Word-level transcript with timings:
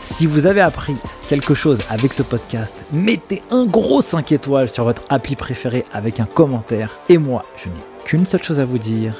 Si 0.00 0.26
vous 0.26 0.46
avez 0.46 0.60
appris 0.60 0.94
quelque 1.28 1.54
chose 1.54 1.80
avec 1.90 2.12
ce 2.12 2.22
podcast, 2.22 2.84
mettez 2.92 3.42
un 3.50 3.66
gros 3.66 4.00
5 4.00 4.30
étoiles 4.30 4.68
sur 4.68 4.84
votre 4.84 5.02
appli 5.08 5.34
préféré 5.34 5.84
avec 5.92 6.20
un 6.20 6.24
commentaire. 6.24 7.00
Et 7.08 7.18
moi, 7.18 7.44
je 7.56 7.68
n'ai 7.68 7.74
qu'une 8.04 8.24
seule 8.24 8.42
chose 8.42 8.60
à 8.60 8.64
vous 8.64 8.78
dire. 8.78 9.14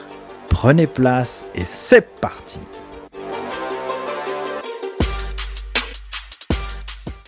Prenez 0.48 0.86
place 0.86 1.46
et 1.54 1.64
c'est 1.64 2.20
parti 2.20 2.60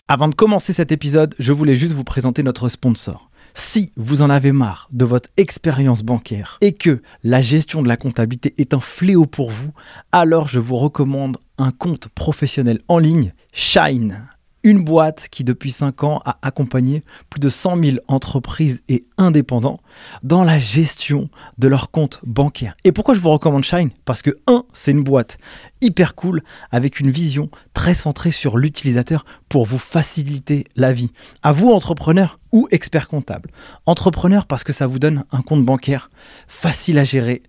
Avant 0.07 0.29
de 0.29 0.35
commencer 0.35 0.73
cet 0.73 0.93
épisode, 0.93 1.35
je 1.39 1.53
voulais 1.53 1.77
juste 1.77 1.93
vous 1.93 2.05
présenter 2.05 2.43
notre 2.43 2.69
sponsor. 2.69 3.30
Si 3.55 3.93
vous 3.97 4.23
en 4.23 4.31
avez 4.31 4.53
marre 4.53 4.89
de 4.93 5.05
votre 5.05 5.29
expérience 5.37 6.03
bancaire 6.03 6.59
et 6.61 6.73
que 6.73 7.03
la 7.25 7.43
gestion 7.43 7.83
de 7.83 7.89
la 7.89 7.97
comptabilité 7.97 8.55
est 8.59 8.75
un 8.75 8.81
fléau 8.81 9.27
pour 9.27 9.51
vous, 9.51 9.73
alors 10.13 10.49
je 10.49 10.61
vous 10.61 10.77
recommande 10.77 11.37
un 11.59 11.73
compte 11.73 12.09
professionnel 12.09 12.81
en 12.89 12.99
ligne, 12.99 13.33
Shine. 13.53 14.30
Une 14.63 14.85
boîte 14.85 15.29
qui 15.31 15.43
depuis 15.43 15.73
5 15.73 16.05
ans 16.05 16.21
a 16.27 16.39
accompagné 16.43 17.03
plus 17.31 17.41
de 17.41 17.49
100 17.49 17.83
000 17.83 17.97
entreprises 18.09 18.83
et 18.89 19.07
indépendants 19.17 19.81
dans 20.23 20.45
la 20.45 20.59
gestion 20.59 21.31
de 21.57 21.67
leurs 21.67 21.91
comptes 21.91 22.21
bancaires. 22.27 22.77
Et 22.85 22.93
pourquoi 22.93 23.15
je 23.15 23.21
vous 23.21 23.31
recommande 23.31 23.65
Shine? 23.65 23.91
Parce 24.05 24.21
que 24.21 24.39
1, 24.47 24.65
c'est 24.75 24.91
une 24.91 25.03
boîte 25.03 25.39
hyper 25.81 26.15
cool 26.15 26.43
avec 26.71 27.01
une 27.01 27.11
vision 27.11 27.49
très 27.73 27.95
centrée 27.95 28.33
sur 28.33 28.59
l'utilisateur 28.59 29.25
pour 29.49 29.65
vous 29.65 29.79
faciliter 29.79 30.65
la 30.77 30.93
vie. 30.93 31.11
À 31.43 31.53
vous 31.53 31.71
entrepreneurs 31.71 32.39
ou 32.53 32.69
experts 32.71 33.09
comptables. 33.09 33.51
Entrepreneur 33.87 34.45
parce 34.45 34.65
que 34.65 34.75
ça 34.75 34.87
vous 34.87 34.99
donne 34.99 35.25
un 35.33 35.41
compte 35.41 35.65
bancaire 35.65 36.11
facile 36.49 36.99
à 36.99 37.05
gérer, 37.05 37.43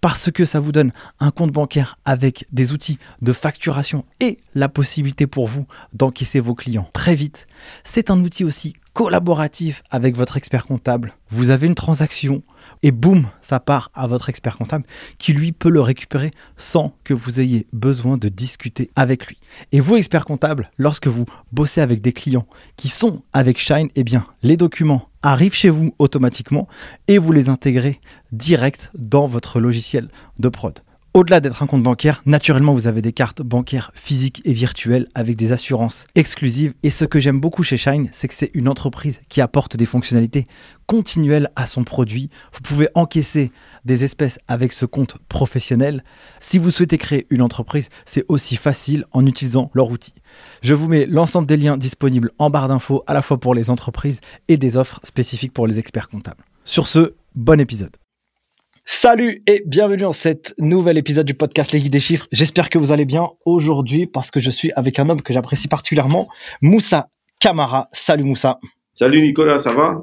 parce 0.00 0.30
que 0.30 0.44
ça 0.44 0.60
vous 0.60 0.72
donne 0.72 0.92
un 1.18 1.30
compte 1.30 1.52
bancaire 1.52 1.98
avec 2.04 2.46
des 2.52 2.72
outils 2.72 2.98
de 3.22 3.32
facturation 3.32 4.04
et 4.20 4.38
la 4.54 4.68
possibilité 4.68 5.26
pour 5.26 5.46
vous 5.46 5.66
d'encaisser 5.92 6.40
vos 6.40 6.54
clients 6.54 6.88
très 6.92 7.14
vite. 7.14 7.46
C'est 7.84 8.10
un 8.10 8.18
outil 8.22 8.44
aussi 8.44 8.74
collaboratif 8.92 9.82
avec 9.90 10.16
votre 10.16 10.36
expert 10.36 10.66
comptable. 10.66 11.12
Vous 11.30 11.50
avez 11.50 11.66
une 11.66 11.74
transaction 11.74 12.42
et 12.82 12.90
boum, 12.90 13.26
ça 13.40 13.60
part 13.60 13.90
à 13.94 14.06
votre 14.06 14.28
expert 14.28 14.56
comptable 14.56 14.84
qui 15.18 15.32
lui 15.32 15.52
peut 15.52 15.70
le 15.70 15.80
récupérer 15.80 16.32
sans 16.56 16.92
que 17.04 17.14
vous 17.14 17.40
ayez 17.40 17.66
besoin 17.72 18.16
de 18.16 18.28
discuter 18.28 18.90
avec 18.96 19.26
lui. 19.26 19.38
Et 19.72 19.80
vous, 19.80 19.96
expert 19.96 20.24
comptable, 20.24 20.70
lorsque 20.76 21.06
vous 21.06 21.26
bossez 21.52 21.80
avec 21.80 22.00
des 22.00 22.12
clients 22.12 22.46
qui 22.76 22.88
sont 22.88 23.22
avec 23.32 23.58
Shine, 23.58 23.88
eh 23.94 24.04
bien, 24.04 24.26
les 24.42 24.56
documents 24.56 25.08
arrivent 25.22 25.54
chez 25.54 25.70
vous 25.70 25.94
automatiquement 25.98 26.68
et 27.08 27.18
vous 27.18 27.32
les 27.32 27.48
intégrez 27.48 28.00
direct 28.32 28.90
dans 28.94 29.26
votre 29.26 29.60
logiciel 29.60 30.08
de 30.38 30.48
prod. 30.48 30.80
Au-delà 31.12 31.40
d'être 31.40 31.60
un 31.64 31.66
compte 31.66 31.82
bancaire, 31.82 32.22
naturellement, 32.24 32.72
vous 32.72 32.86
avez 32.86 33.02
des 33.02 33.12
cartes 33.12 33.42
bancaires 33.42 33.90
physiques 33.96 34.42
et 34.44 34.52
virtuelles 34.52 35.08
avec 35.16 35.34
des 35.34 35.50
assurances 35.50 36.06
exclusives. 36.14 36.72
Et 36.84 36.90
ce 36.90 37.04
que 37.04 37.18
j'aime 37.18 37.40
beaucoup 37.40 37.64
chez 37.64 37.76
Shine, 37.76 38.08
c'est 38.12 38.28
que 38.28 38.34
c'est 38.34 38.52
une 38.54 38.68
entreprise 38.68 39.20
qui 39.28 39.40
apporte 39.40 39.76
des 39.76 39.86
fonctionnalités 39.86 40.46
continuelles 40.86 41.50
à 41.56 41.66
son 41.66 41.82
produit. 41.82 42.30
Vous 42.52 42.60
pouvez 42.60 42.88
encaisser 42.94 43.50
des 43.84 44.04
espèces 44.04 44.38
avec 44.46 44.72
ce 44.72 44.86
compte 44.86 45.16
professionnel. 45.28 46.04
Si 46.38 46.58
vous 46.58 46.70
souhaitez 46.70 46.96
créer 46.96 47.26
une 47.30 47.42
entreprise, 47.42 47.88
c'est 48.06 48.24
aussi 48.28 48.54
facile 48.54 49.04
en 49.10 49.26
utilisant 49.26 49.72
leur 49.74 49.90
outil. 49.90 50.14
Je 50.62 50.74
vous 50.74 50.86
mets 50.86 51.06
l'ensemble 51.06 51.48
des 51.48 51.56
liens 51.56 51.76
disponibles 51.76 52.30
en 52.38 52.50
barre 52.50 52.68
d'infos, 52.68 53.02
à 53.08 53.14
la 53.14 53.22
fois 53.22 53.40
pour 53.40 53.56
les 53.56 53.68
entreprises 53.70 54.20
et 54.46 54.58
des 54.58 54.76
offres 54.76 55.00
spécifiques 55.02 55.54
pour 55.54 55.66
les 55.66 55.80
experts 55.80 56.08
comptables. 56.08 56.44
Sur 56.64 56.86
ce, 56.86 57.14
bon 57.34 57.58
épisode. 57.58 57.96
Salut 58.92 59.40
et 59.46 59.62
bienvenue 59.64 60.02
dans 60.02 60.12
cet 60.12 60.52
nouvel 60.58 60.98
épisode 60.98 61.24
du 61.24 61.32
podcast 61.32 61.70
Les 61.70 61.80
des 61.80 62.00
Chiffres. 62.00 62.26
J'espère 62.32 62.68
que 62.68 62.76
vous 62.76 62.90
allez 62.90 63.04
bien 63.04 63.28
aujourd'hui 63.46 64.08
parce 64.08 64.32
que 64.32 64.40
je 64.40 64.50
suis 64.50 64.72
avec 64.72 64.98
un 64.98 65.08
homme 65.08 65.22
que 65.22 65.32
j'apprécie 65.32 65.68
particulièrement, 65.68 66.28
Moussa 66.60 67.08
Kamara. 67.38 67.88
Salut 67.92 68.24
Moussa. 68.24 68.58
Salut 69.00 69.22
Nicolas, 69.22 69.58
ça 69.58 69.72
va? 69.72 70.02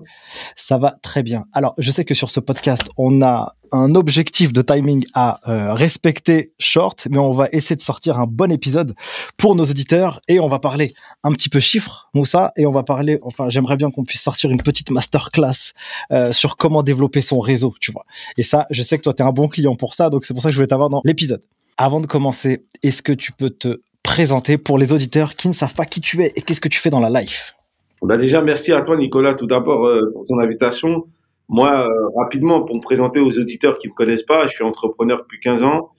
Ça 0.55 0.79
va 0.79 0.97
très 1.03 1.21
bien. 1.21 1.45
Alors, 1.53 1.75
je 1.77 1.91
sais 1.91 2.03
que 2.03 2.15
sur 2.15 2.31
ce 2.31 2.39
podcast, 2.39 2.81
on 2.97 3.21
a 3.21 3.53
un 3.71 3.93
objectif 3.93 4.51
de 4.51 4.63
timing 4.63 5.05
à 5.13 5.39
euh, 5.47 5.75
respecter 5.75 6.51
short, 6.57 7.07
mais 7.11 7.19
on 7.19 7.31
va 7.31 7.47
essayer 7.51 7.75
de 7.75 7.81
sortir 7.83 8.19
un 8.19 8.25
bon 8.25 8.51
épisode 8.51 8.95
pour 9.37 9.53
nos 9.53 9.65
auditeurs 9.65 10.19
et 10.27 10.39
on 10.39 10.47
va 10.47 10.57
parler 10.57 10.95
un 11.23 11.31
petit 11.31 11.47
peu 11.47 11.59
chiffres, 11.59 12.09
Moussa, 12.15 12.53
et 12.57 12.65
on 12.65 12.71
va 12.71 12.81
parler, 12.81 13.19
enfin, 13.21 13.49
j'aimerais 13.49 13.77
bien 13.77 13.91
qu'on 13.91 14.03
puisse 14.03 14.23
sortir 14.23 14.49
une 14.49 14.63
petite 14.63 14.89
masterclass 14.89 15.73
euh, 16.11 16.31
sur 16.31 16.57
comment 16.57 16.81
développer 16.81 17.21
son 17.21 17.39
réseau, 17.39 17.75
tu 17.79 17.91
vois. 17.91 18.07
Et 18.35 18.41
ça, 18.41 18.65
je 18.71 18.81
sais 18.81 18.97
que 18.97 19.03
toi, 19.03 19.13
tu 19.13 19.21
es 19.21 19.25
un 19.27 19.31
bon 19.31 19.47
client 19.47 19.75
pour 19.75 19.93
ça, 19.93 20.09
donc 20.09 20.25
c'est 20.25 20.33
pour 20.33 20.41
ça 20.41 20.49
que 20.49 20.53
je 20.53 20.57
voulais 20.57 20.69
t'avoir 20.69 20.89
dans 20.89 21.01
l'épisode. 21.05 21.43
Avant 21.77 22.01
de 22.01 22.07
commencer, 22.07 22.65
est-ce 22.81 23.03
que 23.03 23.13
tu 23.13 23.31
peux 23.31 23.51
te 23.51 23.79
présenter 24.01 24.57
pour 24.57 24.79
les 24.79 24.91
auditeurs 24.91 25.35
qui 25.35 25.49
ne 25.49 25.53
savent 25.53 25.75
pas 25.75 25.85
qui 25.85 26.01
tu 26.01 26.23
es 26.23 26.33
et 26.35 26.41
qu'est-ce 26.41 26.61
que 26.61 26.67
tu 26.67 26.79
fais 26.79 26.89
dans 26.89 26.99
la 26.99 27.21
life? 27.21 27.53
Bah 28.01 28.17
déjà, 28.17 28.41
merci 28.41 28.71
à 28.71 28.81
toi, 28.81 28.97
Nicolas, 28.97 29.33
tout 29.33 29.47
d'abord 29.47 29.85
euh, 29.85 30.11
pour 30.13 30.25
ton 30.25 30.39
invitation. 30.39 31.07
Moi, 31.49 31.87
euh, 31.87 32.09
rapidement, 32.15 32.63
pour 32.63 32.75
me 32.75 32.81
présenter 32.81 33.19
aux 33.19 33.39
auditeurs 33.39 33.77
qui 33.77 33.87
me 33.87 33.93
connaissent 33.93 34.23
pas, 34.23 34.47
je 34.47 34.53
suis 34.53 34.63
entrepreneur 34.63 35.19
depuis 35.19 35.39
15 35.39 35.63
ans 35.63 35.91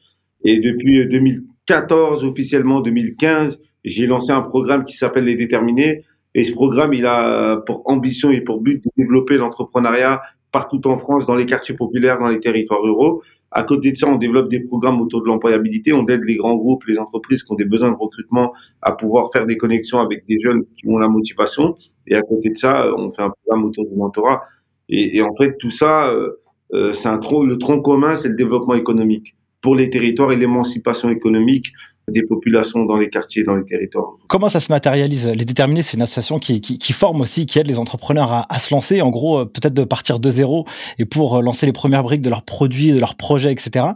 et 0.45 0.61
depuis 0.61 1.07
2014, 1.09 2.25
officiellement 2.25 2.81
2015, 2.81 3.59
j'ai 3.85 4.07
lancé 4.07 4.33
un 4.33 4.43
programme 4.43 4.85
qui 4.85 4.95
s'appelle 4.95 5.25
Les 5.25 5.37
Déterminés. 5.37 6.05
Et 6.35 6.45
ce 6.45 6.53
programme, 6.53 6.95
il 6.95 7.07
a 7.07 7.57
pour 7.67 7.83
ambition 7.87 8.31
et 8.31 8.43
pour 8.43 8.61
but 8.61 8.85
de 8.85 8.91
développer 8.97 9.37
l'entrepreneuriat 9.39 10.21
partout 10.53 10.87
en 10.87 10.97
France, 10.97 11.27
dans 11.27 11.35
les 11.35 11.47
quartiers 11.47 11.75
populaires, 11.75 12.19
dans 12.19 12.29
les 12.29 12.41
territoires 12.41 12.83
ruraux. 12.83 13.23
À 13.51 13.63
côté 13.63 13.93
de 13.93 13.97
ça, 13.97 14.07
on 14.09 14.17
développe 14.17 14.49
des 14.49 14.61
programmes 14.61 15.01
autour 15.01 15.23
de 15.23 15.27
l'employabilité. 15.27 15.93
On 15.93 16.07
aide 16.07 16.23
les 16.25 16.37
grands 16.37 16.57
groupes, 16.57 16.85
les 16.85 16.99
entreprises 16.99 17.43
qui 17.43 17.53
ont 17.53 17.57
des 17.57 17.65
besoins 17.65 17.91
de 17.91 17.97
recrutement 17.97 18.53
à 18.83 18.93
pouvoir 18.93 19.31
faire 19.33 19.47
des 19.47 19.57
connexions 19.57 20.01
avec 20.01 20.27
des 20.27 20.39
jeunes 20.39 20.65
qui 20.77 20.87
ont 20.89 20.99
la 20.99 21.09
motivation. 21.09 21.77
Et 22.07 22.15
à 22.15 22.23
côté 22.23 22.51
de 22.51 22.57
ça, 22.57 22.93
on 22.97 23.11
fait 23.11 23.23
un 23.23 23.31
programme 23.31 23.65
autour 23.65 23.87
du 23.87 23.97
mentorat. 23.97 24.43
Et, 24.91 25.21
en 25.23 25.35
fait, 25.35 25.57
tout 25.59 25.71
ça, 25.71 26.11
euh, 26.11 26.41
euh 26.73 26.93
c'est 26.93 27.09
un 27.09 27.19
tronc, 27.19 27.45
le 27.45 27.59
tronc 27.59 27.81
commun, 27.83 28.17
c'est 28.17 28.29
le 28.29 28.37
développement 28.37 28.75
économique 28.75 29.35
pour 29.61 29.75
les 29.75 29.91
territoires 29.91 30.33
et 30.33 30.37
l'émancipation 30.37 31.11
économique 31.11 31.73
des 32.09 32.23
populations 32.23 32.85
dans 32.85 32.97
les 32.97 33.09
quartiers, 33.09 33.45
dans 33.45 33.55
les 33.55 33.65
territoires. 33.65 34.17
Comment 34.29 34.49
ça 34.49 34.61
se 34.61 34.73
matérialise 34.73 35.29
Les 35.29 35.45
Déterminés, 35.45 35.83
c'est 35.83 35.97
une 35.97 36.03
association 36.03 36.39
qui, 36.39 36.61
qui, 36.61 36.79
qui, 36.79 36.93
forme 36.93 37.21
aussi, 37.21 37.47
qui 37.47 37.59
aide 37.59 37.67
les 37.67 37.79
entrepreneurs 37.79 38.33
à, 38.33 38.53
à 38.53 38.59
se 38.59 38.75
lancer, 38.75 39.01
en 39.03 39.11
gros, 39.11 39.41
euh, 39.41 39.45
peut-être 39.45 39.75
de 39.75 39.85
partir 39.85 40.19
de 40.21 40.31
zéro 40.31 40.65
et 40.99 41.05
pour 41.05 41.37
euh, 41.37 41.43
lancer 41.43 41.67
les 41.67 41.73
premières 41.73 42.03
briques 42.03 42.23
de 42.23 42.31
leurs 42.31 42.45
produits, 42.45 42.93
de 42.93 43.01
leurs 43.01 43.17
projets, 43.17 43.53
etc. 43.53 43.87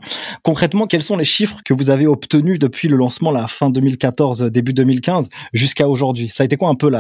Concrètement, 0.43 0.87
quels 0.87 1.03
sont 1.03 1.17
les 1.17 1.25
chiffres 1.25 1.59
que 1.65 1.75
vous 1.75 1.91
avez 1.91 2.07
obtenus 2.07 2.59
depuis 2.59 2.89
le 2.89 2.97
lancement, 2.97 3.31
la 3.31 3.47
fin 3.47 3.71
2014, 3.71 4.43
début 4.45 4.73
2015, 4.73 5.29
jusqu'à 5.53 5.89
aujourd'hui? 5.89 6.29
Ça 6.29 6.43
a 6.43 6.47
été 6.47 6.57
quoi 6.57 6.69
un 6.69 6.75
peu 6.75 6.91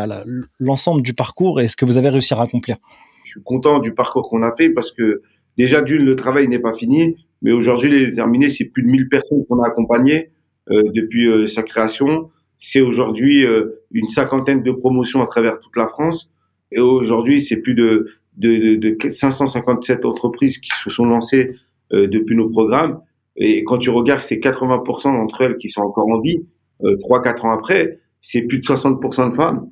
l'ensemble 0.59 1.03
du 1.03 1.15
parcours 1.15 1.61
et 1.61 1.69
ce 1.69 1.77
que 1.77 1.85
vous 1.85 1.97
avez 1.97 2.09
réussi 2.09 2.35
à 2.35 2.41
accomplir 2.41 2.77
Je 3.25 3.31
suis 3.31 3.43
content 3.43 3.79
du 3.79 3.95
parcours 3.95 4.29
qu'on 4.29 4.43
a 4.43 4.55
fait 4.55 4.71
parce 4.71 4.93
que 4.93 5.23
déjà 5.57 5.83
d'une, 5.83 6.05
le 6.05 6.17
travail 6.17 6.49
n'est 6.49 6.59
pas 6.59 6.73
fini, 6.73 7.17
mais 7.43 7.53
aujourd'hui, 7.53 7.91
les 7.91 8.07
Déterminés, 8.07 8.49
c'est 8.49 8.65
plus 8.65 8.83
de 8.83 8.89
1000 8.89 9.09
personnes 9.09 9.45
qu'on 9.49 9.61
a 9.63 9.67
accompagnées 9.67 10.31
euh, 10.31 10.42
depuis 10.71 11.29
euh, 11.29 11.47
sa 11.47 11.63
création. 11.63 12.31
C'est 12.59 12.81
aujourd'hui 12.81 13.45
euh, 13.45 13.83
une 13.91 14.07
cinquantaine 14.07 14.63
de 14.63 14.71
promotions 14.71 15.23
à 15.23 15.27
travers 15.27 15.59
toute 15.59 15.77
la 15.77 15.87
France. 15.87 16.31
Et 16.71 16.81
aujourd'hui, 16.81 17.41
c'est 17.41 17.57
plus 17.57 17.75
de, 17.75 18.09
de, 18.37 18.77
de, 18.77 18.97
de, 18.97 19.11
557 19.11 20.05
entreprises 20.05 20.59
qui 20.59 20.71
se 20.83 20.91
sont 20.91 21.05
lancées 21.05 21.53
depuis 21.91 22.37
nos 22.37 22.49
programmes. 22.49 23.01
Et 23.37 23.65
quand 23.65 23.79
tu 23.79 23.91
regardes, 23.91 24.23
c'est 24.23 24.37
80% 24.37 25.15
d'entre 25.15 25.43
elles 25.43 25.57
qui 25.57 25.69
sont 25.69 25.83
encore 25.83 26.09
en 26.09 26.21
vie, 26.21 26.47
euh, 26.85 26.97
3-4 26.97 27.47
ans 27.47 27.51
après. 27.51 27.99
C'est 28.21 28.43
plus 28.43 28.59
de 28.59 28.65
60% 28.65 29.29
de 29.29 29.35
femmes. 29.35 29.71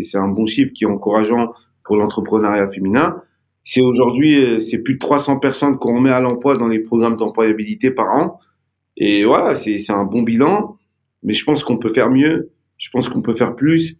C'est 0.00 0.18
un 0.18 0.28
bon 0.28 0.46
chiffre 0.46 0.72
qui 0.72 0.84
est 0.84 0.86
encourageant 0.86 1.52
pour 1.84 1.96
l'entrepreneuriat 1.96 2.68
féminin. 2.68 3.20
C'est 3.64 3.82
aujourd'hui, 3.82 4.60
c'est 4.60 4.78
plus 4.78 4.94
de 4.94 4.98
300 4.98 5.40
personnes 5.40 5.76
qu'on 5.76 6.00
met 6.00 6.10
à 6.10 6.20
l'emploi 6.20 6.56
dans 6.56 6.68
les 6.68 6.78
programmes 6.78 7.16
d'employabilité 7.16 7.90
par 7.90 8.08
an. 8.14 8.38
Et 8.98 9.24
voilà, 9.24 9.54
c'est 9.54 9.78
un 9.90 10.04
bon 10.04 10.22
bilan, 10.22 10.76
mais 11.22 11.32
je 11.32 11.44
pense 11.44 11.62
qu'on 11.62 11.78
peut 11.78 11.88
faire 11.88 12.10
mieux 12.10 12.50
Je 12.78 12.90
pense 12.90 13.08
qu'on 13.08 13.22
peut 13.22 13.34
faire 13.34 13.54
plus. 13.54 13.96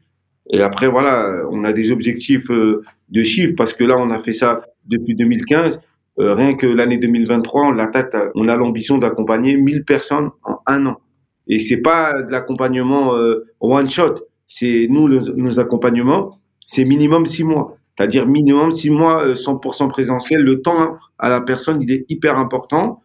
Et 0.50 0.60
après, 0.60 0.88
voilà, 0.88 1.44
on 1.50 1.64
a 1.64 1.72
des 1.72 1.92
objectifs 1.92 2.50
euh, 2.50 2.82
de 3.08 3.22
chiffres 3.22 3.54
parce 3.56 3.74
que 3.74 3.84
là, 3.84 3.96
on 3.98 4.10
a 4.10 4.18
fait 4.18 4.32
ça 4.32 4.62
depuis 4.86 5.14
2015. 5.14 5.80
Euh, 6.20 6.34
rien 6.34 6.54
que 6.54 6.66
l'année 6.66 6.96
2023, 6.96 7.66
on 7.66 7.76
on 8.34 8.48
a 8.48 8.56
l'ambition 8.56 8.98
d'accompagner 8.98 9.56
1000 9.56 9.84
personnes 9.84 10.30
en 10.42 10.58
un 10.66 10.86
an. 10.86 11.00
Et 11.46 11.60
c'est 11.60 11.76
pas 11.78 12.22
de 12.22 12.32
l'accompagnement 12.32 13.14
euh, 13.14 13.46
one 13.60 13.88
shot. 13.88 14.14
C'est 14.48 14.86
nous 14.90 15.08
nos 15.08 15.60
accompagnements, 15.60 16.40
c'est 16.66 16.84
minimum 16.84 17.26
six 17.26 17.44
mois. 17.44 17.76
C'est-à-dire 17.96 18.26
minimum 18.26 18.72
six 18.72 18.90
mois, 18.90 19.34
100% 19.34 19.88
présentiel. 19.88 20.40
Le 20.40 20.60
temps 20.62 20.96
à 21.18 21.28
la 21.28 21.40
personne, 21.40 21.82
il 21.82 21.90
est 21.90 22.04
hyper 22.08 22.38
important. 22.38 23.02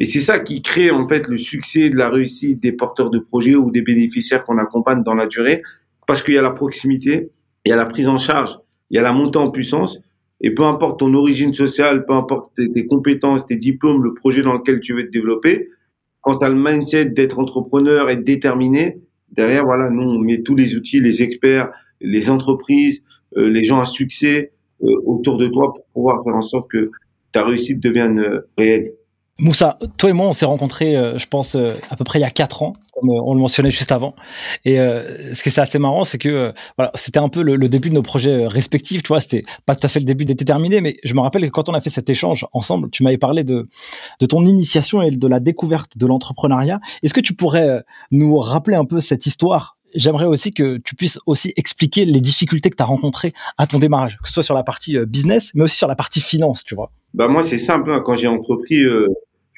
Et 0.00 0.06
c'est 0.06 0.20
ça 0.20 0.38
qui 0.38 0.62
crée 0.62 0.90
en 0.90 1.06
fait 1.06 1.28
le 1.28 1.36
succès 1.36 1.90
de 1.90 1.96
la 1.96 2.08
réussite 2.08 2.60
des 2.60 2.72
porteurs 2.72 3.10
de 3.10 3.18
projets 3.18 3.54
ou 3.54 3.70
des 3.70 3.82
bénéficiaires 3.82 4.44
qu'on 4.44 4.56
accompagne 4.56 5.02
dans 5.02 5.14
la 5.14 5.26
durée, 5.26 5.62
parce 6.06 6.22
qu'il 6.22 6.34
y 6.34 6.38
a 6.38 6.42
la 6.42 6.50
proximité, 6.50 7.30
il 7.66 7.68
y 7.68 7.72
a 7.72 7.76
la 7.76 7.84
prise 7.84 8.08
en 8.08 8.16
charge, 8.16 8.58
il 8.90 8.96
y 8.96 8.98
a 8.98 9.02
la 9.02 9.12
montée 9.12 9.38
en 9.38 9.50
puissance, 9.50 10.00
et 10.40 10.52
peu 10.54 10.64
importe 10.64 11.00
ton 11.00 11.12
origine 11.12 11.52
sociale, 11.52 12.06
peu 12.06 12.14
importe 12.14 12.54
tes, 12.54 12.86
compétences, 12.86 13.44
tes 13.44 13.56
diplômes, 13.56 14.02
le 14.02 14.14
projet 14.14 14.42
dans 14.42 14.54
lequel 14.54 14.80
tu 14.80 14.94
veux 14.94 15.04
te 15.04 15.10
développer, 15.10 15.68
quand 16.22 16.38
tu 16.38 16.46
as 16.46 16.48
le 16.48 16.56
mindset 16.56 17.06
d'être 17.06 17.38
entrepreneur 17.38 18.08
et 18.08 18.16
déterminé, 18.16 19.00
derrière, 19.30 19.66
voilà, 19.66 19.90
nous, 19.90 20.02
on 20.02 20.18
met 20.18 20.42
tous 20.42 20.54
les 20.54 20.76
outils, 20.76 21.00
les 21.00 21.22
experts, 21.22 21.70
les 22.00 22.30
entreprises, 22.30 23.02
euh, 23.36 23.50
les 23.50 23.64
gens 23.64 23.80
à 23.80 23.86
succès 23.86 24.52
euh, 24.82 24.88
autour 25.04 25.36
de 25.36 25.48
toi 25.48 25.72
pour 25.74 25.84
pouvoir 25.92 26.24
faire 26.24 26.34
en 26.34 26.42
sorte 26.42 26.70
que 26.70 26.90
ta 27.32 27.44
réussite 27.44 27.80
devienne 27.80 28.18
euh, 28.18 28.40
réelle. 28.56 28.94
Moussa, 29.40 29.78
toi 29.96 30.10
et 30.10 30.12
moi, 30.12 30.26
on 30.26 30.34
s'est 30.34 30.44
rencontrés, 30.44 30.96
euh, 30.96 31.18
je 31.18 31.26
pense, 31.26 31.54
euh, 31.54 31.72
à 31.88 31.96
peu 31.96 32.04
près 32.04 32.18
il 32.18 32.22
y 32.22 32.26
a 32.26 32.30
quatre 32.30 32.62
ans, 32.62 32.74
comme 32.92 33.08
euh, 33.08 33.22
on 33.24 33.32
le 33.32 33.40
mentionnait 33.40 33.70
juste 33.70 33.90
avant. 33.90 34.14
Et 34.66 34.76
ce 34.76 35.42
qui 35.42 35.48
est 35.48 35.58
assez 35.58 35.78
marrant, 35.78 36.04
c'est 36.04 36.18
que 36.18 36.52
voilà, 36.76 36.90
c'était 36.94 37.20
un 37.20 37.30
peu 37.30 37.42
le, 37.42 37.68
début 37.70 37.88
de 37.88 37.94
nos 37.94 38.02
projets 38.02 38.46
respectifs. 38.46 39.02
Tu 39.02 39.08
vois, 39.08 39.20
c'était 39.20 39.44
pas 39.64 39.74
tout 39.74 39.86
à 39.86 39.88
fait 39.88 39.98
le 39.98 40.04
début 40.04 40.26
d'être 40.26 40.44
terminé, 40.44 40.82
mais 40.82 40.98
je 41.04 41.14
me 41.14 41.20
rappelle 41.20 41.42
que 41.46 41.50
quand 41.50 41.70
on 41.70 41.74
a 41.74 41.80
fait 41.80 41.88
cet 41.88 42.10
échange 42.10 42.44
ensemble, 42.52 42.90
tu 42.90 43.02
m'avais 43.02 43.16
parlé 43.16 43.42
de 43.42 43.66
de 44.20 44.26
ton 44.26 44.44
initiation 44.44 45.00
et 45.00 45.10
de 45.10 45.26
la 45.26 45.40
découverte 45.40 45.96
de 45.96 46.06
l'entrepreneuriat. 46.06 46.80
Est-ce 47.02 47.14
que 47.14 47.20
tu 47.20 47.32
pourrais 47.32 47.82
nous 48.10 48.38
rappeler 48.38 48.76
un 48.76 48.84
peu 48.84 49.00
cette 49.00 49.24
histoire? 49.24 49.78
J'aimerais 49.94 50.26
aussi 50.26 50.52
que 50.52 50.76
tu 50.76 50.94
puisses 50.94 51.18
aussi 51.24 51.54
expliquer 51.56 52.04
les 52.04 52.20
difficultés 52.20 52.68
que 52.68 52.76
tu 52.76 52.82
as 52.82 52.86
rencontrées 52.86 53.32
à 53.56 53.66
ton 53.66 53.78
démarrage, 53.78 54.18
que 54.18 54.28
ce 54.28 54.34
soit 54.34 54.42
sur 54.42 54.54
la 54.54 54.64
partie 54.64 54.98
business, 55.06 55.52
mais 55.54 55.64
aussi 55.64 55.76
sur 55.76 55.88
la 55.88 55.96
partie 55.96 56.20
finance, 56.20 56.62
tu 56.62 56.74
vois. 56.74 56.92
Bah 57.14 57.26
moi 57.26 57.42
c'est 57.42 57.58
simple, 57.58 57.90
hein. 57.90 58.02
quand 58.04 58.16
j'ai 58.16 58.28
entrepris, 58.28 58.84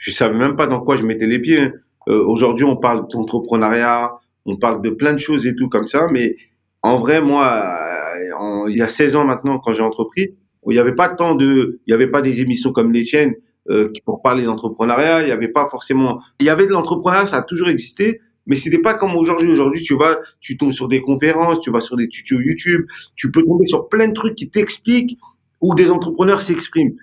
je 0.03 0.11
savais 0.11 0.37
même 0.37 0.57
pas 0.57 0.67
dans 0.67 0.81
quoi 0.81 0.97
je 0.97 1.05
mettais 1.05 1.27
les 1.27 1.39
pieds. 1.39 1.61
Hein. 1.61 1.73
Euh, 2.09 2.25
Aujourd'hui, 2.27 2.65
on 2.65 2.77
parle 2.77 3.07
d'entrepreneuriat, 3.09 4.11
on 4.45 4.57
parle 4.57 4.83
de 4.83 4.91
plein 4.91 5.13
de 5.13 5.21
choses 5.21 5.47
et 5.47 5.55
tout 5.55 5.69
comme 5.69 5.87
ça, 5.87 6.09
mais 6.11 6.35
en 6.83 6.99
vrai, 6.99 7.23
moi, 7.23 7.47
euh, 7.47 8.69
il 8.69 8.77
y 8.77 8.83
a 8.83 8.89
16 8.89 9.15
ans 9.15 9.25
maintenant, 9.25 9.61
quand 9.61 9.73
j'ai 9.73 9.83
entrepris, 9.83 10.35
il 10.67 10.73
n'y 10.73 10.81
avait 10.81 10.97
pas 10.97 11.09
tant 11.09 11.37
de, 11.37 11.81
il 11.87 11.91
n'y 11.91 11.95
avait 11.95 12.11
pas 12.11 12.21
des 12.21 12.41
émissions 12.41 12.73
comme 12.73 12.91
les 12.91 13.05
tiennes 13.05 13.35
euh, 13.71 13.93
pour 14.05 14.23
parler 14.23 14.45
d'entrepreneuriat. 14.45 15.21
Il 15.21 15.27
n'y 15.27 15.31
avait 15.31 15.47
pas 15.47 15.69
forcément, 15.69 16.21
il 16.41 16.47
y 16.47 16.51
avait 16.51 16.67
de 16.67 16.73
l'entrepreneuriat, 16.73 17.27
ça 17.27 17.37
a 17.37 17.43
toujours 17.43 17.69
existé, 17.69 18.21
mais 18.47 18.57
c'était 18.57 18.81
pas 18.83 18.95
comme 18.95 19.15
aujourd'hui. 19.15 19.49
Aujourd'hui, 19.53 19.83
tu 19.85 19.97
vas, 19.97 20.19
tu 20.41 20.57
tombes 20.57 20.73
sur 20.73 20.89
des 20.89 21.01
conférences, 21.01 21.61
tu 21.61 21.71
vas 21.71 21.81
sur 21.81 21.95
des 21.95 22.09
tutos 22.09 22.41
YouTube, 22.41 22.87
tu 23.15 23.31
peux 23.31 23.45
tomber 23.45 23.67
sur 23.67 23.89
plein 23.89 24.09
de 24.09 24.15
trucs 24.15 24.35
qui 24.35 24.51
t'expliquent 24.51 25.17
où 25.61 25.77
des 25.77 25.93
entrepreneurs 25.93 26.41
s'expriment. 26.41 26.95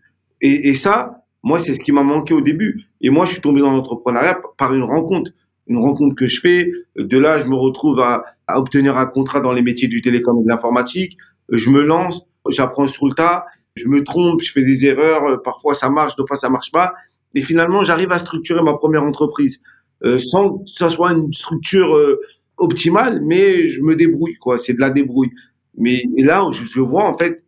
Et, 0.42 0.68
et 0.68 0.74
ça, 0.74 1.24
moi, 1.44 1.60
c'est 1.60 1.74
ce 1.74 1.82
qui 1.82 1.92
m'a 1.92 2.04
manqué 2.04 2.34
au 2.34 2.42
début. 2.42 2.86
Et 3.02 3.10
moi, 3.10 3.26
je 3.26 3.32
suis 3.34 3.42
tombé 3.42 3.62
dans 3.62 3.72
l'entrepreneuriat 3.72 4.40
par 4.58 4.74
une 4.74 4.84
rencontre. 4.84 5.32
Une 5.68 5.78
rencontre 5.78 6.16
que 6.16 6.28
je 6.28 6.40
fais. 6.40 6.72
De 6.96 7.18
là, 7.18 7.40
je 7.40 7.46
me 7.46 7.56
retrouve 7.56 8.00
à, 8.00 8.24
obtenir 8.56 8.98
un 8.98 9.06
contrat 9.06 9.40
dans 9.40 9.54
les 9.54 9.62
métiers 9.62 9.88
du 9.88 10.02
télécom 10.02 10.40
et 10.40 10.44
de 10.44 10.50
l'informatique. 10.50 11.18
Je 11.50 11.70
me 11.70 11.84
lance, 11.84 12.26
j'apprends 12.50 12.88
sur 12.88 13.08
le 13.08 13.14
tas. 13.14 13.46
Je 13.76 13.88
me 13.88 14.04
trompe, 14.04 14.42
je 14.42 14.52
fais 14.52 14.64
des 14.64 14.86
erreurs. 14.86 15.42
Parfois, 15.44 15.76
ça 15.76 15.90
marche, 15.90 16.16
deux 16.16 16.26
fois, 16.26 16.36
ça 16.36 16.50
marche 16.50 16.72
pas. 16.72 16.94
Et 17.36 17.42
finalement, 17.42 17.84
j'arrive 17.84 18.12
à 18.12 18.20
structurer 18.20 18.62
ma 18.64 18.74
première 18.74 19.04
entreprise. 19.04 19.62
Euh, 20.04 20.18
sans 20.18 20.60
que 20.60 20.64
ça 20.66 20.90
soit 20.90 21.12
une 21.12 21.32
structure 21.34 21.96
euh, 21.96 22.22
optimale, 22.58 23.22
mais 23.22 23.68
je 23.68 23.82
me 23.82 23.96
débrouille, 23.96 24.36
quoi. 24.36 24.58
C'est 24.58 24.74
de 24.74 24.80
la 24.80 24.90
débrouille. 24.90 25.32
Mais 25.78 26.04
et 26.18 26.24
là, 26.24 26.44
je, 26.52 26.64
je 26.64 26.82
vois, 26.82 27.04
en 27.04 27.18
fait, 27.18 27.44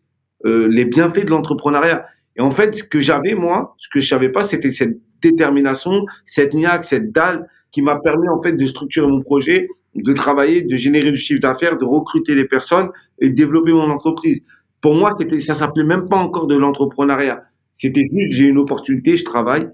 euh, 0.45 0.67
les 0.67 0.85
bienfaits 0.85 1.25
de 1.25 1.31
l'entrepreneuriat. 1.31 2.05
Et 2.37 2.41
en 2.41 2.51
fait, 2.51 2.75
ce 2.75 2.83
que 2.83 2.99
j'avais, 2.99 3.35
moi, 3.35 3.75
ce 3.77 3.87
que 3.89 3.99
je 3.99 4.07
savais 4.07 4.29
pas, 4.29 4.43
c'était 4.43 4.71
cette 4.71 4.97
détermination, 5.21 6.05
cette 6.25 6.53
niaque, 6.53 6.83
cette 6.83 7.11
dalle 7.11 7.47
qui 7.71 7.81
m'a 7.81 7.97
permis, 7.97 8.27
en 8.29 8.41
fait, 8.41 8.53
de 8.53 8.65
structurer 8.65 9.07
mon 9.07 9.21
projet, 9.21 9.67
de 9.95 10.13
travailler, 10.13 10.61
de 10.61 10.75
générer 10.75 11.11
du 11.11 11.17
chiffre 11.17 11.41
d'affaires, 11.41 11.77
de 11.77 11.85
recruter 11.85 12.35
les 12.35 12.45
personnes 12.45 12.89
et 13.19 13.29
de 13.29 13.35
développer 13.35 13.73
mon 13.73 13.89
entreprise. 13.89 14.41
Pour 14.79 14.95
moi, 14.95 15.11
c'était, 15.11 15.39
ça 15.39 15.53
s'appelait 15.53 15.83
même 15.83 16.07
pas 16.09 16.17
encore 16.17 16.47
de 16.47 16.57
l'entrepreneuriat. 16.57 17.43
C'était 17.73 18.01
juste, 18.01 18.33
j'ai 18.33 18.45
une 18.45 18.57
opportunité, 18.57 19.15
je 19.15 19.25
travaille. 19.25 19.67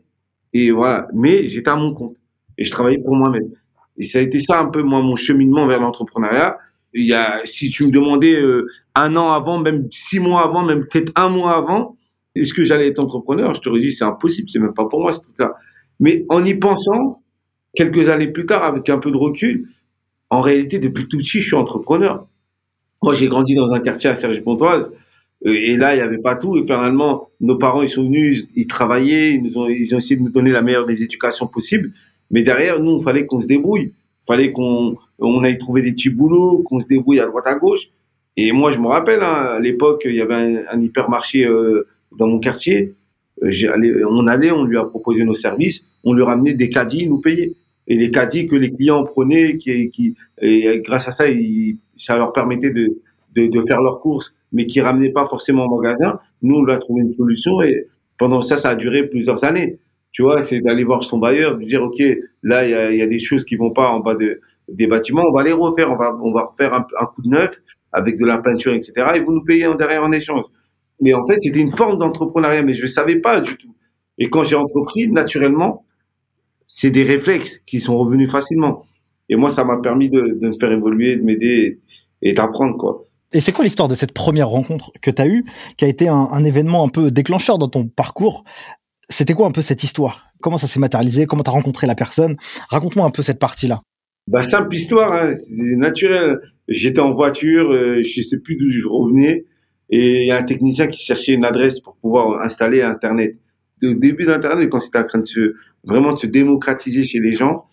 Et 0.53 0.71
voilà. 0.71 1.07
Mais 1.13 1.47
j'étais 1.47 1.69
à 1.69 1.75
mon 1.75 1.93
compte. 1.93 2.15
Et 2.57 2.63
je 2.63 2.71
travaillais 2.71 3.01
pour 3.03 3.15
moi-même. 3.15 3.49
Et 3.97 4.03
ça 4.03 4.19
a 4.19 4.21
été 4.21 4.39
ça 4.39 4.59
un 4.59 4.65
peu, 4.67 4.81
moi, 4.83 5.01
mon 5.01 5.15
cheminement 5.15 5.67
vers 5.67 5.79
l'entrepreneuriat. 5.79 6.57
Il 6.93 7.05
y 7.05 7.13
a, 7.13 7.41
si 7.45 7.69
tu 7.69 7.85
me 7.85 7.91
demandais 7.91 8.33
euh, 8.33 8.67
un 8.95 9.15
an 9.15 9.31
avant, 9.31 9.59
même 9.59 9.87
six 9.91 10.19
mois 10.19 10.43
avant, 10.43 10.63
même 10.63 10.85
peut-être 10.87 11.11
un 11.15 11.29
mois 11.29 11.55
avant, 11.55 11.96
est-ce 12.41 12.53
que 12.53 12.63
j'allais 12.63 12.87
être 12.87 12.99
entrepreneur? 12.99 13.53
Je 13.55 13.61
te 13.61 13.79
dit, 13.79 13.91
c'est 13.91 14.03
impossible, 14.03 14.49
c'est 14.49 14.59
même 14.59 14.73
pas 14.73 14.85
pour 14.85 15.01
moi 15.01 15.11
ce 15.11 15.21
truc-là. 15.21 15.55
Mais 15.99 16.25
en 16.29 16.43
y 16.45 16.53
pensant, 16.55 17.21
quelques 17.75 18.09
années 18.09 18.27
plus 18.27 18.45
tard, 18.45 18.63
avec 18.63 18.89
un 18.89 18.97
peu 18.97 19.11
de 19.11 19.17
recul, 19.17 19.69
en 20.29 20.41
réalité, 20.41 20.79
depuis 20.79 21.07
tout 21.07 21.17
petit, 21.17 21.39
je 21.39 21.47
suis 21.47 21.55
entrepreneur. 21.55 22.27
Moi, 23.03 23.13
j'ai 23.13 23.27
grandi 23.27 23.55
dans 23.55 23.71
un 23.71 23.79
quartier 23.79 24.09
à 24.09 24.15
Sergi-Pontoise, 24.15 24.91
euh, 25.45 25.53
et 25.53 25.77
là, 25.77 25.93
il 25.93 25.97
n'y 25.97 26.03
avait 26.03 26.17
pas 26.17 26.35
tout. 26.35 26.57
Et 26.57 26.63
finalement, 26.63 27.29
nos 27.39 27.57
parents, 27.57 27.81
ils 27.81 27.89
sont 27.89 28.03
venus, 28.03 28.47
ils 28.55 28.67
travaillaient, 28.67 29.35
ils, 29.35 29.57
ont, 29.57 29.67
essayé 29.67 30.15
de 30.15 30.21
nous 30.21 30.31
donner 30.31 30.51
la 30.51 30.61
meilleure 30.61 30.85
des 30.85 31.03
éducations 31.03 31.47
possibles. 31.47 31.91
Mais 32.31 32.43
derrière, 32.43 32.79
nous, 32.79 32.97
il 32.99 33.03
fallait 33.03 33.25
qu'on 33.25 33.39
se 33.39 33.47
débrouille. 33.47 33.93
Il 34.23 34.25
fallait 34.25 34.51
qu'on 34.51 34.97
on 35.19 35.43
aille 35.43 35.57
trouver 35.57 35.81
des 35.81 35.93
petits 35.93 36.09
boulots, 36.09 36.63
qu'on 36.63 36.79
se 36.79 36.87
débrouille 36.87 37.19
à 37.19 37.27
droite 37.27 37.47
à 37.47 37.55
gauche. 37.55 37.87
Et 38.35 38.51
moi, 38.51 38.71
je 38.71 38.79
me 38.79 38.87
rappelle, 38.87 39.21
hein, 39.21 39.55
à 39.55 39.59
l'époque, 39.59 40.03
il 40.05 40.15
y 40.15 40.21
avait 40.21 40.35
un, 40.35 40.63
un 40.69 40.81
hypermarché 40.81 41.45
euh, 41.45 41.87
dans 42.17 42.27
mon 42.27 42.39
quartier, 42.39 42.93
euh, 43.43 44.05
on 44.09 44.27
allait, 44.27 44.51
on 44.51 44.63
lui 44.63 44.77
a 44.77 44.83
proposé 44.83 45.23
nos 45.23 45.33
services, 45.33 45.83
on 46.03 46.13
lui 46.13 46.23
ramenait 46.23 46.53
des 46.53 46.69
caddies, 46.69 47.07
nous 47.07 47.19
payait. 47.19 47.53
Et 47.87 47.95
les 47.95 48.11
caddies 48.11 48.45
que 48.45 48.55
les 48.55 48.71
clients 48.71 49.05
prenaient, 49.05 49.57
qui, 49.57 49.89
qui 49.89 50.15
et 50.41 50.81
grâce 50.83 51.07
à 51.07 51.11
ça, 51.11 51.25
ça 51.95 52.17
leur 52.17 52.33
permettait 52.33 52.71
de, 52.71 52.97
de, 53.33 53.47
de, 53.47 53.61
faire 53.61 53.81
leurs 53.81 54.01
courses, 54.01 54.33
mais 54.51 54.65
qui 54.65 54.81
ramenaient 54.81 55.11
pas 55.11 55.25
forcément 55.25 55.65
au 55.65 55.79
magasin. 55.79 56.19
Nous, 56.41 56.55
on 56.55 56.63
lui 56.63 56.73
a 56.73 56.77
trouvé 56.79 57.01
une 57.01 57.09
solution 57.09 57.61
et 57.61 57.87
pendant 58.17 58.41
ça, 58.41 58.57
ça 58.57 58.69
a 58.71 58.75
duré 58.75 59.07
plusieurs 59.07 59.43
années. 59.45 59.79
Tu 60.11 60.21
vois, 60.21 60.41
c'est 60.41 60.59
d'aller 60.59 60.83
voir 60.83 61.03
son 61.03 61.17
bailleur, 61.17 61.57
de 61.57 61.63
dire, 61.63 61.81
OK, 61.81 62.01
là, 62.43 62.65
il 62.65 62.71
y 62.71 62.73
a, 62.73 62.91
y 62.91 63.01
a, 63.01 63.07
des 63.07 63.19
choses 63.19 63.45
qui 63.45 63.55
vont 63.55 63.71
pas 63.71 63.87
en 63.89 63.99
bas 63.99 64.15
de, 64.15 64.41
des 64.67 64.87
bâtiments, 64.87 65.23
on 65.29 65.33
va 65.33 65.43
les 65.43 65.53
refaire, 65.53 65.91
on 65.91 65.95
va, 65.95 66.17
on 66.21 66.31
va 66.31 66.45
refaire 66.45 66.73
un, 66.73 66.85
un 66.99 67.05
coup 67.05 67.21
de 67.21 67.29
neuf 67.29 67.55
avec 67.93 68.17
de 68.17 68.25
la 68.25 68.39
peinture, 68.39 68.73
etc. 68.73 68.93
Et 69.15 69.19
vous 69.21 69.31
nous 69.31 69.43
payez 69.43 69.67
en 69.67 69.75
derrière 69.75 70.03
en 70.03 70.11
échange. 70.11 70.43
Mais 71.01 71.13
en 71.13 71.25
fait, 71.27 71.39
c'était 71.39 71.59
une 71.59 71.71
forme 71.71 71.99
d'entrepreneuriat, 71.99 72.63
mais 72.63 72.73
je 72.73 72.83
ne 72.83 72.87
savais 72.87 73.17
pas 73.17 73.41
du 73.41 73.55
tout. 73.57 73.73
Et 74.17 74.29
quand 74.29 74.43
j'ai 74.43 74.55
entrepris, 74.55 75.09
naturellement, 75.09 75.85
c'est 76.65 76.89
des 76.89 77.03
réflexes 77.03 77.59
qui 77.65 77.79
sont 77.79 77.97
revenus 77.97 78.31
facilement. 78.31 78.85
Et 79.29 79.35
moi, 79.35 79.49
ça 79.49 79.63
m'a 79.63 79.77
permis 79.77 80.09
de, 80.09 80.21
de, 80.21 80.47
me 80.47 80.53
faire 80.59 80.71
évoluer, 80.71 81.17
de 81.17 81.23
m'aider 81.23 81.79
et 82.21 82.33
d'apprendre, 82.33 82.77
quoi. 82.77 83.05
Et 83.33 83.41
c'est 83.41 83.51
quoi 83.51 83.65
l'histoire 83.65 83.89
de 83.89 83.95
cette 83.95 84.13
première 84.13 84.47
rencontre 84.47 84.91
que 85.01 85.11
tu 85.11 85.21
as 85.21 85.27
eue, 85.27 85.43
qui 85.75 85.83
a 85.83 85.87
été 85.89 86.07
un, 86.07 86.29
un, 86.31 86.43
événement 86.45 86.85
un 86.85 86.87
peu 86.87 87.11
déclencheur 87.11 87.57
dans 87.57 87.67
ton 87.67 87.85
parcours? 87.85 88.45
C'était 89.09 89.33
quoi 89.33 89.47
un 89.47 89.51
peu 89.51 89.61
cette 89.61 89.83
histoire? 89.83 90.27
Comment 90.41 90.57
ça 90.57 90.67
s'est 90.67 90.79
matérialisé? 90.79 91.25
Comment 91.25 91.43
tu 91.43 91.49
as 91.49 91.53
rencontré 91.53 91.87
la 91.87 91.95
personne? 91.95 92.37
Raconte-moi 92.69 93.05
un 93.05 93.11
peu 93.11 93.21
cette 93.21 93.39
partie-là. 93.39 93.81
Bah, 94.27 94.43
simple 94.43 94.75
histoire, 94.75 95.13
hein, 95.13 95.33
c'est 95.35 95.75
naturel. 95.75 96.39
J'étais 96.67 96.99
en 96.99 97.13
voiture, 97.13 97.71
euh, 97.71 98.01
je 98.01 98.21
sais 98.21 98.39
plus 98.39 98.55
d'où 98.55 98.69
je 98.69 98.85
revenais. 98.87 99.45
Et 99.89 100.23
il 100.23 100.27
y 100.27 100.31
a 100.31 100.37
un 100.37 100.43
technicien 100.43 100.87
qui 100.87 101.03
cherchait 101.03 101.33
une 101.33 101.45
adresse 101.45 101.79
pour 101.79 101.95
pouvoir 101.97 102.41
installer 102.41 102.81
Internet. 102.81 103.35
Au 103.83 103.93
début 103.93 104.25
d'Internet, 104.25 104.69
quand 104.69 104.79
c'était 104.81 104.99
en 104.99 105.05
train 105.05 105.19
de 105.19 105.25
se, 105.25 105.53
vraiment 105.83 106.13
de 106.13 106.19
se 106.19 106.27
démocratiser 106.27 107.03
chez 107.03 107.19
les 107.19 107.31
gens. 107.31 107.65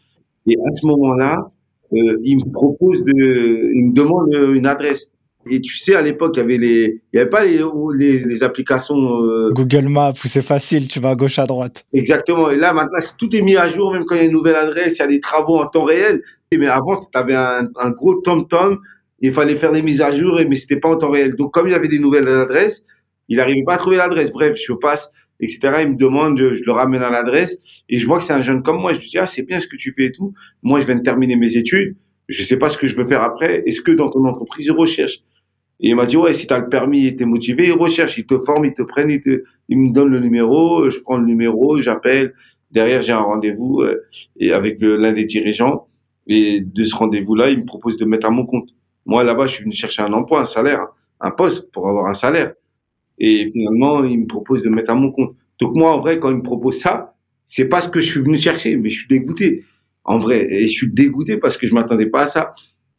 Et 0.47 0.55
à 0.55 0.73
ce 0.75 0.87
moment-là, 0.87 1.51
euh, 1.93 1.97
il 2.23 2.37
me 2.37 2.53
propose 2.53 3.03
de, 3.05 3.71
il 3.73 3.87
me 3.87 3.93
demande 3.93 4.33
une 4.55 4.67
adresse. 4.67 5.07
Et 5.51 5.61
tu 5.61 5.77
sais, 5.77 5.95
à 5.95 6.03
l'époque, 6.03 6.35
il 6.37 6.41
y 6.41 6.43
avait 6.43 6.57
les, 6.59 7.03
il 7.13 7.17
y 7.17 7.21
avait 7.21 7.29
pas 7.29 7.45
les, 7.45 7.61
les, 7.97 8.25
les 8.25 8.43
applications 8.43 8.97
euh... 8.97 9.51
Google 9.53 9.89
Maps 9.89 10.13
où 10.13 10.29
c'est 10.29 10.43
facile, 10.43 10.89
tu 10.89 11.01
vas 11.01 11.11
à 11.11 11.15
gauche 11.17 11.39
à 11.39 11.47
droite. 11.47 11.85
Exactement. 11.93 12.51
Et 12.51 12.57
là, 12.57 12.73
maintenant, 12.73 12.99
tout 13.19 13.35
est 13.37 13.43
mis 13.43 13.57
à 13.57 13.69
jour, 13.69 13.93
même 13.93 14.05
quand 14.05 14.15
il 14.15 14.19
y 14.19 14.21
a 14.23 14.25
une 14.25 14.33
nouvelle 14.33 14.57
adresse, 14.57 14.97
il 14.99 15.01
y 15.01 15.03
a 15.03 15.07
des 15.07 15.21
travaux 15.21 15.59
en 15.59 15.67
temps 15.67 15.85
réel. 15.85 16.23
Mais 16.57 16.67
avant, 16.69 16.97
tu 16.97 17.07
avais 17.15 17.35
un, 17.35 17.69
un 17.77 17.91
gros 17.91 18.15
tom-tom 18.23 18.79
il 19.27 19.33
fallait 19.33 19.57
faire 19.57 19.73
les 19.73 19.83
mises 19.83 20.01
à 20.03 20.13
jour, 20.13 20.39
mais 20.49 20.57
c'était 20.57 20.77
pas 20.79 20.91
en 20.91 20.97
temps 20.97 21.11
réel. 21.11 21.35
Donc, 21.35 21.53
comme 21.53 21.69
il 21.69 21.75
avait 21.75 21.89
des 21.89 21.99
nouvelles 21.99 22.29
adresses, 22.29 22.85
il 23.29 23.39
n'arrivait 23.39 23.65
pas 23.65 23.75
à 23.75 23.79
trouver 23.79 23.97
l'adresse. 23.97 24.31
Bref, 24.31 24.57
je 24.57 24.73
passe, 24.75 25.11
etc. 25.41 25.61
Il 25.81 25.93
me 25.93 25.97
demande, 25.97 26.39
je 26.39 26.63
le 26.65 26.73
ramène 26.73 27.03
à 27.03 27.11
l'adresse 27.11 27.59
et 27.89 27.99
je 27.99 28.07
vois 28.07 28.19
que 28.19 28.25
c'est 28.25 28.35
un 28.35 28.43
jeune 28.43 28.63
comme 28.63 28.81
moi. 28.81 28.93
Je 28.93 29.01
lui 29.01 29.09
dis, 29.09 29.19
ah, 29.19 29.27
c'est 29.27 29.43
bien 29.43 29.61
ce 29.61 29.67
que 29.67 29.77
tu 29.77 29.93
fais 29.93 30.05
et 30.05 30.13
tout. 30.13 30.35
Moi, 30.63 30.81
je 30.81 30.87
viens 30.87 30.97
de 30.97 31.03
terminer 31.03 31.37
mes 31.37 31.57
études. 31.57 31.97
je 32.29 32.43
sais 32.43 32.59
pas 32.59 32.69
ce 32.69 32.77
que 32.77 32.87
je 32.87 32.97
veux 32.97 33.07
faire 33.07 33.23
après. 33.23 33.63
Est-ce 33.67 33.81
que 33.81 33.93
dans 33.93 34.11
ton 34.11 34.25
entreprise, 34.27 34.67
ils 34.67 34.73
recherchent? 34.73 35.21
Et 35.81 35.89
il 35.91 35.97
m'a 35.97 36.07
dit, 36.07 36.17
ouais, 36.17 36.35
si 36.35 36.47
tu 36.47 36.53
as 36.55 36.59
le 36.59 36.69
permis 36.69 37.07
et 37.07 37.17
tu 37.17 37.23
es 37.23 37.27
motivé, 37.27 37.67
ils 37.67 37.73
recherchent, 37.73 38.19
ils 38.19 38.27
te 38.27 38.39
forment, 38.39 38.67
ils 38.67 38.75
te 38.75 38.83
prennent, 38.83 39.11
ils, 39.11 39.79
me 39.79 39.93
donnent 39.93 40.11
le 40.11 40.21
numéro, 40.21 40.89
je 40.89 40.99
prends 41.01 41.17
le 41.17 41.27
numéro, 41.27 41.77
j'appelle. 41.77 42.35
Derrière, 42.71 43.03
j'ai 43.03 43.13
un 43.13 43.21
rendez-vous 43.21 43.83
euh, 43.83 44.07
avec 44.53 44.79
l'un 44.81 45.13
des 45.13 45.25
dirigeants. 45.25 45.89
Et 46.27 46.61
de 46.61 46.85
ce 46.85 46.95
rendez-vous-là, 46.95 47.51
il 47.51 47.61
me 47.61 47.65
propose 47.65 47.97
de 47.97 48.05
mettre 48.05 48.27
à 48.27 48.31
mon 48.31 48.47
compte. 48.47 48.69
Moi, 49.07 49.23
là-bas, 49.23 49.47
je 49.47 49.55
suis 49.55 49.65
venu 49.65 49.75
chercher 49.75 50.03
un 50.03 50.13
emploi, 50.13 50.41
un 50.41 50.45
salaire, 50.47 50.87
un 51.21 51.31
poste 51.31 51.71
pour 51.73 51.89
avoir 51.89 52.07
un 52.07 52.15
salaire. 52.15 52.55
Et 53.19 53.49
finalement, 53.51 54.05
il 54.05 54.21
me 54.21 54.27
propose 54.27 54.63
de 54.63 54.69
mettre 54.69 54.91
à 54.91 54.95
mon 54.95 55.13
compte. 55.13 55.35
Donc 55.61 55.75
moi, 55.75 55.95
en 55.95 56.01
vrai, 56.01 56.19
quand 56.19 56.31
il 56.31 56.37
me 56.37 56.43
propose 56.43 56.79
ça, 56.79 57.15
c'est 57.45 57.67
pas 57.67 57.81
ce 57.81 57.89
que 57.89 58.01
je 58.01 58.11
suis 58.11 58.21
venu 58.21 58.37
chercher, 58.37 58.77
mais 58.77 58.91
je 58.91 58.99
suis 59.01 59.09
dégoûté. 59.09 59.65
En 60.05 60.19
vrai, 60.19 60.47
et 60.51 60.67
je 60.67 60.73
suis 60.73 60.91
dégoûté 60.91 61.37
parce 61.37 61.57
que 61.57 61.67
je 61.67 61.75
m'attendais 61.75 62.07
pas 62.07 62.23
à 62.23 62.27
ça. 62.27 62.55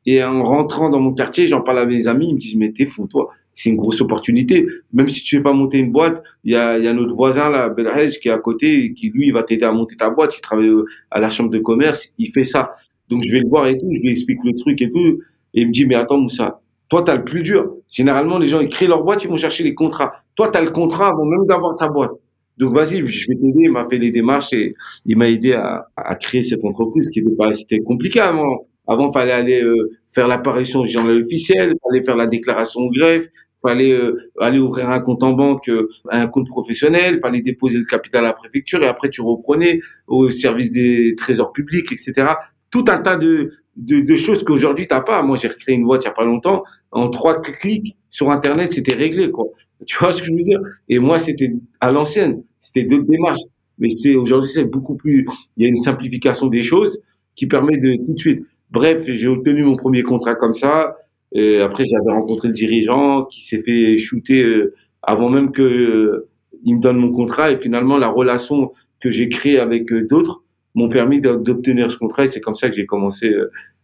Et 0.06 0.24
en 0.24 0.44
rentrant 0.44 0.90
dans 0.90 1.00
mon 1.00 1.14
quartier, 1.14 1.48
j'en 1.48 1.62
parle 1.62 1.80
à 1.80 1.86
mes 1.86 2.08
amis, 2.08 2.30
ils 2.30 2.36
me 2.36 2.40
disent 2.40 2.56
mais 2.56 2.72
t'es 2.72 2.86
fou 2.86 3.08
toi, 3.08 3.30
c'est 3.54 3.70
une 3.70 3.76
grosse 3.76 4.02
opportunité. 4.02 4.68
Même 4.94 5.10
si 5.10 5.24
tu 5.24 5.38
veux 5.38 5.44
pas 5.44 5.54
monter 5.54 5.80
une 5.80 5.92
boîte, 5.92 6.24
il 6.44 6.54
y 6.54 6.56
a, 6.56 6.78
y 6.78 6.88
a 6.88 6.94
notre 6.94 7.16
voisin 7.16 7.50
là, 7.50 7.70
Belhaj, 7.70 8.20
qui 8.20 8.28
est 8.28 8.32
à 8.32 8.38
côté, 8.38 8.94
qui 8.94 9.10
lui 9.10 9.28
il 9.28 9.34
va 9.34 9.44
t'aider 9.44 9.66
à 9.66 9.72
monter 9.72 9.96
ta 9.96 10.10
boîte. 10.10 10.38
Il 10.38 10.42
travaille 10.42 10.72
à 11.12 11.20
la 11.20 11.30
chambre 11.30 11.50
de 11.50 11.60
commerce, 11.60 12.12
il 12.18 12.32
fait 12.32 12.46
ça. 12.46 12.76
Donc 13.10 13.24
je 13.24 13.32
vais 13.32 13.40
le 13.40 13.50
voir 13.50 13.68
et 13.68 13.78
tout, 13.78 13.88
je 13.92 14.02
lui 14.02 14.10
explique 14.10 14.40
le 14.44 14.54
truc 14.56 14.82
et 14.82 14.90
tout, 14.90 15.20
et 15.56 15.62
il 15.62 15.68
me 15.68 15.72
dit 15.72 15.86
mais 15.86 15.96
attends 15.96 16.18
Moussa, 16.18 16.62
toi 16.90 17.02
t'as 17.04 17.16
le 17.16 17.24
plus 17.24 17.42
dur. 17.42 17.76
Généralement 17.92 18.38
les 18.38 18.48
gens 18.48 18.60
ils 18.60 18.70
créent 18.70 18.88
leur 18.88 19.04
boîte, 19.04 19.24
ils 19.24 19.30
vont 19.30 19.38
chercher 19.38 19.64
les 19.64 19.74
contrats. 19.74 20.14
Toi 20.36 20.50
t'as 20.50 20.62
le 20.62 20.70
contrat 20.70 21.08
avant 21.08 21.26
même 21.26 21.46
d'avoir 21.48 21.76
ta 21.76 21.88
boîte. 21.88 22.12
Donc 22.58 22.74
vas-y, 22.74 23.06
je 23.06 23.28
vais 23.30 23.36
t'aider. 23.36 23.64
Il 23.64 23.72
m'a 23.72 23.88
fait 23.90 23.98
les 23.98 24.12
démarches 24.12 24.54
et 24.54 24.76
il 25.06 25.18
m'a 25.18 25.30
aidé 25.30 25.54
à, 25.54 25.88
à, 25.96 26.16
créer 26.16 26.42
cette 26.42 26.64
entreprise 26.64 27.10
qui 27.10 27.20
était 27.20 27.36
pas, 27.36 27.54
c'était 27.54 27.80
compliqué 27.80 28.20
avant. 28.20 28.68
Avant, 28.88 29.12
fallait 29.12 29.32
aller 29.32 29.64
euh, 29.64 29.92
faire 30.08 30.28
l'apparition 30.28 30.84
du 30.84 30.92
journal 30.92 31.22
officiel, 31.24 31.76
fallait 31.84 32.04
faire 32.04 32.16
la 32.16 32.28
déclaration 32.28 32.82
au 32.82 32.92
greffe, 32.92 33.28
fallait 33.62 33.92
euh, 33.92 34.32
aller 34.40 34.60
ouvrir 34.60 34.90
un 34.90 35.00
compte 35.00 35.24
en 35.24 35.34
banque, 35.34 35.70
euh, 35.70 35.90
un 36.10 36.28
compte 36.28 36.48
professionnel, 36.48 37.20
fallait 37.20 37.42
déposer 37.42 37.80
le 37.80 37.86
capital 37.86 38.26
à 38.26 38.28
la 38.28 38.34
préfecture 38.34 38.84
et 38.84 38.88
après 38.88 39.10
tu 39.10 39.22
reprenais 39.22 39.80
au 40.08 40.30
service 40.30 40.72
des 40.72 41.16
trésors 41.18 41.52
publics, 41.52 41.92
etc. 41.92 42.34
Tout 42.70 42.86
un 42.90 43.00
tas 43.00 43.16
de, 43.16 43.54
de, 43.76 44.02
de 44.02 44.16
choses 44.16 44.44
qu'aujourd'hui 44.44 44.88
t'as 44.88 45.02
pas. 45.02 45.22
Moi, 45.22 45.38
j'ai 45.38 45.48
recréé 45.48 45.76
une 45.76 45.86
boîte 45.86 46.04
il 46.04 46.08
y 46.08 46.10
a 46.10 46.14
pas 46.14 46.26
longtemps. 46.26 46.64
En 46.92 47.10
trois 47.10 47.42
clics 47.42 47.96
sur 48.10 48.32
Internet, 48.32 48.72
c'était 48.74 48.96
réglé, 48.96 49.32
quoi. 49.32 49.46
Tu 49.86 49.98
vois 49.98 50.14
ce 50.14 50.22
que 50.22 50.28
je 50.28 50.32
veux 50.32 50.44
dire? 50.44 50.60
Et 50.88 51.00
moi, 51.00 51.20
c'était 51.20 51.54
à 51.82 51.92
l'ancienne, 51.92 52.44
c'était 52.60 52.84
d'autres 52.84 53.08
démarches. 53.08 53.42
Mais 53.78 53.90
c'est 53.90 54.16
aujourd'hui, 54.16 54.50
c'est 54.50 54.64
beaucoup 54.64 54.96
plus. 54.96 55.26
Il 55.58 55.64
y 55.64 55.66
a 55.66 55.70
une 55.70 55.78
simplification 55.78 56.48
des 56.48 56.62
choses 56.62 57.02
qui 57.36 57.46
permet 57.46 57.78
de 57.78 57.98
tout 58.06 58.14
de 58.14 58.20
suite. 58.20 58.46
Bref, 58.72 59.04
j'ai 59.06 59.28
obtenu 59.28 59.64
mon 59.64 59.76
premier 59.76 60.02
contrat 60.02 60.36
comme 60.36 60.54
ça. 60.54 60.96
Et 61.34 61.60
après, 61.60 61.84
j'avais 61.86 62.12
rencontré 62.12 62.48
le 62.48 62.54
dirigeant 62.54 63.26
qui 63.26 63.46
s'est 63.46 63.62
fait 63.62 63.98
shooter 63.98 64.44
euh, 64.44 64.74
avant 65.04 65.30
même 65.30 65.52
que 65.52 65.62
euh, 65.62 66.30
il 66.64 66.78
me 66.78 66.82
donne 66.82 66.98
mon 66.98 67.12
contrat. 67.12 67.52
Et 67.52 67.60
finalement, 67.60 67.98
la 67.98 68.08
relation 68.08 68.72
que 69.02 69.10
j'ai 69.10 69.28
créée 69.28 69.60
avec 69.60 69.92
euh, 69.92 70.08
d'autres 70.08 70.44
m'ont 70.76 70.90
permis 70.90 71.22
d'obtenir 71.22 71.92
ce 71.92 71.98
contrat. 71.98 72.26
Et 72.26 72.28
c'est 72.28 72.42
comme 72.42 72.56
ça 72.56 72.70
que 72.70 72.76
j'ai 72.76 72.86
commencé 72.86 73.34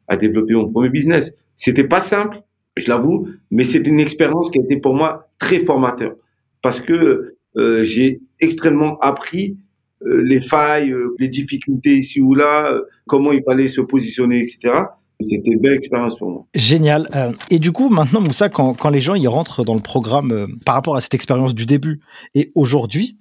à 0.07 0.17
développer 0.17 0.53
mon 0.53 0.69
premier 0.69 0.89
business. 0.89 1.33
C'était 1.55 1.83
pas 1.83 2.01
simple, 2.01 2.41
je 2.75 2.89
l'avoue, 2.89 3.27
mais 3.49 3.63
c'était 3.63 3.89
une 3.89 3.99
expérience 3.99 4.49
qui 4.51 4.59
a 4.59 4.63
été 4.63 4.77
pour 4.77 4.93
moi 4.93 5.29
très 5.39 5.59
formateur 5.59 6.15
parce 6.61 6.79
que 6.79 7.35
euh, 7.57 7.83
j'ai 7.83 8.21
extrêmement 8.39 8.97
appris 8.99 9.57
euh, 10.03 10.21
les 10.23 10.41
failles, 10.41 10.91
euh, 10.91 11.15
les 11.19 11.27
difficultés 11.27 11.95
ici 11.97 12.21
ou 12.21 12.33
là, 12.33 12.71
euh, 12.71 12.81
comment 13.07 13.31
il 13.31 13.43
fallait 13.43 13.67
se 13.67 13.81
positionner, 13.81 14.39
etc. 14.39 14.73
C'était 15.21 15.51
une 15.51 15.59
belle 15.59 15.73
expérience 15.73 16.17
pour 16.17 16.29
moi. 16.29 16.45
Génial. 16.55 17.09
et 17.49 17.59
du 17.59 17.71
coup, 17.71 17.89
maintenant, 17.89 18.21
Moussa, 18.21 18.49
quand, 18.49 18.73
quand 18.73 18.89
les 18.89 18.99
gens 18.99 19.15
ils 19.15 19.27
rentrent 19.27 19.63
dans 19.63 19.75
le 19.75 19.81
programme 19.81 20.47
par 20.65 20.75
rapport 20.75 20.95
à 20.95 21.01
cette 21.01 21.13
expérience 21.13 21.55
du 21.55 21.65
début 21.65 22.01
et 22.35 22.51
aujourd'hui, 22.55 23.17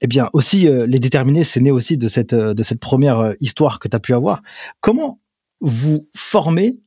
eh 0.00 0.06
bien 0.06 0.28
aussi 0.32 0.68
les 0.68 0.98
déterminés, 0.98 1.44
c'est 1.44 1.60
né 1.60 1.70
aussi 1.70 1.96
de 1.96 2.08
cette 2.08 2.34
de 2.34 2.62
cette 2.62 2.80
première 2.80 3.34
histoire 3.40 3.78
que 3.78 3.88
tu 3.88 3.96
as 3.96 4.00
pu 4.00 4.14
avoir. 4.14 4.42
Comment 4.80 5.20
vous 5.60 6.08
formez 6.14 6.80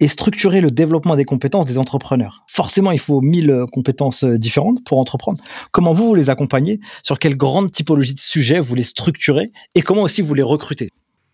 et 0.00 0.08
structurer 0.08 0.60
le 0.60 0.70
développement 0.70 1.16
des 1.16 1.24
compétences 1.24 1.66
des 1.66 1.78
entrepreneurs? 1.78 2.44
Forcément, 2.46 2.92
il 2.92 2.98
faut 2.98 3.20
mille 3.20 3.50
euh, 3.50 3.66
compétences 3.66 4.24
euh, 4.24 4.38
différentes 4.38 4.84
pour 4.84 4.98
entreprendre. 4.98 5.42
Comment 5.72 5.92
vous, 5.92 6.08
vous 6.08 6.14
les 6.14 6.30
accompagnez? 6.30 6.80
Sur 7.02 7.18
quelle 7.18 7.36
grande 7.36 7.72
typologie 7.72 8.14
de 8.14 8.20
sujets 8.20 8.60
vous 8.60 8.74
les 8.74 8.82
structurez? 8.82 9.50
Et 9.74 9.82
comment 9.82 10.02
aussi 10.02 10.22
vous 10.22 10.34
les 10.34 10.42
recrutez? 10.42 10.88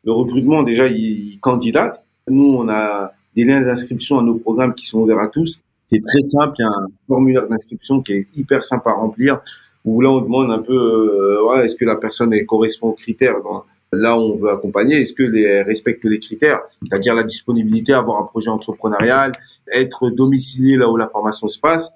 Le 0.04 0.12
recrutement, 0.12 0.62
déjà, 0.62 0.86
il 0.86 1.38
candidate. 1.40 2.04
Nous, 2.28 2.56
on 2.56 2.68
a 2.68 3.12
des 3.36 3.44
liens 3.44 3.60
d'inscription 3.60 4.18
à 4.18 4.22
nos 4.22 4.36
programmes 4.36 4.74
qui 4.74 4.86
sont 4.86 5.00
ouverts 5.00 5.18
à 5.18 5.28
tous. 5.28 5.60
C'est 5.90 6.00
très 6.00 6.22
simple, 6.22 6.54
il 6.58 6.62
y 6.62 6.64
a 6.64 6.68
un 6.68 6.88
formulaire 7.06 7.46
d'inscription 7.46 8.00
qui 8.00 8.14
est 8.14 8.26
hyper 8.34 8.64
simple 8.64 8.88
à 8.88 8.92
remplir, 8.92 9.40
où 9.84 10.00
là, 10.00 10.10
on 10.10 10.22
demande 10.22 10.50
un 10.50 10.60
peu, 10.60 10.72
euh, 10.72 11.44
ouais, 11.46 11.66
est-ce 11.66 11.76
que 11.76 11.84
la 11.84 11.96
personne 11.96 12.32
elle, 12.32 12.46
correspond 12.46 12.88
aux 12.88 12.94
critères 12.94 13.36
là 13.92 14.18
où 14.18 14.22
on 14.22 14.36
veut 14.36 14.50
accompagner, 14.50 15.02
est-ce 15.02 15.12
que 15.12 15.22
les 15.22 15.62
respectent 15.62 16.04
les 16.04 16.18
critères, 16.18 16.60
c'est-à-dire 16.82 17.14
la 17.14 17.22
disponibilité, 17.22 17.92
avoir 17.92 18.20
un 18.20 18.24
projet 18.24 18.48
entrepreneurial, 18.48 19.32
être 19.72 20.10
domicilié 20.10 20.76
là 20.76 20.90
où 20.90 20.96
la 20.96 21.08
formation 21.08 21.46
se 21.48 21.60
passe. 21.60 21.90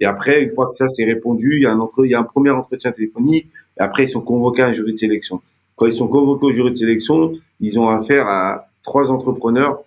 Et 0.00 0.04
après, 0.04 0.42
une 0.42 0.50
fois 0.50 0.68
que 0.68 0.74
ça 0.74 0.88
c'est 0.88 1.04
répondu, 1.04 1.58
il 1.58 1.62
y 1.62 1.66
a 1.66 1.72
un 1.72 1.78
entre, 1.78 2.04
il 2.04 2.10
y 2.10 2.14
a 2.14 2.18
un 2.18 2.24
premier 2.24 2.50
entretien 2.50 2.90
téléphonique. 2.90 3.48
Et 3.78 3.82
après, 3.82 4.04
ils 4.04 4.08
sont 4.08 4.20
convoqués 4.20 4.62
à 4.62 4.68
un 4.68 4.72
jury 4.72 4.92
de 4.92 4.98
sélection. 4.98 5.42
Quand 5.76 5.86
ils 5.86 5.92
sont 5.92 6.08
convoqués 6.08 6.46
au 6.46 6.52
jury 6.52 6.70
de 6.70 6.76
sélection, 6.76 7.34
ils 7.60 7.78
ont 7.78 7.88
affaire 7.88 8.26
à 8.26 8.66
trois 8.84 9.10
entrepreneurs. 9.10 9.82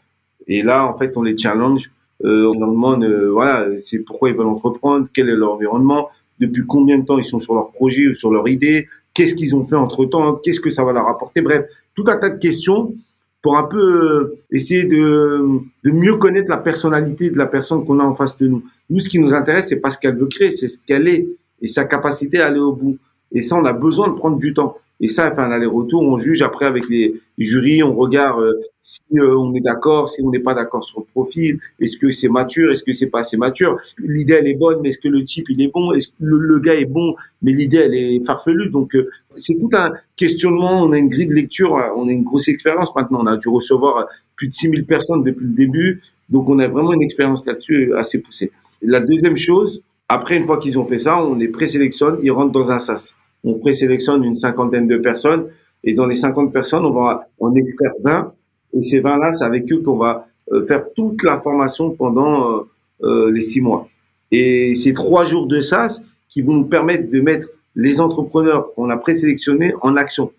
Et 0.47 0.63
là, 0.63 0.85
en 0.85 0.97
fait, 0.97 1.15
on 1.15 1.23
les 1.23 1.37
challenge. 1.37 1.89
Euh, 2.25 2.51
on 2.53 2.59
leur 2.59 2.71
demande, 2.71 3.03
euh, 3.03 3.29
voilà, 3.31 3.77
c'est 3.77 3.99
pourquoi 3.99 4.29
ils 4.29 4.35
veulent 4.35 4.47
entreprendre, 4.47 5.07
quel 5.13 5.29
est 5.29 5.35
leur 5.35 5.53
environnement, 5.53 6.09
depuis 6.39 6.65
combien 6.65 6.97
de 6.97 7.05
temps 7.05 7.19
ils 7.19 7.23
sont 7.23 7.39
sur 7.39 7.53
leur 7.53 7.69
projet 7.69 8.07
ou 8.07 8.13
sur 8.13 8.31
leur 8.31 8.47
idée, 8.47 8.87
qu'est-ce 9.13 9.35
qu'ils 9.35 9.53
ont 9.55 9.67
fait 9.67 9.75
entre 9.75 10.03
temps, 10.05 10.33
qu'est-ce 10.33 10.59
que 10.59 10.71
ça 10.71 10.83
va 10.83 10.93
leur 10.93 11.07
apporter, 11.07 11.41
bref, 11.41 11.65
tout 11.93 12.05
un 12.07 12.17
tas 12.17 12.29
de 12.29 12.39
questions 12.39 12.95
pour 13.43 13.55
un 13.55 13.63
peu 13.63 13.77
euh, 13.77 14.39
essayer 14.51 14.85
de, 14.85 15.45
de 15.83 15.91
mieux 15.91 16.15
connaître 16.17 16.49
la 16.49 16.57
personnalité 16.57 17.29
de 17.29 17.37
la 17.37 17.45
personne 17.45 17.85
qu'on 17.85 17.99
a 17.99 18.03
en 18.03 18.15
face 18.15 18.35
de 18.37 18.47
nous. 18.47 18.63
Nous, 18.89 18.99
ce 18.99 19.09
qui 19.09 19.19
nous 19.19 19.35
intéresse, 19.35 19.67
c'est 19.69 19.75
pas 19.79 19.91
ce 19.91 19.99
qu'elle 19.99 20.17
veut 20.17 20.25
créer, 20.25 20.49
c'est 20.49 20.67
ce 20.67 20.79
qu'elle 20.85 21.07
est 21.07 21.27
et 21.61 21.67
sa 21.67 21.85
capacité 21.85 22.39
à 22.39 22.47
aller 22.47 22.59
au 22.59 22.73
bout. 22.73 22.97
Et 23.31 23.41
ça, 23.41 23.55
on 23.55 23.65
a 23.65 23.73
besoin 23.73 24.07
de 24.07 24.13
prendre 24.13 24.37
du 24.37 24.53
temps. 24.53 24.75
Et 24.99 25.07
ça, 25.07 25.29
enfin, 25.31 25.47
l'aller-retour, 25.47 26.01
on 26.01 26.17
juge 26.17 26.41
après 26.41 26.65
avec 26.65 26.89
les 26.89 27.21
jurys, 27.37 27.83
on 27.83 27.95
regarde 27.95 28.41
euh, 28.41 28.59
si 28.81 29.01
euh, 29.15 29.37
on 29.37 29.53
est 29.53 29.61
d'accord, 29.61 30.09
si 30.09 30.21
on 30.23 30.31
n'est 30.31 30.39
pas 30.39 30.53
d'accord 30.53 30.83
sur 30.83 31.01
le 31.01 31.05
profil, 31.05 31.59
est-ce 31.79 31.97
que 31.97 32.09
c'est 32.09 32.29
mature, 32.29 32.71
est-ce 32.71 32.83
que 32.83 32.93
c'est 32.93 33.07
pas 33.07 33.19
assez 33.19 33.37
mature? 33.37 33.77
L'idée, 33.99 34.33
elle 34.33 34.47
est 34.47 34.55
bonne, 34.55 34.79
mais 34.81 34.89
est-ce 34.89 34.97
que 34.97 35.07
le 35.07 35.23
type, 35.23 35.45
il 35.49 35.61
est 35.61 35.71
bon, 35.71 35.91
est-ce 35.93 36.07
que 36.07 36.13
le, 36.19 36.59
gars 36.59 36.75
est 36.75 36.85
bon, 36.85 37.15
mais 37.41 37.51
l'idée, 37.51 37.77
elle 37.77 37.93
est 37.93 38.25
farfelue. 38.25 38.69
Donc, 38.69 38.95
euh, 38.95 39.09
c'est 39.31 39.57
tout 39.57 39.69
un 39.73 39.91
questionnement, 40.15 40.83
on 40.83 40.91
a 40.93 40.97
une 40.97 41.09
grille 41.09 41.27
de 41.27 41.33
lecture, 41.33 41.73
on 41.95 42.07
a 42.07 42.11
une 42.11 42.23
grosse 42.23 42.47
expérience 42.47 42.95
maintenant, 42.95 43.19
on 43.21 43.27
a 43.27 43.37
dû 43.37 43.49
recevoir 43.49 44.07
plus 44.35 44.47
de 44.47 44.53
6000 44.53 44.85
personnes 44.85 45.23
depuis 45.23 45.45
le 45.45 45.53
début, 45.53 46.01
donc 46.29 46.49
on 46.49 46.59
a 46.59 46.67
vraiment 46.67 46.93
une 46.93 47.03
expérience 47.03 47.45
là-dessus 47.45 47.93
assez 47.95 48.19
poussée. 48.19 48.51
La 48.81 48.99
deuxième 48.99 49.37
chose, 49.37 49.81
après, 50.09 50.37
une 50.37 50.43
fois 50.43 50.57
qu'ils 50.57 50.79
ont 50.79 50.85
fait 50.85 50.99
ça, 50.99 51.23
on 51.23 51.35
les 51.35 51.49
présélectionne, 51.49 52.19
ils 52.23 52.31
rentrent 52.31 52.51
dans 52.51 52.71
un 52.71 52.79
SAS 52.79 53.13
on 53.43 53.59
présélectionne 53.59 54.23
une 54.23 54.35
cinquantaine 54.35 54.87
de 54.87 54.97
personnes 54.97 55.47
et 55.83 55.93
dans 55.93 56.05
les 56.05 56.15
50 56.15 56.51
personnes, 56.51 56.85
on 56.85 56.93
va 56.93 57.27
en 57.39 57.53
extraire 57.55 57.93
20 58.03 58.33
et 58.73 58.81
ces 58.81 58.99
20-là, 58.99 59.33
c'est 59.35 59.43
avec 59.43 59.71
eux 59.71 59.81
qu'on 59.81 59.97
va 59.97 60.27
euh, 60.53 60.65
faire 60.65 60.85
toute 60.93 61.23
la 61.23 61.39
formation 61.39 61.91
pendant 61.91 62.51
euh, 62.51 62.61
euh, 63.03 63.31
les 63.31 63.41
six 63.41 63.61
mois. 63.61 63.87
Et 64.31 64.75
ces 64.75 64.93
trois 64.93 65.25
jours 65.25 65.47
de 65.47 65.61
SAS 65.61 66.01
qui 66.27 66.41
vont 66.41 66.53
nous 66.53 66.65
permettre 66.65 67.09
de 67.09 67.21
mettre 67.21 67.47
les 67.75 68.01
entrepreneurs 68.01 68.73
qu'on 68.73 68.89
a 68.89 68.97
présélectionnés 68.97 69.73
en 69.81 69.95
action. 69.95 70.31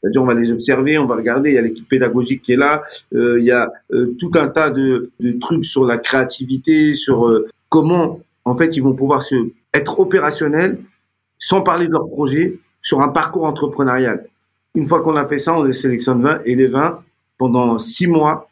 C'est-à-dire, 0.00 0.22
on 0.22 0.26
va 0.26 0.34
les 0.34 0.52
observer, 0.52 0.98
on 0.98 1.06
va 1.06 1.16
regarder, 1.16 1.50
il 1.50 1.54
y 1.54 1.58
a 1.58 1.62
l'équipe 1.62 1.88
pédagogique 1.88 2.42
qui 2.42 2.52
est 2.52 2.56
là, 2.56 2.82
il 3.12 3.42
y 3.42 3.50
a 3.50 3.72
tout 4.18 4.30
un 4.34 4.48
tas 4.48 4.68
de, 4.68 5.10
de, 5.18 5.32
trucs 5.32 5.64
sur 5.64 5.86
la 5.86 5.96
créativité, 5.96 6.94
sur 6.94 7.42
comment, 7.70 8.20
en 8.44 8.54
fait, 8.54 8.76
ils 8.76 8.82
vont 8.82 8.92
pouvoir 8.92 9.22
se 9.22 9.34
être 9.72 9.98
opérationnels 9.98 10.78
sans 11.38 11.62
parler 11.62 11.86
de 11.86 11.92
leur 11.92 12.06
projet, 12.08 12.58
sur 12.84 13.00
un 13.00 13.08
parcours 13.08 13.44
entrepreneurial. 13.44 14.26
Une 14.74 14.84
fois 14.84 15.02
qu'on 15.02 15.16
a 15.16 15.26
fait 15.26 15.38
ça, 15.38 15.56
on 15.56 15.62
les 15.62 15.72
sélectionne 15.72 16.22
20 16.22 16.40
et 16.44 16.54
les 16.54 16.66
20, 16.66 17.00
pendant 17.38 17.78
six 17.78 18.06
mois, 18.06 18.48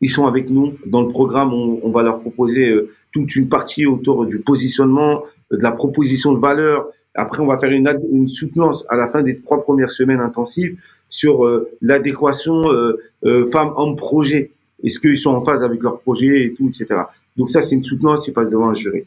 ils 0.00 0.10
sont 0.10 0.26
avec 0.26 0.50
nous. 0.50 0.74
Dans 0.86 1.02
le 1.02 1.08
programme, 1.08 1.52
on, 1.52 1.90
va 1.90 2.02
leur 2.02 2.20
proposer 2.20 2.70
euh, 2.70 2.90
toute 3.12 3.34
une 3.34 3.48
partie 3.48 3.86
autour 3.86 4.26
du 4.26 4.40
positionnement, 4.40 5.22
de 5.50 5.62
la 5.62 5.72
proposition 5.72 6.32
de 6.32 6.38
valeur. 6.38 6.86
Après, 7.14 7.42
on 7.42 7.46
va 7.46 7.58
faire 7.58 7.70
une, 7.70 7.88
une 8.12 8.28
soutenance 8.28 8.84
à 8.88 8.96
la 8.96 9.08
fin 9.08 9.22
des 9.22 9.40
trois 9.40 9.62
premières 9.62 9.90
semaines 9.90 10.20
intensives 10.20 10.78
sur 11.08 11.44
euh, 11.44 11.70
l'adéquation 11.80 12.70
euh, 12.70 13.00
euh, 13.24 13.46
femmes-hommes 13.46 13.96
projet. 13.96 14.50
Est-ce 14.82 14.98
qu'ils 14.98 15.18
sont 15.18 15.30
en 15.30 15.44
phase 15.44 15.62
avec 15.62 15.82
leur 15.82 16.00
projet 16.00 16.44
et 16.44 16.54
tout, 16.54 16.68
etc. 16.68 17.02
Donc 17.36 17.50
ça, 17.50 17.62
c'est 17.62 17.74
une 17.74 17.82
soutenance 17.82 18.24
qui 18.24 18.32
passe 18.32 18.50
devant 18.50 18.68
un 18.68 18.74
jury. 18.74 19.04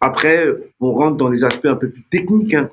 Après, 0.00 0.46
on 0.80 0.92
rentre 0.92 1.16
dans 1.16 1.28
les 1.28 1.42
aspects 1.44 1.66
un 1.66 1.76
peu 1.76 1.88
plus 1.88 2.04
techniques. 2.10 2.54
Hein. 2.54 2.70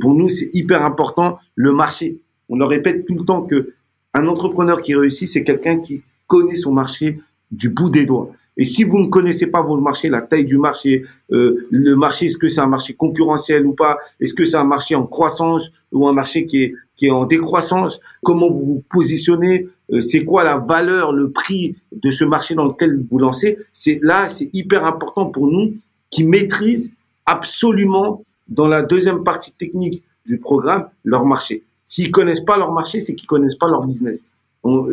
Pour 0.00 0.14
nous, 0.14 0.28
c'est 0.28 0.50
hyper 0.52 0.84
important 0.84 1.38
le 1.54 1.72
marché. 1.72 2.18
On 2.48 2.56
leur 2.56 2.68
répète 2.68 3.06
tout 3.06 3.14
le 3.14 3.24
temps 3.24 3.42
que 3.42 3.74
un 4.14 4.26
entrepreneur 4.26 4.80
qui 4.80 4.94
réussit, 4.94 5.28
c'est 5.28 5.44
quelqu'un 5.44 5.78
qui 5.80 6.02
connaît 6.26 6.56
son 6.56 6.72
marché 6.72 7.20
du 7.50 7.70
bout 7.70 7.90
des 7.90 8.06
doigts. 8.06 8.30
Et 8.60 8.64
si 8.64 8.82
vous 8.82 8.98
ne 8.98 9.06
connaissez 9.06 9.46
pas 9.46 9.62
votre 9.62 9.80
marché, 9.80 10.08
la 10.08 10.20
taille 10.20 10.44
du 10.44 10.58
marché, 10.58 11.04
euh, 11.30 11.64
le 11.70 11.94
marché, 11.94 12.26
est-ce 12.26 12.36
que 12.36 12.48
c'est 12.48 12.60
un 12.60 12.66
marché 12.66 12.94
concurrentiel 12.94 13.64
ou 13.64 13.72
pas? 13.72 13.98
Est-ce 14.18 14.34
que 14.34 14.44
c'est 14.44 14.56
un 14.56 14.64
marché 14.64 14.96
en 14.96 15.06
croissance 15.06 15.70
ou 15.92 16.08
un 16.08 16.12
marché 16.12 16.44
qui 16.44 16.64
est 16.64 16.74
qui 16.96 17.06
est 17.06 17.10
en 17.10 17.24
décroissance? 17.24 18.00
Comment 18.24 18.50
vous 18.50 18.64
vous 18.64 18.84
positionnez? 18.90 19.68
Euh, 19.92 20.00
C'est 20.00 20.24
quoi 20.24 20.42
la 20.42 20.58
valeur, 20.58 21.12
le 21.12 21.30
prix 21.30 21.76
de 21.92 22.10
ce 22.10 22.24
marché 22.24 22.56
dans 22.56 22.64
lequel 22.64 23.00
vous 23.08 23.18
lancez? 23.18 23.58
C'est 23.72 24.00
là, 24.02 24.28
c'est 24.28 24.50
hyper 24.52 24.84
important 24.84 25.26
pour 25.26 25.46
nous 25.46 25.76
qui 26.10 26.24
maîtrisent 26.24 26.90
absolument 27.26 28.24
dans 28.48 28.66
la 28.66 28.82
deuxième 28.82 29.22
partie 29.22 29.52
technique 29.52 30.02
du 30.26 30.38
programme 30.38 30.88
leur 31.04 31.24
marché. 31.24 31.62
S'ils 31.88 32.10
connaissent 32.10 32.44
pas 32.44 32.58
leur 32.58 32.70
marché, 32.70 33.00
c'est 33.00 33.14
qu'ils 33.14 33.26
connaissent 33.26 33.56
pas 33.56 33.66
leur 33.66 33.84
business. 33.86 34.26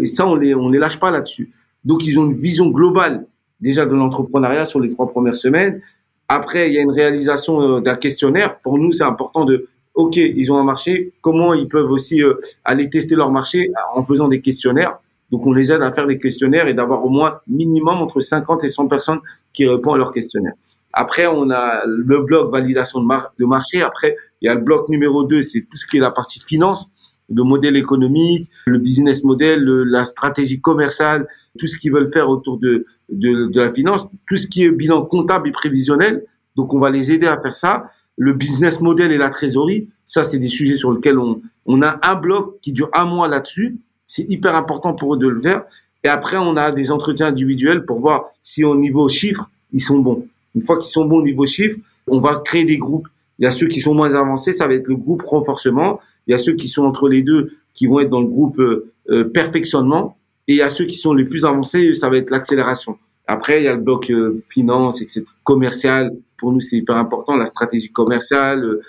et 0.01 0.07
ça, 0.07 0.25
on 0.25 0.35
les 0.35 0.55
on 0.55 0.69
les 0.69 0.79
lâche 0.79 0.97
pas 0.97 1.11
là-dessus. 1.11 1.51
Donc, 1.83 2.07
ils 2.07 2.17
ont 2.17 2.25
une 2.25 2.33
vision 2.33 2.69
globale 2.69 3.27
déjà 3.59 3.85
de 3.85 3.93
l'entrepreneuriat 3.93 4.65
sur 4.65 4.79
les 4.79 4.89
trois 4.89 5.09
premières 5.09 5.35
semaines. 5.35 5.81
Après, 6.29 6.69
il 6.69 6.73
y 6.73 6.77
a 6.77 6.81
une 6.81 6.91
réalisation 6.91 7.61
euh, 7.61 7.81
d'un 7.81 7.95
questionnaire. 7.95 8.59
Pour 8.61 8.77
nous, 8.77 8.91
c'est 8.93 9.03
important 9.03 9.43
de, 9.43 9.67
OK, 9.93 10.15
ils 10.15 10.51
ont 10.51 10.57
un 10.57 10.63
marché, 10.63 11.13
comment 11.19 11.53
ils 11.53 11.67
peuvent 11.67 11.91
aussi 11.91 12.23
euh, 12.23 12.35
aller 12.63 12.89
tester 12.89 13.15
leur 13.15 13.29
marché 13.29 13.71
en 13.93 14.01
faisant 14.01 14.29
des 14.29 14.39
questionnaires? 14.39 14.97
Donc, 15.31 15.45
on 15.45 15.51
les 15.51 15.73
aide 15.73 15.81
à 15.81 15.91
faire 15.91 16.07
des 16.07 16.17
questionnaires 16.17 16.67
et 16.67 16.73
d'avoir 16.73 17.03
au 17.03 17.09
moins 17.09 17.39
minimum 17.45 17.97
entre 17.97 18.21
50 18.21 18.63
et 18.63 18.69
100 18.69 18.87
personnes 18.87 19.19
qui 19.51 19.67
répondent 19.67 19.95
à 19.95 19.97
leurs 19.97 20.13
questionnaires. 20.13 20.53
Après, 20.95 21.27
on 21.27 21.51
a 21.51 21.83
le 21.85 22.21
bloc 22.21 22.51
validation 22.51 23.01
de, 23.01 23.07
de 23.37 23.45
marché. 23.45 23.83
Après, 23.83 24.15
il 24.41 24.47
y 24.47 24.49
a 24.49 24.55
le 24.55 24.61
bloc 24.61 24.89
numéro 24.89 25.23
2, 25.23 25.41
c'est 25.43 25.61
tout 25.61 25.77
ce 25.77 25.85
qui 25.85 25.97
est 25.97 25.99
la 25.99 26.11
partie 26.11 26.39
finance 26.39 26.89
le 27.29 27.43
modèle 27.43 27.75
économique, 27.75 28.49
le 28.67 28.77
business 28.77 29.23
model, 29.23 29.63
la 29.63 30.05
stratégie 30.05 30.61
commerciale, 30.61 31.27
tout 31.57 31.67
ce 31.67 31.77
qu'ils 31.77 31.91
veulent 31.91 32.11
faire 32.11 32.29
autour 32.29 32.57
de, 32.57 32.85
de, 33.09 33.47
de, 33.47 33.61
la 33.61 33.71
finance, 33.71 34.07
tout 34.27 34.37
ce 34.37 34.47
qui 34.47 34.63
est 34.63 34.71
bilan 34.71 35.03
comptable 35.05 35.47
et 35.47 35.51
prévisionnel. 35.51 36.25
Donc, 36.55 36.73
on 36.73 36.79
va 36.79 36.89
les 36.89 37.11
aider 37.11 37.27
à 37.27 37.39
faire 37.39 37.55
ça. 37.55 37.89
Le 38.17 38.33
business 38.33 38.79
model 38.79 39.11
et 39.11 39.17
la 39.17 39.29
trésorerie, 39.29 39.89
ça, 40.05 40.23
c'est 40.23 40.37
des 40.37 40.47
sujets 40.47 40.75
sur 40.75 40.91
lesquels 40.91 41.19
on, 41.19 41.41
on 41.65 41.81
a 41.81 41.99
un 42.03 42.15
bloc 42.15 42.59
qui 42.61 42.71
dure 42.71 42.89
un 42.93 43.05
mois 43.05 43.27
là-dessus. 43.27 43.77
C'est 44.05 44.25
hyper 44.29 44.55
important 44.55 44.93
pour 44.93 45.15
eux 45.15 45.17
de 45.17 45.27
le 45.27 45.41
faire. 45.41 45.63
Et 46.03 46.07
après, 46.07 46.37
on 46.37 46.55
a 46.55 46.71
des 46.71 46.91
entretiens 46.91 47.27
individuels 47.27 47.85
pour 47.85 47.99
voir 47.99 48.25
si 48.43 48.63
au 48.63 48.75
niveau 48.75 49.09
chiffres, 49.09 49.49
ils 49.71 49.81
sont 49.81 49.99
bons. 49.99 50.27
Une 50.55 50.61
fois 50.61 50.77
qu'ils 50.77 50.91
sont 50.91 51.05
bons 51.05 51.19
au 51.19 51.23
niveau 51.23 51.45
chiffres, 51.45 51.77
on 52.07 52.19
va 52.19 52.41
créer 52.43 52.65
des 52.65 52.77
groupes. 52.77 53.07
Il 53.39 53.43
y 53.43 53.47
a 53.47 53.51
ceux 53.51 53.67
qui 53.67 53.81
sont 53.81 53.93
moins 53.93 54.13
avancés, 54.15 54.53
ça 54.53 54.67
va 54.67 54.73
être 54.73 54.87
le 54.87 54.95
groupe 54.95 55.21
renforcement. 55.23 55.99
Il 56.27 56.31
y 56.31 56.33
a 56.33 56.37
ceux 56.37 56.53
qui 56.53 56.67
sont 56.67 56.83
entre 56.83 57.09
les 57.09 57.21
deux, 57.21 57.47
qui 57.73 57.87
vont 57.87 57.99
être 57.99 58.09
dans 58.09 58.21
le 58.21 58.27
groupe 58.27 58.59
euh, 58.59 58.91
euh, 59.09 59.25
perfectionnement. 59.25 60.17
Et 60.47 60.53
il 60.53 60.57
y 60.57 60.61
a 60.61 60.69
ceux 60.69 60.85
qui 60.85 60.95
sont 60.95 61.13
les 61.13 61.25
plus 61.25 61.43
avancés, 61.43 61.93
ça 61.93 62.09
va 62.09 62.17
être 62.17 62.29
l'accélération. 62.29 62.97
Après, 63.27 63.59
il 63.59 63.65
y 63.65 63.67
a 63.67 63.75
le 63.75 63.81
bloc 63.81 64.09
euh, 64.11 64.41
finance, 64.49 65.01
etc. 65.01 65.23
Commercial, 65.43 66.15
pour 66.37 66.51
nous, 66.51 66.61
c'est 66.61 66.77
hyper 66.77 66.95
important. 66.95 67.35
La 67.35 67.47
stratégie 67.47 67.91
commerciale. 67.91 68.79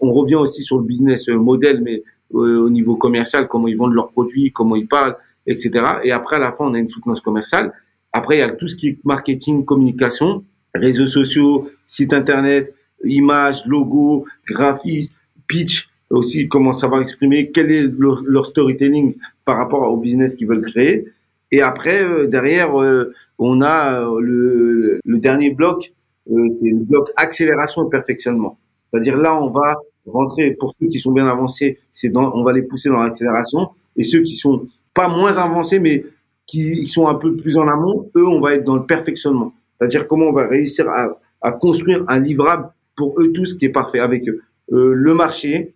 on 0.00 0.12
revient 0.12 0.36
aussi 0.36 0.62
sur 0.62 0.78
le 0.78 0.84
business 0.84 1.28
model, 1.28 1.82
mais 1.82 2.02
au 2.30 2.70
niveau 2.70 2.96
commercial, 2.96 3.48
comment 3.48 3.68
ils 3.68 3.76
vendent 3.76 3.94
leurs 3.94 4.10
produits, 4.10 4.50
comment 4.52 4.76
ils 4.76 4.88
parlent, 4.88 5.16
etc. 5.46 5.70
Et 6.04 6.12
après, 6.12 6.36
à 6.36 6.38
la 6.38 6.52
fin, 6.52 6.64
on 6.66 6.74
a 6.74 6.78
une 6.78 6.88
soutenance 6.88 7.20
commerciale. 7.20 7.72
Après, 8.12 8.36
il 8.36 8.40
y 8.40 8.42
a 8.42 8.50
tout 8.50 8.68
ce 8.68 8.76
qui 8.76 8.88
est 8.88 8.98
marketing, 9.04 9.64
communication, 9.64 10.44
réseaux 10.74 11.06
sociaux, 11.06 11.70
site 11.84 12.12
internet, 12.12 12.74
images, 13.04 13.64
logo, 13.66 14.24
graphisme, 14.46 15.14
pitch 15.46 15.88
aussi 16.10 16.48
comment 16.48 16.72
savoir 16.72 17.02
exprimer 17.02 17.50
quel 17.50 17.70
est 17.70 17.88
leur, 17.98 18.46
storytelling 18.46 19.14
par 19.44 19.56
rapport 19.56 19.82
au 19.90 19.96
business 19.96 20.34
qu'ils 20.34 20.48
veulent 20.48 20.64
créer. 20.64 21.06
Et 21.50 21.60
après, 21.60 22.02
euh, 22.02 22.26
derrière, 22.26 22.80
euh, 22.80 23.12
on 23.38 23.60
a 23.62 24.00
euh, 24.00 24.20
le, 24.20 25.00
le, 25.04 25.18
dernier 25.18 25.50
bloc, 25.50 25.92
c'est 26.26 26.70
le 26.70 26.84
bloc 26.84 27.10
accélération 27.16 27.86
et 27.86 27.90
perfectionnement. 27.90 28.58
C'est-à-dire 28.90 29.16
là, 29.16 29.40
on 29.40 29.50
va 29.50 29.74
rentrer 30.06 30.52
pour 30.52 30.72
ceux 30.72 30.86
qui 30.86 30.98
sont 30.98 31.12
bien 31.12 31.26
avancés, 31.26 31.78
c'est 31.90 32.08
dans, 32.08 32.34
on 32.34 32.44
va 32.44 32.52
les 32.52 32.62
pousser 32.62 32.88
dans 32.88 33.02
l'accélération, 33.02 33.68
et 33.96 34.02
ceux 34.02 34.22
qui 34.22 34.36
sont 34.36 34.66
pas 34.94 35.08
moins 35.08 35.36
avancés, 35.36 35.78
mais 35.78 36.04
qui 36.46 36.86
sont 36.86 37.08
un 37.08 37.14
peu 37.14 37.34
plus 37.36 37.56
en 37.56 37.68
amont, 37.68 38.10
eux, 38.16 38.26
on 38.26 38.40
va 38.40 38.54
être 38.54 38.64
dans 38.64 38.76
le 38.76 38.86
perfectionnement. 38.86 39.52
C'est-à-dire 39.78 40.06
comment 40.06 40.26
on 40.26 40.32
va 40.32 40.46
réussir 40.46 40.86
à, 40.88 41.52
construire 41.52 42.04
un 42.08 42.20
livrable 42.20 42.70
pour 42.96 43.20
eux 43.20 43.32
tous 43.32 43.54
qui 43.54 43.66
est 43.66 43.70
parfait 43.70 43.98
avec 43.98 44.28
eux. 44.28 44.40
le 44.70 45.14
marché, 45.14 45.74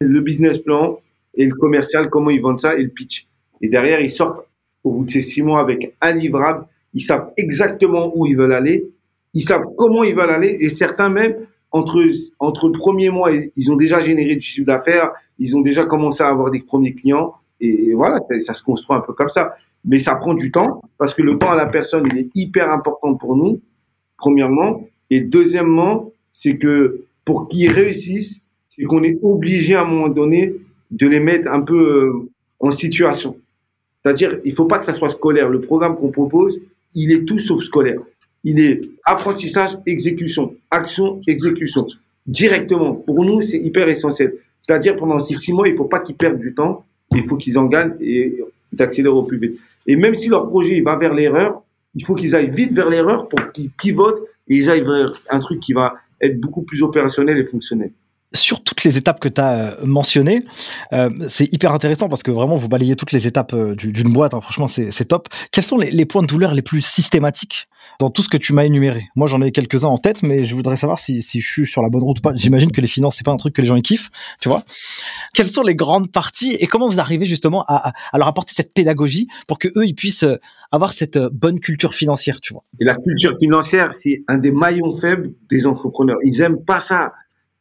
le 0.00 0.20
business 0.20 0.58
plan 0.58 0.98
et 1.34 1.46
le 1.46 1.54
commercial, 1.54 2.10
comment 2.10 2.30
ils 2.30 2.40
vendent 2.40 2.60
ça 2.60 2.76
et 2.76 2.82
le 2.82 2.88
pitch. 2.88 3.28
Et 3.60 3.68
derrière, 3.68 4.00
ils 4.00 4.10
sortent 4.10 4.46
au 4.82 4.92
bout 4.92 5.04
de 5.04 5.10
ces 5.10 5.20
six 5.20 5.42
mois 5.42 5.60
avec 5.60 5.96
un 6.00 6.12
livrable. 6.12 6.66
Ils 6.92 7.02
savent 7.02 7.32
exactement 7.36 8.12
où 8.14 8.26
ils 8.26 8.36
veulent 8.36 8.52
aller. 8.52 8.90
Ils 9.32 9.42
savent 9.42 9.64
comment 9.76 10.04
ils 10.04 10.14
veulent 10.14 10.30
aller. 10.30 10.56
Et 10.60 10.70
certains 10.70 11.08
même, 11.08 11.34
entre, 11.72 12.00
entre 12.38 12.68
le 12.68 12.78
premier 12.78 13.10
mois, 13.10 13.30
ils 13.32 13.72
ont 13.72 13.76
déjà 13.76 14.00
généré 14.00 14.36
du 14.36 14.42
chiffre 14.42 14.66
d'affaires. 14.66 15.10
Ils 15.38 15.56
ont 15.56 15.60
déjà 15.60 15.84
commencé 15.84 16.22
à 16.22 16.28
avoir 16.28 16.50
des 16.50 16.60
premiers 16.60 16.94
clients. 16.94 17.34
Et 17.60 17.94
voilà, 17.94 18.20
ça, 18.40 18.54
se 18.54 18.62
construit 18.62 18.96
un 18.96 19.00
peu 19.00 19.12
comme 19.12 19.30
ça. 19.30 19.56
Mais 19.84 19.98
ça 19.98 20.14
prend 20.14 20.34
du 20.34 20.50
temps 20.50 20.82
parce 20.98 21.14
que 21.14 21.22
le 21.22 21.38
temps 21.38 21.50
à 21.50 21.56
la 21.56 21.66
personne, 21.66 22.08
il 22.12 22.18
est 22.18 22.30
hyper 22.34 22.70
important 22.70 23.14
pour 23.14 23.36
nous, 23.36 23.60
premièrement. 24.16 24.86
Et 25.10 25.20
deuxièmement, 25.20 26.10
c'est 26.32 26.56
que 26.56 27.04
pour 27.24 27.48
qu'ils 27.48 27.70
réussissent, 27.70 28.40
c'est 28.66 28.84
qu'on 28.84 29.02
est 29.02 29.18
obligé 29.22 29.74
à 29.74 29.82
un 29.82 29.86
moment 29.86 30.08
donné 30.08 30.54
de 30.90 31.06
les 31.06 31.20
mettre 31.20 31.48
un 31.48 31.60
peu 31.60 32.04
euh, 32.06 32.30
en 32.60 32.70
situation. 32.70 33.36
C'est-à-dire, 34.02 34.38
il 34.44 34.52
faut 34.52 34.66
pas 34.66 34.78
que 34.78 34.84
ça 34.84 34.92
soit 34.92 35.08
scolaire. 35.10 35.48
Le 35.48 35.60
programme 35.60 35.96
qu'on 35.96 36.10
propose, 36.10 36.60
il 36.94 37.12
est 37.12 37.24
tout 37.24 37.38
sauf 37.38 37.62
scolaire. 37.62 38.00
Il 38.42 38.60
est 38.60 38.82
apprentissage, 39.04 39.78
exécution, 39.86 40.54
action, 40.70 41.20
exécution. 41.26 41.86
Directement. 42.26 42.94
Pour 42.94 43.24
nous, 43.24 43.40
c'est 43.40 43.58
hyper 43.58 43.88
essentiel. 43.88 44.34
C'est-à-dire, 44.66 44.96
pendant 44.96 45.18
ces 45.20 45.34
six 45.34 45.52
mois, 45.52 45.68
il 45.68 45.76
faut 45.76 45.84
pas 45.84 46.00
qu'ils 46.00 46.16
perdent 46.16 46.38
du 46.38 46.54
temps. 46.54 46.84
Il 47.12 47.24
faut 47.24 47.36
qu'ils 47.36 47.58
en 47.58 47.66
gagnent 47.66 47.94
et 48.00 48.42
d'accélérer 48.72 49.14
au 49.14 49.22
plus 49.22 49.38
vite. 49.38 49.58
Et 49.86 49.96
même 49.96 50.14
si 50.14 50.28
leur 50.28 50.48
projet 50.48 50.80
va 50.80 50.96
vers 50.96 51.14
l'erreur, 51.14 51.62
il 51.94 52.04
faut 52.04 52.14
qu'ils 52.14 52.34
aillent 52.34 52.50
vite 52.50 52.72
vers 52.72 52.88
l'erreur 52.88 53.28
pour 53.28 53.52
qu'ils 53.52 53.70
pivotent 53.70 54.22
et 54.48 54.56
ils 54.56 54.70
aillent 54.70 54.84
vers 54.84 55.12
un 55.30 55.40
truc 55.40 55.60
qui 55.60 55.72
va 55.72 55.94
être 56.20 56.40
beaucoup 56.40 56.62
plus 56.62 56.82
opérationnel 56.82 57.38
et 57.38 57.44
fonctionnel 57.44 57.92
sur 58.34 58.62
toutes 58.62 58.84
les 58.84 58.98
étapes 58.98 59.20
que 59.20 59.28
tu 59.28 59.40
as 59.40 59.52
euh, 59.52 59.86
mentionnées, 59.86 60.44
euh, 60.92 61.08
c'est 61.28 61.52
hyper 61.52 61.72
intéressant 61.72 62.08
parce 62.08 62.22
que 62.22 62.30
vraiment 62.30 62.56
vous 62.56 62.68
balayez 62.68 62.96
toutes 62.96 63.12
les 63.12 63.26
étapes 63.26 63.54
euh, 63.54 63.74
d'une 63.74 64.12
boîte. 64.12 64.34
Hein, 64.34 64.40
franchement, 64.40 64.68
c'est 64.68 65.04
top. 65.04 65.28
Quels 65.52 65.64
sont 65.64 65.78
les, 65.78 66.04
points 66.04 66.22
de 66.22 66.26
douleur 66.26 66.52
les 66.54 66.62
plus 66.62 66.84
systématiques 66.84 67.68
dans 68.00 68.10
tout 68.10 68.22
ce 68.22 68.28
que 68.28 68.36
tu 68.36 68.52
m'as 68.52 68.64
énuméré 68.64 69.08
Moi, 69.16 69.26
j'en 69.26 69.40
ai 69.42 69.52
quelques-uns 69.52 69.88
en 69.88 69.98
tête, 69.98 70.22
mais 70.22 70.44
je 70.44 70.54
voudrais 70.54 70.76
savoir 70.76 70.98
si, 70.98 71.20
je 71.22 71.46
suis 71.46 71.66
sur 71.66 71.82
la 71.82 71.88
bonne 71.88 72.02
route 72.02 72.18
ou 72.18 72.22
pas. 72.22 72.34
J'imagine 72.34 72.72
que 72.72 72.80
les 72.80 72.86
finances, 72.86 73.16
c'est 73.16 73.24
pas 73.24 73.32
un 73.32 73.36
truc 73.36 73.54
que 73.54 73.62
les 73.62 73.68
gens 73.68 73.76
y 73.76 73.82
kiffent, 73.82 74.10
tu 74.40 74.48
vois. 74.48 74.62
Quelles 75.32 75.50
sont 75.50 75.62
les 75.62 75.74
grandes 75.74 76.10
parties 76.10 76.56
et 76.58 76.66
comment 76.66 76.88
vous 76.88 77.00
arrivez 77.00 77.26
justement 77.26 77.64
à, 77.68 77.92
leur 78.14 78.28
apporter 78.28 78.52
cette 78.54 78.72
pédagogie 78.74 79.28
pour 79.46 79.58
que 79.58 79.68
eux 79.76 79.86
ils 79.86 79.94
puissent 79.94 80.26
avoir 80.72 80.92
cette 80.92 81.18
bonne 81.18 81.60
culture 81.60 81.94
financière, 81.94 82.40
tu 82.40 82.52
vois? 82.52 82.62
Et 82.80 82.84
la 82.84 82.96
culture 82.96 83.36
financière, 83.38 83.94
c'est 83.94 84.24
un 84.28 84.38
des 84.38 84.50
maillons 84.52 84.94
faibles 84.96 85.32
des 85.48 85.66
entrepreneurs. 85.66 86.18
Ils 86.24 86.40
aiment 86.40 86.64
pas 86.64 86.80
ça 86.80 87.12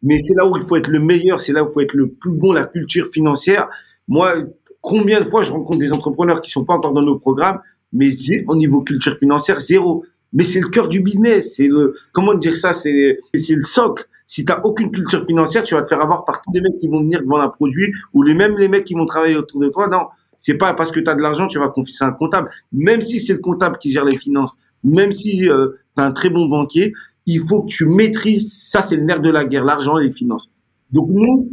mais 0.03 0.17
c'est 0.17 0.35
là 0.35 0.45
où 0.45 0.55
il 0.57 0.63
faut 0.63 0.75
être 0.75 0.89
le 0.89 0.99
meilleur, 0.99 1.41
c'est 1.41 1.53
là 1.53 1.63
où 1.63 1.69
il 1.69 1.73
faut 1.73 1.79
être 1.79 1.93
le 1.93 2.09
plus 2.09 2.31
bon, 2.31 2.51
la 2.51 2.65
culture 2.65 3.07
financière. 3.07 3.69
Moi, 4.09 4.33
combien 4.81 5.21
de 5.21 5.25
fois 5.25 5.43
je 5.43 5.51
rencontre 5.51 5.79
des 5.79 5.93
entrepreneurs 5.93 6.41
qui 6.41 6.51
sont 6.51 6.65
pas 6.65 6.73
encore 6.73 6.91
dans 6.91 7.01
nos 7.01 7.17
programmes, 7.17 7.59
mais 7.93 8.09
au 8.47 8.55
niveau 8.55 8.81
culture 8.81 9.17
financière, 9.17 9.59
zéro. 9.61 10.05
Mais 10.33 10.43
c'est 10.43 10.59
le 10.59 10.69
cœur 10.69 10.87
du 10.87 10.99
business, 10.99 11.55
c'est 11.55 11.67
le, 11.67 11.93
comment 12.11 12.33
dire 12.33 12.55
ça, 12.55 12.73
c'est, 12.73 13.19
c'est 13.33 13.55
le 13.55 13.61
socle. 13.61 14.05
Si 14.25 14.45
t'as 14.45 14.61
aucune 14.63 14.89
culture 14.89 15.25
financière, 15.25 15.63
tu 15.63 15.75
vas 15.75 15.81
te 15.81 15.87
faire 15.87 16.01
avoir 16.01 16.25
par 16.25 16.41
tous 16.41 16.51
les 16.53 16.61
mecs 16.61 16.79
qui 16.79 16.87
vont 16.87 17.01
venir 17.01 17.21
vendre 17.25 17.43
un 17.43 17.49
produit 17.49 17.91
ou 18.13 18.23
les 18.23 18.33
mêmes 18.33 18.57
les 18.57 18.67
mecs 18.67 18.83
qui 18.83 18.95
vont 18.95 19.05
travailler 19.05 19.35
autour 19.35 19.59
de 19.61 19.69
toi. 19.69 19.87
Non, 19.87 20.07
c'est 20.37 20.55
pas 20.55 20.73
parce 20.73 20.91
que 20.91 20.99
tu 20.99 21.09
as 21.09 21.15
de 21.15 21.21
l'argent, 21.21 21.47
tu 21.47 21.59
vas 21.59 21.69
confier 21.69 21.93
ça 21.93 22.05
à 22.05 22.09
un 22.09 22.13
comptable. 22.13 22.49
Même 22.71 23.01
si 23.01 23.19
c'est 23.19 23.33
le 23.33 23.39
comptable 23.39 23.77
qui 23.77 23.91
gère 23.91 24.05
les 24.05 24.17
finances, 24.17 24.53
même 24.83 25.11
si 25.11 25.47
euh, 25.49 25.79
tu 25.95 26.03
un 26.03 26.11
très 26.11 26.29
bon 26.29 26.47
banquier, 26.47 26.93
il 27.25 27.41
faut 27.41 27.61
que 27.61 27.71
tu 27.71 27.85
maîtrises, 27.85 28.63
ça 28.65 28.81
c'est 28.81 28.95
le 28.95 29.03
nerf 29.03 29.21
de 29.21 29.29
la 29.29 29.45
guerre, 29.45 29.65
l'argent 29.65 29.97
et 29.97 30.05
les 30.05 30.11
finances. 30.11 30.49
Donc 30.91 31.09
nous, 31.09 31.49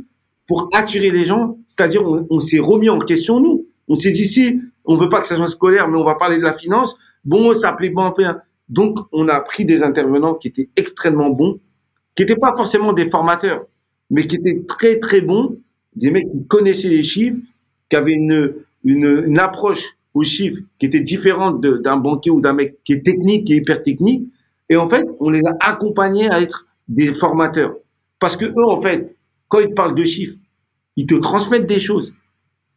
pour 0.47 0.69
attirer 0.73 1.11
les 1.11 1.25
gens, 1.25 1.59
c'est-à-dire 1.69 2.03
on, 2.03 2.41
s'est 2.41 2.59
remis 2.59 2.89
en 2.89 2.99
question 2.99 3.41
nous. 3.41 3.67
On 3.89 3.95
s'est 3.95 4.11
dit 4.11 4.27
si 4.27 4.61
on 4.85 4.97
veut 4.97 5.09
pas 5.09 5.21
que 5.21 5.27
ça 5.27 5.37
soit 5.37 5.49
scolaire, 5.49 5.89
mais 5.89 5.97
on 5.97 6.05
va 6.05 6.17
parler 6.17 6.39
de 6.39 6.43
la 6.43 6.55
finance. 6.55 6.97
Bon, 7.25 7.55
ça 7.55 7.73
plaît 7.73 7.93
un 7.97 8.11
peu. 8.11 8.25
Donc 8.71 8.99
on 9.13 9.29
a 9.29 9.39
pris 9.41 9.67
des 9.67 9.83
intervenants 9.83 10.35
qui 10.35 10.49
étaient 10.49 10.71
extrêmement 10.77 11.29
bons, 11.29 11.61
qui 12.15 12.23
n'étaient 12.23 12.37
pas 12.37 12.57
forcément 12.57 12.95
des 12.95 13.11
formateurs, 13.11 13.67
mais 14.09 14.27
qui 14.27 14.37
étaient 14.37 14.63
très 14.67 14.99
très 14.99 15.21
bons, 15.21 15.59
des 15.95 16.11
mecs 16.11 16.31
qui 16.31 16.47
connaissaient 16.47 16.89
les 16.89 17.03
chiffres, 17.03 17.39
qui 17.91 17.97
avaient 17.97 18.15
une 18.15 19.39
approche 19.39 19.97
aux 20.15 20.25
chiffres 20.25 20.61
qui 20.79 20.87
était 20.87 21.01
différente 21.01 21.61
d'un 21.61 21.97
banquier 21.99 22.31
ou 22.31 22.41
d'un 22.41 22.55
mec 22.55 22.79
qui 22.85 22.95
est 22.95 23.05
technique, 23.05 23.47
qui 23.47 23.53
est 23.53 23.57
hyper 23.59 23.83
technique 23.83 24.27
et 24.71 24.77
en 24.77 24.89
fait, 24.89 25.07
on 25.19 25.31
les 25.31 25.43
a 25.45 25.57
accompagnés 25.61 26.31
à 26.31 26.41
être 26.41 26.67
des 26.89 27.13
formateurs. 27.13 27.75
Parce 28.21 28.37
que 28.37 28.45
eux, 28.47 28.67
en 28.69 28.81
fait, 28.81 29.17
quand 29.49 29.59
ils 29.59 29.75
parlent 29.75 29.97
de 29.97 30.05
chiffres, 30.05 30.39
ils 30.97 31.07
te 31.07 31.17
transmettent 31.17 31.67
des 31.67 31.81
choses. 31.81 32.15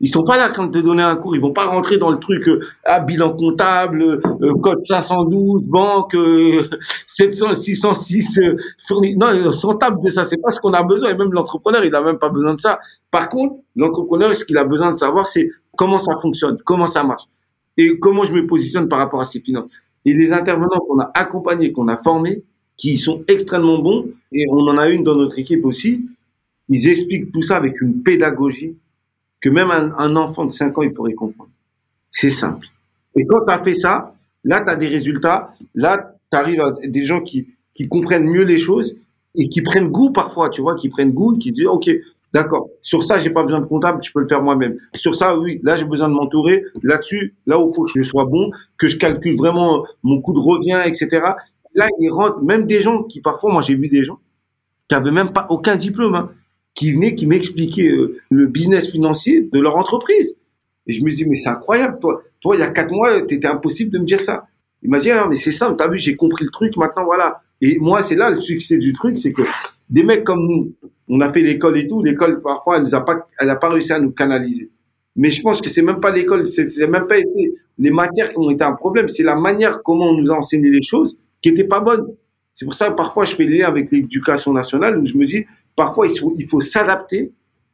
Ils 0.03 0.09
sont 0.09 0.25
pas 0.25 0.35
là 0.35 0.49
quand 0.49 0.67
te 0.67 0.79
donner 0.79 1.01
un 1.01 1.15
cours. 1.15 1.33
Ils 1.33 1.41
vont 1.41 1.53
pas 1.53 1.65
rentrer 1.65 1.97
dans 1.97 2.11
le 2.11 2.19
truc 2.19 2.45
euh, 2.49 2.59
ah, 2.83 2.99
bilan 2.99 3.37
comptable, 3.37 4.03
euh, 4.03 4.53
code 4.61 4.81
512, 4.81 5.69
banque 5.69 6.13
euh, 6.15 6.67
700, 7.07 7.53
606 7.53 8.37
euh, 8.39 8.57
fourni. 8.85 9.15
Non, 9.15 9.31
ils 9.31 9.53
sont 9.53 9.73
table 9.75 10.03
de 10.03 10.09
ça. 10.09 10.25
C'est 10.25 10.41
pas 10.41 10.49
ce 10.49 10.59
qu'on 10.59 10.73
a 10.73 10.83
besoin. 10.83 11.11
Et 11.11 11.15
même 11.15 11.31
l'entrepreneur, 11.31 11.85
il 11.85 11.95
a 11.95 12.01
même 12.01 12.17
pas 12.17 12.27
besoin 12.27 12.53
de 12.53 12.59
ça. 12.59 12.79
Par 13.11 13.29
contre, 13.29 13.55
l'entrepreneur, 13.77 14.35
ce 14.35 14.43
qu'il 14.43 14.57
a 14.57 14.65
besoin 14.65 14.89
de 14.89 14.95
savoir, 14.95 15.25
c'est 15.25 15.49
comment 15.77 15.99
ça 15.99 16.17
fonctionne, 16.21 16.57
comment 16.65 16.87
ça 16.87 17.05
marche 17.05 17.23
et 17.77 17.97
comment 17.97 18.25
je 18.25 18.33
me 18.33 18.45
positionne 18.45 18.89
par 18.89 18.99
rapport 18.99 19.21
à 19.21 19.25
ses 19.25 19.39
finances. 19.39 19.71
Et 20.03 20.13
les 20.13 20.33
intervenants 20.33 20.79
qu'on 20.85 20.99
a 20.99 21.11
accompagnés, 21.13 21.71
qu'on 21.71 21.87
a 21.87 21.95
formés, 21.95 22.43
qui 22.75 22.97
sont 22.97 23.23
extrêmement 23.29 23.79
bons, 23.79 24.09
et 24.33 24.45
on 24.51 24.67
en 24.67 24.77
a 24.77 24.89
une 24.89 25.03
dans 25.03 25.15
notre 25.15 25.39
équipe 25.39 25.63
aussi, 25.63 26.05
ils 26.67 26.89
expliquent 26.89 27.31
tout 27.31 27.41
ça 27.41 27.55
avec 27.55 27.79
une 27.79 28.03
pédagogie 28.03 28.75
que 29.43 29.49
même 29.49 29.71
un, 29.71 30.15
enfant 30.15 30.45
de 30.45 30.51
5 30.51 30.77
ans, 30.77 30.83
il 30.83 30.93
pourrait 30.93 31.13
comprendre. 31.13 31.49
C'est 32.11 32.29
simple. 32.29 32.65
Et 33.13 33.25
quand 33.25 33.43
tu 33.45 33.51
as 33.51 33.59
fait 33.61 33.75
ça, 33.75 34.15
là, 34.45 34.61
tu 34.61 34.69
as 34.69 34.77
des 34.77 34.87
résultats, 34.87 35.53
là, 35.75 36.15
tu 36.31 36.37
arrives 36.37 36.61
à 36.61 36.71
des 36.87 37.05
gens 37.05 37.19
qui, 37.19 37.49
qui 37.73 37.83
comprennent 37.83 38.23
mieux 38.23 38.43
les 38.43 38.57
choses 38.57 38.95
et 39.35 39.49
qui 39.49 39.61
prennent 39.61 39.89
goût 39.89 40.11
parfois, 40.11 40.47
tu 40.47 40.61
vois, 40.61 40.75
qui 40.75 40.87
prennent 40.87 41.11
goût, 41.11 41.37
qui 41.37 41.51
disent, 41.51 41.65
OK, 41.65 41.89
d'accord, 42.31 42.69
sur 42.79 43.03
ça, 43.03 43.19
j'ai 43.19 43.31
pas 43.31 43.43
besoin 43.43 43.59
de 43.59 43.65
comptable, 43.65 44.01
je 44.01 44.13
peux 44.13 44.21
le 44.21 44.27
faire 44.27 44.41
moi-même. 44.41 44.77
Sur 44.95 45.13
ça, 45.13 45.37
oui, 45.37 45.59
là, 45.61 45.75
j'ai 45.75 45.83
besoin 45.83 46.07
de 46.07 46.13
m'entourer. 46.13 46.63
Là-dessus, 46.81 47.35
là 47.45 47.59
où 47.59 47.69
il 47.69 47.75
faut 47.75 47.83
que 47.83 47.91
je 47.93 48.01
sois 48.01 48.23
bon, 48.23 48.49
que 48.77 48.87
je 48.87 48.95
calcule 48.95 49.35
vraiment 49.35 49.83
mon 50.03 50.21
coût 50.21 50.33
de 50.33 50.39
revient, 50.39 50.81
etc. 50.85 51.21
Là, 51.75 51.87
ils 51.99 52.09
rentrent, 52.09 52.41
même 52.41 52.65
des 52.65 52.81
gens 52.81 53.03
qui, 53.03 53.19
parfois, 53.19 53.51
moi, 53.51 53.61
j'ai 53.61 53.75
vu 53.75 53.89
des 53.89 54.05
gens 54.05 54.19
qui 54.87 54.95
avaient 54.95 55.11
même 55.11 55.33
pas 55.33 55.47
aucun 55.49 55.75
diplôme, 55.75 56.15
hein 56.15 56.31
qui 56.73 56.91
venaient, 56.91 57.15
qui 57.15 57.27
m'expliquaient 57.27 57.89
euh, 57.89 58.19
le 58.29 58.47
business 58.47 58.91
financier 58.91 59.49
de 59.51 59.59
leur 59.59 59.75
entreprise. 59.77 60.35
Et 60.87 60.93
je 60.93 61.03
me 61.03 61.09
dis, 61.09 61.25
mais 61.25 61.35
c'est 61.35 61.49
incroyable, 61.49 61.99
toi, 61.99 62.23
toi, 62.41 62.55
il 62.55 62.59
y 62.59 62.63
a 62.63 62.69
quatre 62.69 62.91
mois, 62.91 63.21
t'étais 63.21 63.47
impossible 63.47 63.91
de 63.91 63.99
me 63.99 64.05
dire 64.05 64.19
ça. 64.19 64.47
Il 64.81 64.89
m'a 64.89 64.99
dit, 64.99 65.11
ah, 65.11 65.27
mais 65.29 65.35
c'est 65.35 65.51
simple, 65.51 65.75
t'as 65.77 65.87
vu, 65.87 65.97
j'ai 65.97 66.15
compris 66.15 66.43
le 66.43 66.51
truc, 66.51 66.75
maintenant, 66.75 67.05
voilà. 67.05 67.41
Et 67.61 67.79
moi, 67.79 68.03
c'est 68.03 68.15
là 68.15 68.29
le 68.29 68.41
succès 68.41 68.77
du 68.77 68.91
truc, 68.91 69.17
c'est 69.17 69.31
que 69.31 69.43
des 69.89 70.03
mecs 70.03 70.23
comme 70.23 70.45
nous, 70.45 70.73
on 71.07 71.21
a 71.21 71.31
fait 71.31 71.41
l'école 71.41 71.77
et 71.77 71.87
tout, 71.87 72.03
l'école, 72.03 72.41
parfois, 72.41 72.77
elle 72.77 72.83
nous 72.83 72.95
a 72.95 73.05
pas, 73.05 73.25
elle 73.39 73.49
a 73.49 73.55
pas 73.55 73.69
réussi 73.69 73.93
à 73.93 73.99
nous 73.99 74.11
canaliser. 74.11 74.69
Mais 75.15 75.29
je 75.29 75.41
pense 75.41 75.61
que 75.61 75.69
c'est 75.69 75.83
même 75.83 75.99
pas 75.99 76.11
l'école, 76.11 76.49
c'est 76.49 76.87
même 76.87 77.07
pas 77.07 77.17
été 77.17 77.55
les 77.77 77.91
matières 77.91 78.31
qui 78.31 78.37
ont 78.37 78.49
été 78.49 78.63
un 78.63 78.73
problème, 78.73 79.07
c'est 79.09 79.23
la 79.23 79.35
manière 79.35 79.81
comment 79.83 80.09
on 80.09 80.17
nous 80.17 80.31
a 80.31 80.35
enseigné 80.35 80.69
les 80.69 80.81
choses 80.81 81.17
qui 81.41 81.49
était 81.49 81.63
pas 81.63 81.79
bonne. 81.79 82.07
C'est 82.55 82.65
pour 82.65 82.73
ça 82.73 82.89
que 82.89 82.95
parfois 82.95 83.25
je 83.25 83.35
fais 83.35 83.45
le 83.45 83.57
lien 83.57 83.67
avec 83.67 83.91
l'éducation 83.91 84.53
nationale 84.53 84.97
où 84.99 85.05
je 85.05 85.17
me 85.17 85.25
dis 85.25 85.45
parfois 85.75 86.07
il 86.07 86.47
faut, 86.47 86.61
s'adapter 86.61 87.31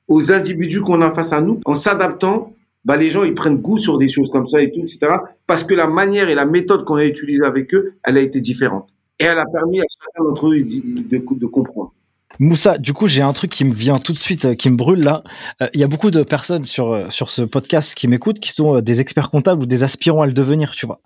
aux 0.07 0.31
individus 0.31 0.81
qu'on 0.81 1.01
a 1.01 1.13
face 1.13 1.33
à 1.33 1.41
nous. 1.41 1.59
En 1.65 1.75
s'adaptant, 1.75 2.53
bah, 2.85 2.97
les 2.97 3.09
gens 3.09 3.23
ils 3.23 3.33
prennent 3.33 3.57
goût 3.57 3.77
sur 3.77 3.97
des 3.97 4.07
choses 4.07 4.29
comme 4.29 4.47
ça 4.47 4.61
et 4.61 4.71
tout, 4.71 4.79
etc. 4.79 4.99
Parce 5.45 5.63
que 5.63 5.73
la 5.73 5.87
manière 5.87 6.29
et 6.29 6.35
la 6.35 6.45
méthode 6.45 6.85
qu'on 6.85 6.95
a 6.95 7.05
utilisée 7.05 7.45
avec 7.45 7.73
eux, 7.73 7.93
elle 8.03 8.17
a 8.17 8.21
été 8.21 8.39
différente. 8.39 8.89
Et 9.19 9.25
elle 9.25 9.39
a 9.39 9.45
permis 9.45 9.81
à 9.81 9.83
chacun 9.83 10.23
d'entre 10.23 10.47
eux 10.47 10.63
de 10.63 11.45
comprendre. 11.45 11.93
Moussa, 12.41 12.77
du 12.77 12.93
coup, 12.93 13.05
j'ai 13.05 13.21
un 13.21 13.33
truc 13.33 13.51
qui 13.51 13.65
me 13.65 13.73
vient 13.73 13.97
tout 13.97 14.13
de 14.13 14.17
suite, 14.17 14.45
euh, 14.45 14.55
qui 14.55 14.69
me 14.69 14.77
brûle 14.77 15.03
là. 15.03 15.23
Euh, 15.61 15.67
il 15.73 15.81
y 15.81 15.83
a 15.83 15.87
beaucoup 15.87 16.09
de 16.09 16.23
personnes 16.23 16.63
sur 16.63 16.93
euh, 16.93 17.09
sur 17.09 17.29
ce 17.29 17.41
podcast 17.41 17.93
qui 17.93 18.07
m'écoutent, 18.07 18.39
qui 18.39 18.53
sont 18.53 18.79
des 18.79 19.01
experts 19.01 19.29
comptables 19.29 19.61
ou 19.61 19.65
des 19.65 19.83
aspirants 19.83 20.21
à 20.21 20.25
le 20.25 20.31
devenir, 20.31 20.71
tu 20.71 20.85
vois. 20.85 21.01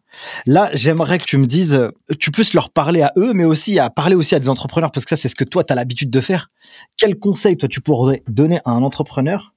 Là, 0.45 0.69
j'aimerais 0.73 1.17
que 1.17 1.23
tu 1.23 1.39
me 1.39 1.47
dises, 1.47 1.89
tu 2.19 2.29
puisses 2.29 2.53
leur 2.53 2.69
parler 2.69 3.01
à 3.01 3.11
eux, 3.17 3.33
mais 3.33 3.45
aussi 3.45 3.79
à 3.79 3.89
parler 3.89 4.13
aussi 4.13 4.35
à 4.35 4.39
des 4.39 4.49
entrepreneurs, 4.49 4.91
parce 4.91 5.05
que 5.05 5.09
ça, 5.09 5.15
c'est 5.15 5.29
ce 5.29 5.35
que 5.35 5.43
toi, 5.43 5.63
tu 5.63 5.73
as 5.73 5.75
l'habitude 5.75 6.11
de 6.11 6.21
faire. 6.21 6.51
Quel 6.97 7.17
conseil, 7.17 7.57
toi, 7.57 7.67
tu 7.67 7.81
pourrais 7.81 8.21
donner 8.27 8.59
à 8.65 8.69
un 8.69 8.83
entrepreneur 8.83 9.55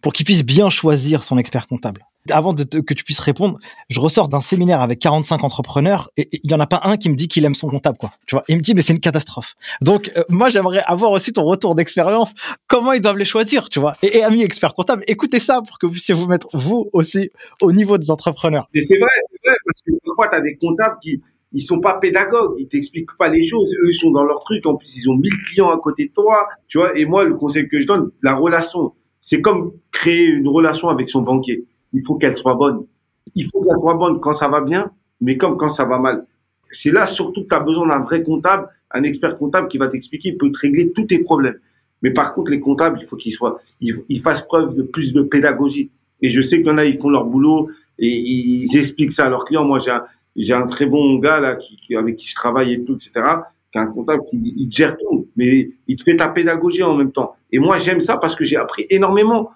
pour 0.00 0.14
qu'il 0.14 0.24
puisse 0.24 0.42
bien 0.42 0.70
choisir 0.70 1.22
son 1.22 1.36
expert 1.36 1.66
comptable? 1.66 2.09
Avant 2.30 2.52
de 2.52 2.64
que 2.64 2.94
tu 2.94 3.04
puisses 3.04 3.20
répondre, 3.20 3.58
je 3.88 4.00
ressors 4.00 4.28
d'un 4.28 4.40
séminaire 4.40 4.82
avec 4.82 4.98
45 4.98 5.42
entrepreneurs 5.42 6.10
et 6.16 6.28
il 6.32 6.50
y 6.50 6.54
en 6.54 6.60
a 6.60 6.66
pas 6.66 6.80
un 6.84 6.96
qui 6.96 7.08
me 7.08 7.14
dit 7.14 7.28
qu'il 7.28 7.44
aime 7.44 7.54
son 7.54 7.68
comptable, 7.68 7.98
quoi. 7.98 8.10
Tu 8.26 8.34
vois, 8.34 8.44
il 8.48 8.56
me 8.56 8.62
dit 8.62 8.74
mais 8.74 8.82
c'est 8.82 8.92
une 8.92 9.00
catastrophe. 9.00 9.54
Donc 9.80 10.12
euh, 10.16 10.22
moi 10.28 10.48
j'aimerais 10.48 10.82
avoir 10.86 11.12
aussi 11.12 11.32
ton 11.32 11.44
retour 11.44 11.74
d'expérience. 11.74 12.34
Comment 12.66 12.92
ils 12.92 13.00
doivent 13.00 13.18
les 13.18 13.24
choisir, 13.24 13.68
tu 13.68 13.80
vois? 13.80 13.96
Et, 14.02 14.22
amis 14.22 14.42
experts 14.42 14.74
comptables, 14.74 15.02
écoutez 15.06 15.38
ça 15.38 15.62
pour 15.66 15.78
que 15.78 15.86
vous 15.86 15.92
puissiez 15.92 16.14
vous 16.14 16.26
mettre 16.26 16.48
vous 16.52 16.90
aussi 16.92 17.30
au 17.60 17.72
niveau 17.72 17.96
des 17.96 18.10
entrepreneurs. 18.10 18.68
Et 18.74 18.80
c'est 18.80 18.98
vrai, 18.98 19.08
c'est 19.30 19.48
vrai 19.48 19.56
parce 19.64 19.80
que 19.80 19.92
parfois 20.04 20.28
tu 20.28 20.36
as 20.36 20.40
des 20.42 20.56
comptables 20.56 20.96
qui 21.02 21.22
ils 21.52 21.62
sont 21.62 21.80
pas 21.80 21.98
pédagogues, 21.98 22.54
ils 22.58 22.68
t'expliquent 22.68 23.16
pas 23.18 23.28
les 23.28 23.44
choses, 23.44 23.72
eux 23.82 23.90
ils 23.90 23.94
sont 23.94 24.10
dans 24.10 24.24
leur 24.24 24.40
truc, 24.44 24.64
en 24.66 24.76
plus 24.76 24.96
ils 24.96 25.10
ont 25.10 25.16
1000 25.16 25.32
clients 25.48 25.70
à 25.70 25.78
côté 25.78 26.06
de 26.06 26.12
toi, 26.12 26.48
tu 26.68 26.78
vois. 26.78 26.96
Et 26.96 27.06
moi 27.06 27.24
le 27.24 27.34
conseil 27.34 27.66
que 27.68 27.80
je 27.80 27.86
donne, 27.86 28.10
la 28.22 28.34
relation, 28.34 28.92
c'est 29.20 29.40
comme 29.40 29.72
créer 29.90 30.26
une 30.26 30.48
relation 30.48 30.88
avec 30.88 31.10
son 31.10 31.22
banquier 31.22 31.64
il 31.92 32.02
faut 32.04 32.16
qu'elle 32.16 32.36
soit 32.36 32.54
bonne. 32.54 32.86
Il 33.34 33.46
faut 33.46 33.60
qu'elle 33.60 33.78
soit 33.78 33.94
bonne 33.94 34.20
quand 34.20 34.34
ça 34.34 34.48
va 34.48 34.60
bien, 34.60 34.90
mais 35.20 35.36
comme 35.36 35.56
quand 35.56 35.70
ça 35.70 35.84
va 35.84 35.98
mal. 35.98 36.26
C'est 36.70 36.90
là 36.90 37.06
surtout 37.06 37.42
que 37.42 37.48
tu 37.48 37.54
as 37.54 37.60
besoin 37.60 37.88
d'un 37.88 38.00
vrai 38.00 38.22
comptable, 38.22 38.68
un 38.90 39.02
expert 39.02 39.36
comptable 39.36 39.68
qui 39.68 39.78
va 39.78 39.88
t'expliquer, 39.88 40.30
il 40.30 40.38
peut 40.38 40.50
te 40.50 40.58
régler 40.58 40.92
tous 40.92 41.04
tes 41.04 41.18
problèmes. 41.18 41.58
Mais 42.02 42.12
par 42.12 42.34
contre, 42.34 42.50
les 42.50 42.60
comptables, 42.60 42.98
il 43.00 43.06
faut 43.06 43.16
qu'ils 43.16 43.32
soient, 43.32 43.60
ils, 43.80 44.22
fassent 44.22 44.42
preuve 44.42 44.74
de 44.74 44.82
plus 44.82 45.12
de 45.12 45.22
pédagogie. 45.22 45.90
Et 46.22 46.30
je 46.30 46.40
sais 46.40 46.58
qu'il 46.58 46.66
y 46.66 46.70
en 46.70 46.78
a, 46.78 46.84
ils 46.84 46.98
font 46.98 47.10
leur 47.10 47.24
boulot 47.24 47.70
et 47.98 48.08
ils 48.08 48.76
expliquent 48.76 49.12
ça 49.12 49.26
à 49.26 49.30
leurs 49.30 49.44
clients. 49.44 49.64
Moi, 49.64 49.78
j'ai 49.78 49.90
un, 49.90 50.04
j'ai 50.36 50.54
un 50.54 50.66
très 50.66 50.86
bon 50.86 51.18
gars 51.18 51.40
là 51.40 51.56
qui, 51.56 51.94
avec 51.94 52.16
qui 52.16 52.26
je 52.26 52.34
travaille 52.34 52.72
et 52.72 52.84
tout, 52.84 52.94
etc. 52.94 53.12
Qui 53.70 53.78
est 53.78 53.80
un 53.80 53.86
comptable 53.86 54.22
qui 54.24 54.54
il 54.56 54.70
gère 54.70 54.96
tout, 54.96 55.28
mais 55.36 55.70
il 55.86 55.96
te 55.96 56.02
fait 56.02 56.16
ta 56.16 56.28
pédagogie 56.28 56.82
en 56.82 56.96
même 56.96 57.12
temps. 57.12 57.36
Et 57.52 57.58
moi, 57.58 57.78
j'aime 57.78 58.00
ça 58.00 58.16
parce 58.16 58.34
que 58.34 58.44
j'ai 58.44 58.56
appris 58.56 58.86
énormément. 58.90 59.50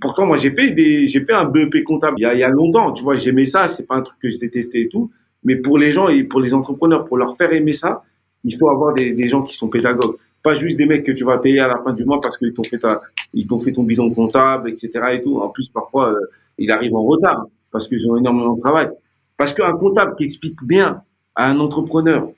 Pourtant, 0.00 0.26
moi, 0.26 0.36
j'ai 0.36 0.50
fait 0.50 0.70
des, 0.70 1.08
j'ai 1.08 1.24
fait 1.24 1.32
un 1.32 1.44
BEP 1.44 1.84
comptable 1.84 2.16
il 2.18 2.22
y 2.22 2.26
a, 2.26 2.34
il 2.34 2.40
y 2.40 2.44
a 2.44 2.48
longtemps. 2.48 2.92
Tu 2.92 3.02
vois, 3.02 3.16
j'aimais 3.16 3.46
ça. 3.46 3.68
C'est 3.68 3.86
pas 3.86 3.96
un 3.96 4.02
truc 4.02 4.18
que 4.20 4.30
je 4.30 4.38
détestais 4.38 4.82
et 4.82 4.88
tout. 4.88 5.10
Mais 5.44 5.56
pour 5.56 5.78
les 5.78 5.90
gens 5.90 6.08
et 6.08 6.24
pour 6.24 6.40
les 6.40 6.52
entrepreneurs, 6.52 7.06
pour 7.06 7.16
leur 7.16 7.36
faire 7.36 7.52
aimer 7.52 7.72
ça, 7.72 8.02
il 8.44 8.56
faut 8.56 8.68
avoir 8.68 8.94
des, 8.94 9.12
des 9.12 9.28
gens 9.28 9.42
qui 9.42 9.56
sont 9.56 9.68
pédagogues. 9.68 10.16
Pas 10.42 10.54
juste 10.54 10.76
des 10.76 10.86
mecs 10.86 11.04
que 11.04 11.12
tu 11.12 11.24
vas 11.24 11.38
payer 11.38 11.60
à 11.60 11.68
la 11.68 11.82
fin 11.82 11.92
du 11.92 12.04
mois 12.04 12.20
parce 12.20 12.38
qu'ils 12.38 12.54
t'ont 12.54 12.64
fait 12.64 12.78
ta, 12.78 13.02
ils 13.34 13.46
t'ont 13.46 13.58
fait 13.58 13.72
ton 13.72 13.84
bilan 13.84 14.10
comptable, 14.10 14.70
etc. 14.70 14.90
et 15.12 15.22
tout. 15.22 15.38
En 15.38 15.48
plus, 15.48 15.68
parfois, 15.68 16.12
euh, 16.12 16.20
il 16.58 16.70
arrive 16.70 16.94
en 16.94 17.02
retard 17.02 17.46
parce 17.70 17.88
qu'ils 17.88 18.10
ont 18.10 18.16
énormément 18.16 18.54
de 18.54 18.60
travail. 18.60 18.90
Parce 19.36 19.54
qu'un 19.54 19.72
comptable 19.72 20.14
qui 20.16 20.24
explique 20.24 20.62
bien 20.62 21.02
à 21.34 21.48
un 21.48 21.58
entrepreneur 21.60 22.30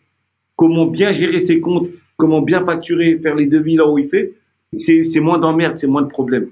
comment 0.56 0.86
bien 0.86 1.12
gérer 1.12 1.40
ses 1.40 1.60
comptes, 1.60 1.88
comment 2.16 2.40
bien 2.40 2.64
facturer, 2.64 3.18
faire 3.20 3.34
les 3.34 3.46
devis 3.46 3.76
là 3.76 3.88
où 3.88 3.98
il 3.98 4.06
fait, 4.06 4.34
c'est, 4.74 5.02
c'est 5.02 5.20
moins 5.20 5.38
d'emmerde, 5.38 5.76
c'est 5.76 5.86
moins 5.86 6.02
de 6.02 6.08
problèmes. 6.08 6.50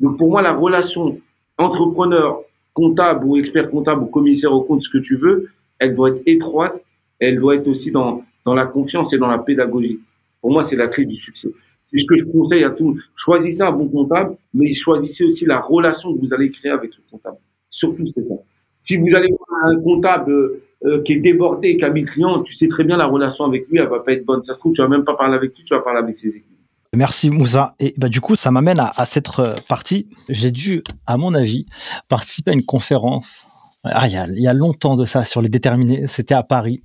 Donc 0.00 0.18
pour 0.18 0.30
moi, 0.30 0.42
la 0.42 0.52
relation 0.52 1.20
entrepreneur, 1.58 2.42
comptable 2.72 3.24
ou 3.26 3.36
expert 3.36 3.70
comptable 3.70 4.02
ou 4.02 4.06
commissaire 4.06 4.52
au 4.52 4.62
compte, 4.62 4.82
ce 4.82 4.90
que 4.90 4.98
tu 4.98 5.16
veux, 5.16 5.48
elle 5.78 5.94
doit 5.94 6.10
être 6.10 6.22
étroite, 6.26 6.82
elle 7.18 7.38
doit 7.38 7.54
être 7.56 7.68
aussi 7.68 7.90
dans, 7.90 8.24
dans 8.44 8.54
la 8.54 8.66
confiance 8.66 9.12
et 9.12 9.18
dans 9.18 9.28
la 9.28 9.38
pédagogie. 9.38 10.00
Pour 10.40 10.50
moi, 10.50 10.64
c'est 10.64 10.76
la 10.76 10.88
clé 10.88 11.04
du 11.04 11.14
succès. 11.14 11.48
C'est 11.86 11.98
ce 11.98 12.06
que 12.06 12.16
je 12.16 12.24
conseille 12.24 12.64
à 12.64 12.70
tout. 12.70 12.98
Choisissez 13.14 13.62
un 13.62 13.72
bon 13.72 13.88
comptable, 13.88 14.36
mais 14.54 14.72
choisissez 14.72 15.24
aussi 15.24 15.44
la 15.44 15.60
relation 15.60 16.14
que 16.14 16.20
vous 16.20 16.32
allez 16.32 16.50
créer 16.50 16.72
avec 16.72 16.92
le 16.96 17.02
comptable. 17.10 17.36
Surtout, 17.68 18.04
c'est 18.06 18.22
ça. 18.22 18.34
Si 18.80 18.96
vous 18.96 19.14
allez 19.14 19.28
voir 19.28 19.70
un 19.70 19.80
comptable 19.80 20.60
euh, 20.84 21.02
qui 21.02 21.12
est 21.12 21.20
débordé, 21.20 21.76
qui 21.76 21.84
a 21.84 21.90
1000 21.90 22.06
clients, 22.06 22.42
tu 22.42 22.54
sais 22.54 22.66
très 22.66 22.82
bien 22.82 22.96
la 22.96 23.06
relation 23.06 23.44
avec 23.44 23.68
lui, 23.68 23.78
elle 23.78 23.88
va 23.88 24.00
pas 24.00 24.12
être 24.12 24.24
bonne. 24.24 24.42
Ça 24.42 24.54
se 24.54 24.58
trouve, 24.58 24.72
tu 24.72 24.82
vas 24.82 24.88
même 24.88 25.04
pas 25.04 25.14
parler 25.14 25.36
avec 25.36 25.56
lui, 25.56 25.62
tu 25.62 25.74
vas 25.74 25.80
parler 25.80 26.00
avec 26.00 26.16
ses 26.16 26.36
équipes. 26.36 26.56
Merci 26.94 27.30
Moussa. 27.30 27.74
Et 27.80 27.94
bah, 27.96 28.10
du 28.10 28.20
coup, 28.20 28.36
ça 28.36 28.50
m'amène 28.50 28.78
à, 28.78 28.92
à, 28.96 29.06
cette 29.06 29.38
euh, 29.38 29.56
partie. 29.66 30.10
J'ai 30.28 30.50
dû, 30.50 30.82
à 31.06 31.16
mon 31.16 31.32
avis, 31.32 31.64
participer 32.10 32.50
à 32.50 32.54
une 32.54 32.64
conférence. 32.64 33.46
Ah, 33.82 34.06
il 34.06 34.12
y 34.12 34.16
a, 34.16 34.26
il 34.26 34.42
y 34.42 34.46
a 34.46 34.52
longtemps 34.52 34.94
de 34.94 35.06
ça 35.06 35.24
sur 35.24 35.40
les 35.40 35.48
déterminés. 35.48 36.06
C'était 36.06 36.34
à 36.34 36.42
Paris. 36.42 36.82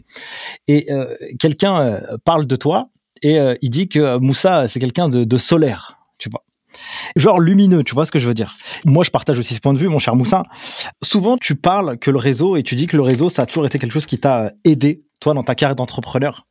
Et 0.70 0.92
euh, 0.92 1.14
quelqu'un 1.40 1.82
euh, 1.82 2.18
parle 2.24 2.48
de 2.48 2.56
toi 2.56 2.90
et 3.22 3.40
il 3.64 3.72
dit 3.72 3.90
que 3.90 4.20
Moussa, 4.20 4.68
c'est 4.68 4.80
quelqu'un 4.80 5.10
de, 5.10 5.24
de 5.24 5.38
solaire. 5.40 5.98
Tu 6.20 6.30
vois 6.30 6.44
genre 7.16 7.40
lumineux, 7.40 7.84
tu 7.84 7.96
vois 7.96 8.06
ce 8.06 8.12
que 8.12 8.20
je 8.20 8.28
veux 8.28 8.36
dire. 8.36 8.56
Moi, 8.86 9.04
je 9.04 9.10
partage 9.10 9.40
aussi 9.40 9.56
ce 9.56 9.60
point 9.60 9.74
de 9.74 9.80
vue, 9.80 9.88
mon 9.88 9.98
cher 9.98 10.16
Moussa. 10.16 10.44
Souvent, 11.02 11.36
tu 11.36 11.56
parles 11.56 11.98
que 11.98 12.12
le 12.12 12.20
réseau, 12.20 12.56
et 12.58 12.62
tu 12.62 12.76
dis 12.76 12.86
que 12.86 12.96
le 12.96 13.02
réseau, 13.02 13.30
ça 13.30 13.42
a 13.42 13.46
toujours 13.48 13.66
été 13.66 13.80
quelque 13.80 13.92
chose 13.92 14.06
qui 14.06 14.20
t'a 14.20 14.52
aidé, 14.64 15.02
toi, 15.20 15.34
dans 15.34 15.42
ta 15.42 15.56
carrière 15.56 15.76
d'entrepreneur. 15.76 16.46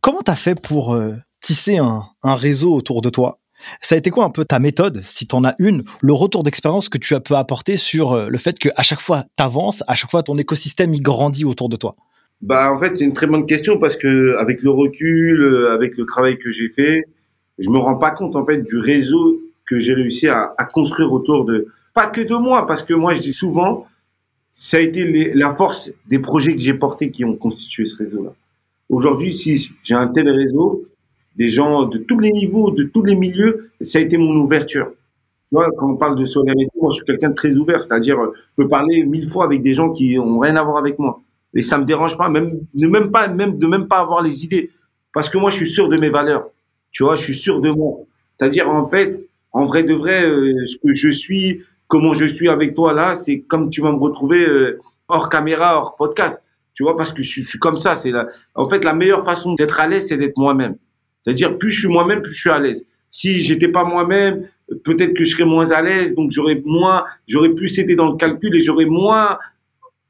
Comment 0.00 0.22
t'as 0.22 0.36
fait 0.36 0.58
pour 0.58 0.98
tisser 1.40 1.78
un, 1.78 2.04
réseau 2.22 2.74
autour 2.74 3.02
de 3.02 3.10
toi. 3.10 3.38
Ça 3.80 3.94
a 3.94 3.98
été 3.98 4.10
quoi 4.10 4.24
un 4.24 4.30
peu 4.30 4.44
ta 4.44 4.58
méthode, 4.58 5.00
si 5.02 5.26
tu 5.26 5.34
en 5.34 5.44
as 5.44 5.54
une, 5.58 5.84
le 6.00 6.12
retour 6.12 6.42
d'expérience 6.42 6.88
que 6.88 6.96
tu 6.96 7.14
as 7.14 7.20
pu 7.20 7.34
apporter 7.34 7.76
sur 7.76 8.12
euh, 8.12 8.28
le 8.28 8.38
fait 8.38 8.58
qu'à 8.58 8.82
chaque 8.82 9.00
fois 9.00 9.24
tu 9.36 9.42
avances, 9.42 9.84
à 9.86 9.94
chaque 9.94 10.10
fois 10.10 10.22
ton 10.22 10.36
écosystème 10.36 10.94
il 10.94 11.02
grandit 11.02 11.44
autour 11.44 11.68
de 11.68 11.76
toi? 11.76 11.94
Bah 12.40 12.72
en 12.72 12.78
fait 12.78 12.96
c'est 12.96 13.04
une 13.04 13.12
très 13.12 13.26
bonne 13.26 13.44
question 13.44 13.78
parce 13.78 13.96
que 13.96 14.36
avec 14.38 14.62
le 14.62 14.70
recul, 14.70 15.42
euh, 15.42 15.74
avec 15.74 15.98
le 15.98 16.06
travail 16.06 16.38
que 16.38 16.50
j'ai 16.50 16.70
fait, 16.70 17.04
je 17.58 17.68
me 17.68 17.78
rends 17.78 17.96
pas 17.96 18.12
compte 18.12 18.34
en 18.34 18.46
fait 18.46 18.62
du 18.62 18.78
réseau 18.78 19.40
que 19.66 19.78
j'ai 19.78 19.92
réussi 19.92 20.26
à, 20.26 20.54
à, 20.56 20.64
construire 20.64 21.12
autour 21.12 21.44
de 21.44 21.66
pas 21.92 22.06
que 22.06 22.22
de 22.22 22.34
moi 22.34 22.66
parce 22.66 22.82
que 22.82 22.94
moi 22.94 23.14
je 23.14 23.20
dis 23.20 23.34
souvent 23.34 23.86
ça 24.52 24.78
a 24.78 24.80
été 24.80 25.32
la 25.34 25.54
force 25.54 25.90
des 26.08 26.18
projets 26.18 26.54
que 26.54 26.60
j'ai 26.60 26.74
portés 26.74 27.10
qui 27.10 27.24
ont 27.26 27.36
constitué 27.36 27.84
ce 27.84 27.96
réseau-là. 27.96 28.32
Aujourd'hui 28.88 29.34
si 29.34 29.70
j'ai 29.82 29.94
un 29.94 30.08
tel 30.08 30.30
réseau, 30.30 30.86
des 31.40 31.48
gens 31.48 31.86
de 31.86 31.96
tous 31.96 32.18
les 32.18 32.30
niveaux, 32.30 32.70
de 32.70 32.82
tous 32.84 33.02
les 33.02 33.16
milieux, 33.16 33.70
ça 33.80 33.98
a 33.98 34.02
été 34.02 34.18
mon 34.18 34.36
ouverture. 34.36 34.92
Tu 35.48 35.54
vois, 35.56 35.68
quand 35.74 35.90
on 35.90 35.96
parle 35.96 36.18
de 36.18 36.26
solidarité, 36.26 36.70
moi, 36.78 36.90
je 36.90 36.96
suis 36.96 37.04
quelqu'un 37.06 37.30
de 37.30 37.34
très 37.34 37.56
ouvert, 37.56 37.80
c'est-à-dire, 37.80 38.18
je 38.22 38.62
peux 38.62 38.68
parler 38.68 39.06
mille 39.06 39.26
fois 39.26 39.46
avec 39.46 39.62
des 39.62 39.72
gens 39.72 39.90
qui 39.90 40.18
ont 40.18 40.38
rien 40.38 40.54
à 40.56 40.62
voir 40.62 40.76
avec 40.76 40.98
moi. 40.98 41.22
Et 41.54 41.62
ça 41.62 41.78
me 41.78 41.86
dérange 41.86 42.18
pas, 42.18 42.28
même, 42.28 42.60
ne 42.74 42.86
même 42.88 43.10
pas, 43.10 43.26
même, 43.26 43.58
de 43.58 43.66
même 43.66 43.88
pas 43.88 44.00
avoir 44.00 44.20
les 44.20 44.44
idées. 44.44 44.70
Parce 45.14 45.30
que 45.30 45.38
moi, 45.38 45.50
je 45.50 45.56
suis 45.56 45.70
sûr 45.70 45.88
de 45.88 45.96
mes 45.96 46.10
valeurs. 46.10 46.50
Tu 46.92 47.04
vois, 47.04 47.16
je 47.16 47.22
suis 47.22 47.34
sûr 47.34 47.62
de 47.62 47.70
moi. 47.70 48.00
C'est-à-dire, 48.38 48.68
en 48.68 48.86
fait, 48.86 49.26
en 49.52 49.64
vrai 49.64 49.82
de 49.82 49.94
vrai, 49.94 50.22
euh, 50.22 50.66
ce 50.66 50.76
que 50.76 50.92
je 50.92 51.08
suis, 51.08 51.62
comment 51.88 52.12
je 52.12 52.26
suis 52.26 52.50
avec 52.50 52.74
toi 52.74 52.92
là, 52.92 53.14
c'est 53.14 53.40
comme 53.40 53.70
tu 53.70 53.80
vas 53.80 53.92
me 53.92 53.98
retrouver 53.98 54.46
euh, 54.46 54.78
hors 55.08 55.30
caméra, 55.30 55.78
hors 55.78 55.96
podcast. 55.96 56.42
Tu 56.74 56.82
vois, 56.82 56.98
parce 56.98 57.14
que 57.14 57.22
je, 57.22 57.40
suis 57.40 57.58
comme 57.58 57.78
ça. 57.78 57.94
C'est 57.96 58.12
en 58.54 58.68
fait, 58.68 58.84
la 58.84 58.92
meilleure 58.92 59.24
façon 59.24 59.54
d'être 59.54 59.80
à 59.80 59.86
l'aise, 59.86 60.06
c'est 60.06 60.18
d'être 60.18 60.36
moi-même. 60.36 60.76
C'est-à-dire, 61.22 61.58
plus 61.58 61.70
je 61.70 61.80
suis 61.80 61.88
moi-même, 61.88 62.22
plus 62.22 62.32
je 62.32 62.40
suis 62.40 62.50
à 62.50 62.58
l'aise. 62.58 62.84
Si 63.10 63.42
j'étais 63.42 63.68
pas 63.68 63.84
moi-même, 63.84 64.48
peut-être 64.84 65.14
que 65.14 65.24
je 65.24 65.30
serais 65.30 65.44
moins 65.44 65.70
à 65.72 65.82
l'aise, 65.82 66.14
donc 66.14 66.30
j'aurais 66.30 66.62
moins, 66.64 67.04
j'aurais 67.26 67.50
plus 67.50 67.78
été 67.78 67.94
dans 67.94 68.10
le 68.10 68.16
calcul 68.16 68.54
et 68.54 68.60
j'aurais 68.60 68.86
moins 68.86 69.38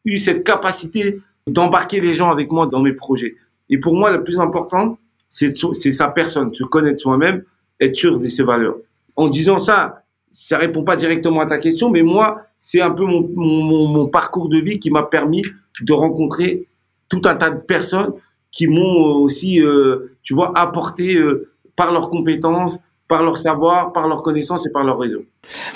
eu 0.05 0.19
cette 0.19 0.45
capacité 0.45 1.21
d'embarquer 1.47 2.01
les 2.01 2.15
gens 2.15 2.31
avec 2.31 2.51
moi 2.51 2.67
dans 2.67 2.83
mes 2.83 2.93
projets. 2.93 3.37
Et 3.69 3.79
pour 3.79 3.95
moi, 3.95 4.11
le 4.11 4.23
plus 4.23 4.39
important, 4.39 4.99
c'est 5.29 5.51
sa 5.93 6.09
personne, 6.09 6.53
se 6.53 6.65
connaître 6.65 7.01
soi-même, 7.01 7.45
être 7.81 7.97
sûr 7.97 8.19
de 8.19 8.27
ses 8.27 8.43
valeurs. 8.43 8.77
En 9.17 9.29
disant 9.29 9.59
ça, 9.59 10.03
ça 10.29 10.59
répond 10.59 10.85
pas 10.85 10.97
directement 10.97 11.41
à 11.41 11.47
ta 11.47 11.59
question, 11.59 11.91
mais 11.91 12.03
moi, 12.03 12.43
c'est 12.59 12.81
un 12.81 12.91
peu 12.91 13.05
mon, 13.05 14.07
parcours 14.09 14.49
de 14.49 14.59
vie 14.59 14.79
qui 14.79 14.91
m'a 14.91 15.03
permis 15.03 15.43
de 15.81 15.93
rencontrer 15.93 16.69
tout 17.09 17.23
un 17.25 17.35
tas 17.35 17.51
de 17.51 17.61
personnes 17.61 18.13
qui 18.53 18.67
m'ont 18.67 19.21
aussi, 19.23 19.61
euh, 19.61 20.17
tu 20.23 20.35
vois, 20.35 20.53
apporté 20.59 21.15
euh, 21.15 21.53
par 21.77 21.93
leurs 21.93 22.11
compétences, 22.11 22.79
par 23.09 23.23
leur 23.23 23.37
savoir, 23.37 23.93
par 23.93 24.09
leur 24.09 24.23
connaissance 24.23 24.67
et 24.67 24.71
par 24.71 24.85
leur 24.85 24.99
réseau. 24.99 25.25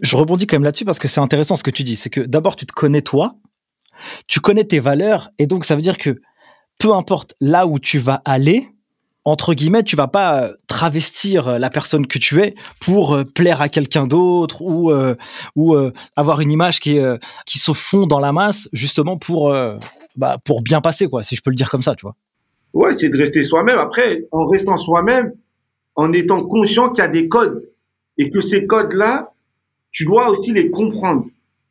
Je 0.03 0.17
rebondis 0.17 0.47
quand 0.47 0.57
même 0.57 0.65
là-dessus 0.65 0.85
parce 0.85 0.99
que 0.99 1.09
c'est 1.09 1.21
intéressant 1.21 1.57
ce 1.57 1.63
que 1.63 1.71
tu 1.71 1.83
dis. 1.83 1.97
C'est 1.97 2.11
que 2.11 2.21
d'abord, 2.21 2.57
tu 2.57 2.67
te 2.67 2.73
connais 2.73 3.03
toi, 3.03 3.35
tu 4.27 4.41
connais 4.41 4.65
tes 4.65 4.81
valeurs, 4.81 5.31
et 5.39 5.47
donc 5.47 5.65
ça 5.65 5.77
veut 5.77 5.83
dire 5.83 5.99
que 5.99 6.21
peu 6.79 6.93
importe 6.93 7.35
là 7.41 7.67
où 7.67 7.79
tu 7.79 7.99
vas 7.99 8.23
aller, 8.25 8.69
entre 9.25 9.55
guillemets, 9.55 9.83
tu 9.83 9.97
vas 9.97 10.09
pas 10.09 10.43
euh, 10.43 10.53
travestir 10.67 11.49
euh, 11.49 11.59
la 11.59 11.71
personne 11.71 12.07
que 12.07 12.19
tu 12.19 12.43
es 12.43 12.55
pour 12.81 13.15
euh, 13.15 13.25
plaire 13.25 13.63
à 13.63 13.69
quelqu'un 13.69 14.07
d'autre 14.07 14.61
ou 14.63 14.93
ou 15.57 15.77
avoir 16.17 16.41
une 16.41 16.51
image 16.51 16.81
qui 16.81 16.99
qui 17.47 17.59
se 17.59 17.73
fond 17.73 18.07
dans 18.07 18.21
la 18.21 18.33
masse 18.33 18.69
justement 18.73 19.17
pour 19.17 19.55
bah, 20.17 20.37
pour 20.45 20.63
bien 20.63 20.81
passer 20.81 21.09
quoi, 21.09 21.23
si 21.23 21.37
je 21.37 21.43
peux 21.43 21.51
le 21.51 21.57
dire 21.57 21.71
comme 21.71 21.83
ça, 21.83 21.95
tu 21.95 22.03
vois. 22.03 22.17
Ouais, 22.75 22.93
c'est 22.93 23.09
de 23.09 23.17
rester 23.17 23.43
soi-même. 23.43 23.79
Après, 23.79 24.27
en 24.33 24.47
restant 24.47 24.77
soi-même, 24.77 25.33
en 25.95 26.13
étant 26.13 26.45
conscient 26.45 26.91
qu'il 26.91 27.03
y 27.03 27.07
a 27.07 27.09
des 27.09 27.29
codes 27.29 27.69
et 28.19 28.29
que 28.29 28.41
ces 28.41 28.67
codes-là, 28.67 29.33
tu 29.91 30.05
dois 30.05 30.29
aussi 30.29 30.53
les 30.53 30.71
comprendre. 30.71 31.27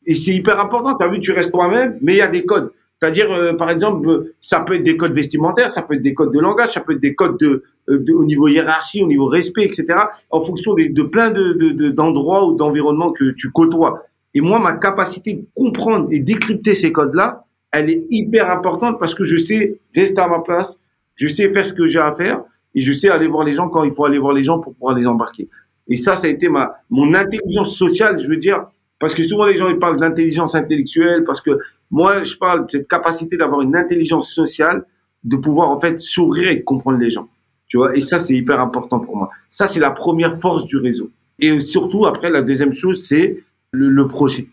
Et 0.06 0.16
c'est 0.16 0.34
hyper 0.34 0.60
important. 0.60 0.96
Tu 0.96 1.04
as 1.04 1.10
vu, 1.10 1.20
tu 1.20 1.32
restes 1.32 1.52
toi-même, 1.52 1.98
mais 2.02 2.14
il 2.14 2.18
y 2.18 2.22
a 2.22 2.28
des 2.28 2.46
codes. 2.46 2.72
C'est-à-dire, 3.00 3.32
euh, 3.34 3.54
par 3.54 3.70
exemple, 3.70 4.34
ça 4.40 4.62
peut 4.62 4.76
être 4.76 4.84
des 4.84 4.96
codes 4.96 5.12
vestimentaires, 5.12 5.70
ça 5.70 5.82
peut 5.82 5.96
être 5.96 6.02
des 6.02 6.14
codes 6.14 6.32
de 6.32 6.40
langage, 6.40 6.70
ça 6.70 6.80
peut 6.80 6.94
être 6.94 7.02
des 7.02 7.16
codes 7.16 7.38
de, 7.38 7.64
euh, 7.90 8.06
au 8.16 8.24
niveau 8.24 8.48
hiérarchie, 8.48 9.04
au 9.04 9.08
niveau 9.08 9.26
respect, 9.26 9.66
etc. 9.66 9.86
En 10.30 10.40
fonction 10.40 10.74
de, 10.74 10.86
de 10.88 11.04
plein 11.04 11.30
de 11.30 11.90
d'endroits 11.90 12.48
ou 12.48 12.54
d'environnements 12.54 13.12
que 13.12 13.32
tu 13.32 13.52
côtoies. 13.52 14.04
Et 14.34 14.40
moi, 14.40 14.60
ma 14.60 14.74
capacité 14.74 15.34
de 15.34 15.46
comprendre 15.54 16.08
et 16.12 16.20
décrypter 16.20 16.76
ces 16.76 16.94
codes-là, 16.94 17.46
elle 17.74 17.90
est 17.90 18.06
hyper 18.10 18.50
importante 18.50 19.00
parce 19.00 19.14
que 19.14 19.26
je 19.26 19.36
sais 19.36 19.80
rester 19.94 20.22
à 20.22 20.30
ma 20.30 20.40
place, 20.40 20.80
je 21.16 21.28
sais 21.28 21.52
faire 21.52 21.66
ce 21.66 21.74
que 21.74 21.86
j'ai 21.86 22.00
à 22.00 22.12
faire 22.14 22.42
et 22.76 22.82
je 22.82 22.92
sais 22.92 23.10
aller 23.10 23.28
voir 23.28 23.46
les 23.46 23.54
gens 23.54 23.70
quand 23.70 23.84
il 23.84 23.92
faut 23.92 24.06
aller 24.06 24.20
voir 24.20 24.34
les 24.34 24.44
gens 24.44 24.60
pour 24.60 24.74
pouvoir 24.74 24.96
les 24.96 25.06
embarquer. 25.06 25.50
Et 25.88 25.98
ça, 25.98 26.16
ça 26.16 26.28
a 26.28 26.30
été 26.30 26.50
ma 26.50 26.76
mon 26.90 27.14
intelligence 27.14 27.76
sociale, 27.76 28.20
je 28.22 28.28
veux 28.28 28.38
dire, 28.38 28.66
parce 29.00 29.14
que 29.14 29.24
souvent 29.24 29.46
les 29.46 29.56
gens 29.56 29.70
ils 29.70 29.80
parlent 29.80 30.00
d'intelligence 30.00 30.56
intellectuelle, 30.56 31.24
parce 31.26 31.42
que 31.42 31.60
moi 31.92 32.24
je 32.24 32.36
parle 32.38 32.66
de 32.66 32.72
cette 32.72 32.88
capacité 32.88 33.38
d'avoir 33.38 33.62
une 33.62 33.76
intelligence 33.76 34.34
sociale, 34.34 34.86
de 35.24 35.36
pouvoir 35.36 35.70
en 35.70 35.80
fait 35.80 36.00
s'ouvrir 36.00 36.50
et 36.50 36.56
de 36.56 36.64
comprendre 36.64 36.98
les 36.98 37.10
gens. 37.10 37.28
Tu 37.68 37.78
vois, 37.78 37.96
et 37.96 38.02
ça 38.02 38.20
c'est 38.20 38.34
hyper 38.34 38.60
important 38.60 39.00
pour 39.00 39.18
moi. 39.18 39.30
Ça 39.50 39.68
c'est 39.68 39.80
la 39.80 39.92
première 39.92 40.40
force 40.40 40.66
du 40.66 40.78
réseau. 40.78 41.12
Et 41.40 41.60
surtout 41.60 42.06
après 42.06 42.30
la 42.30 42.42
deuxième 42.42 42.74
chose 42.74 43.04
c'est 43.06 43.44
le, 43.72 43.90
le 43.90 44.08
projet. 44.08 44.48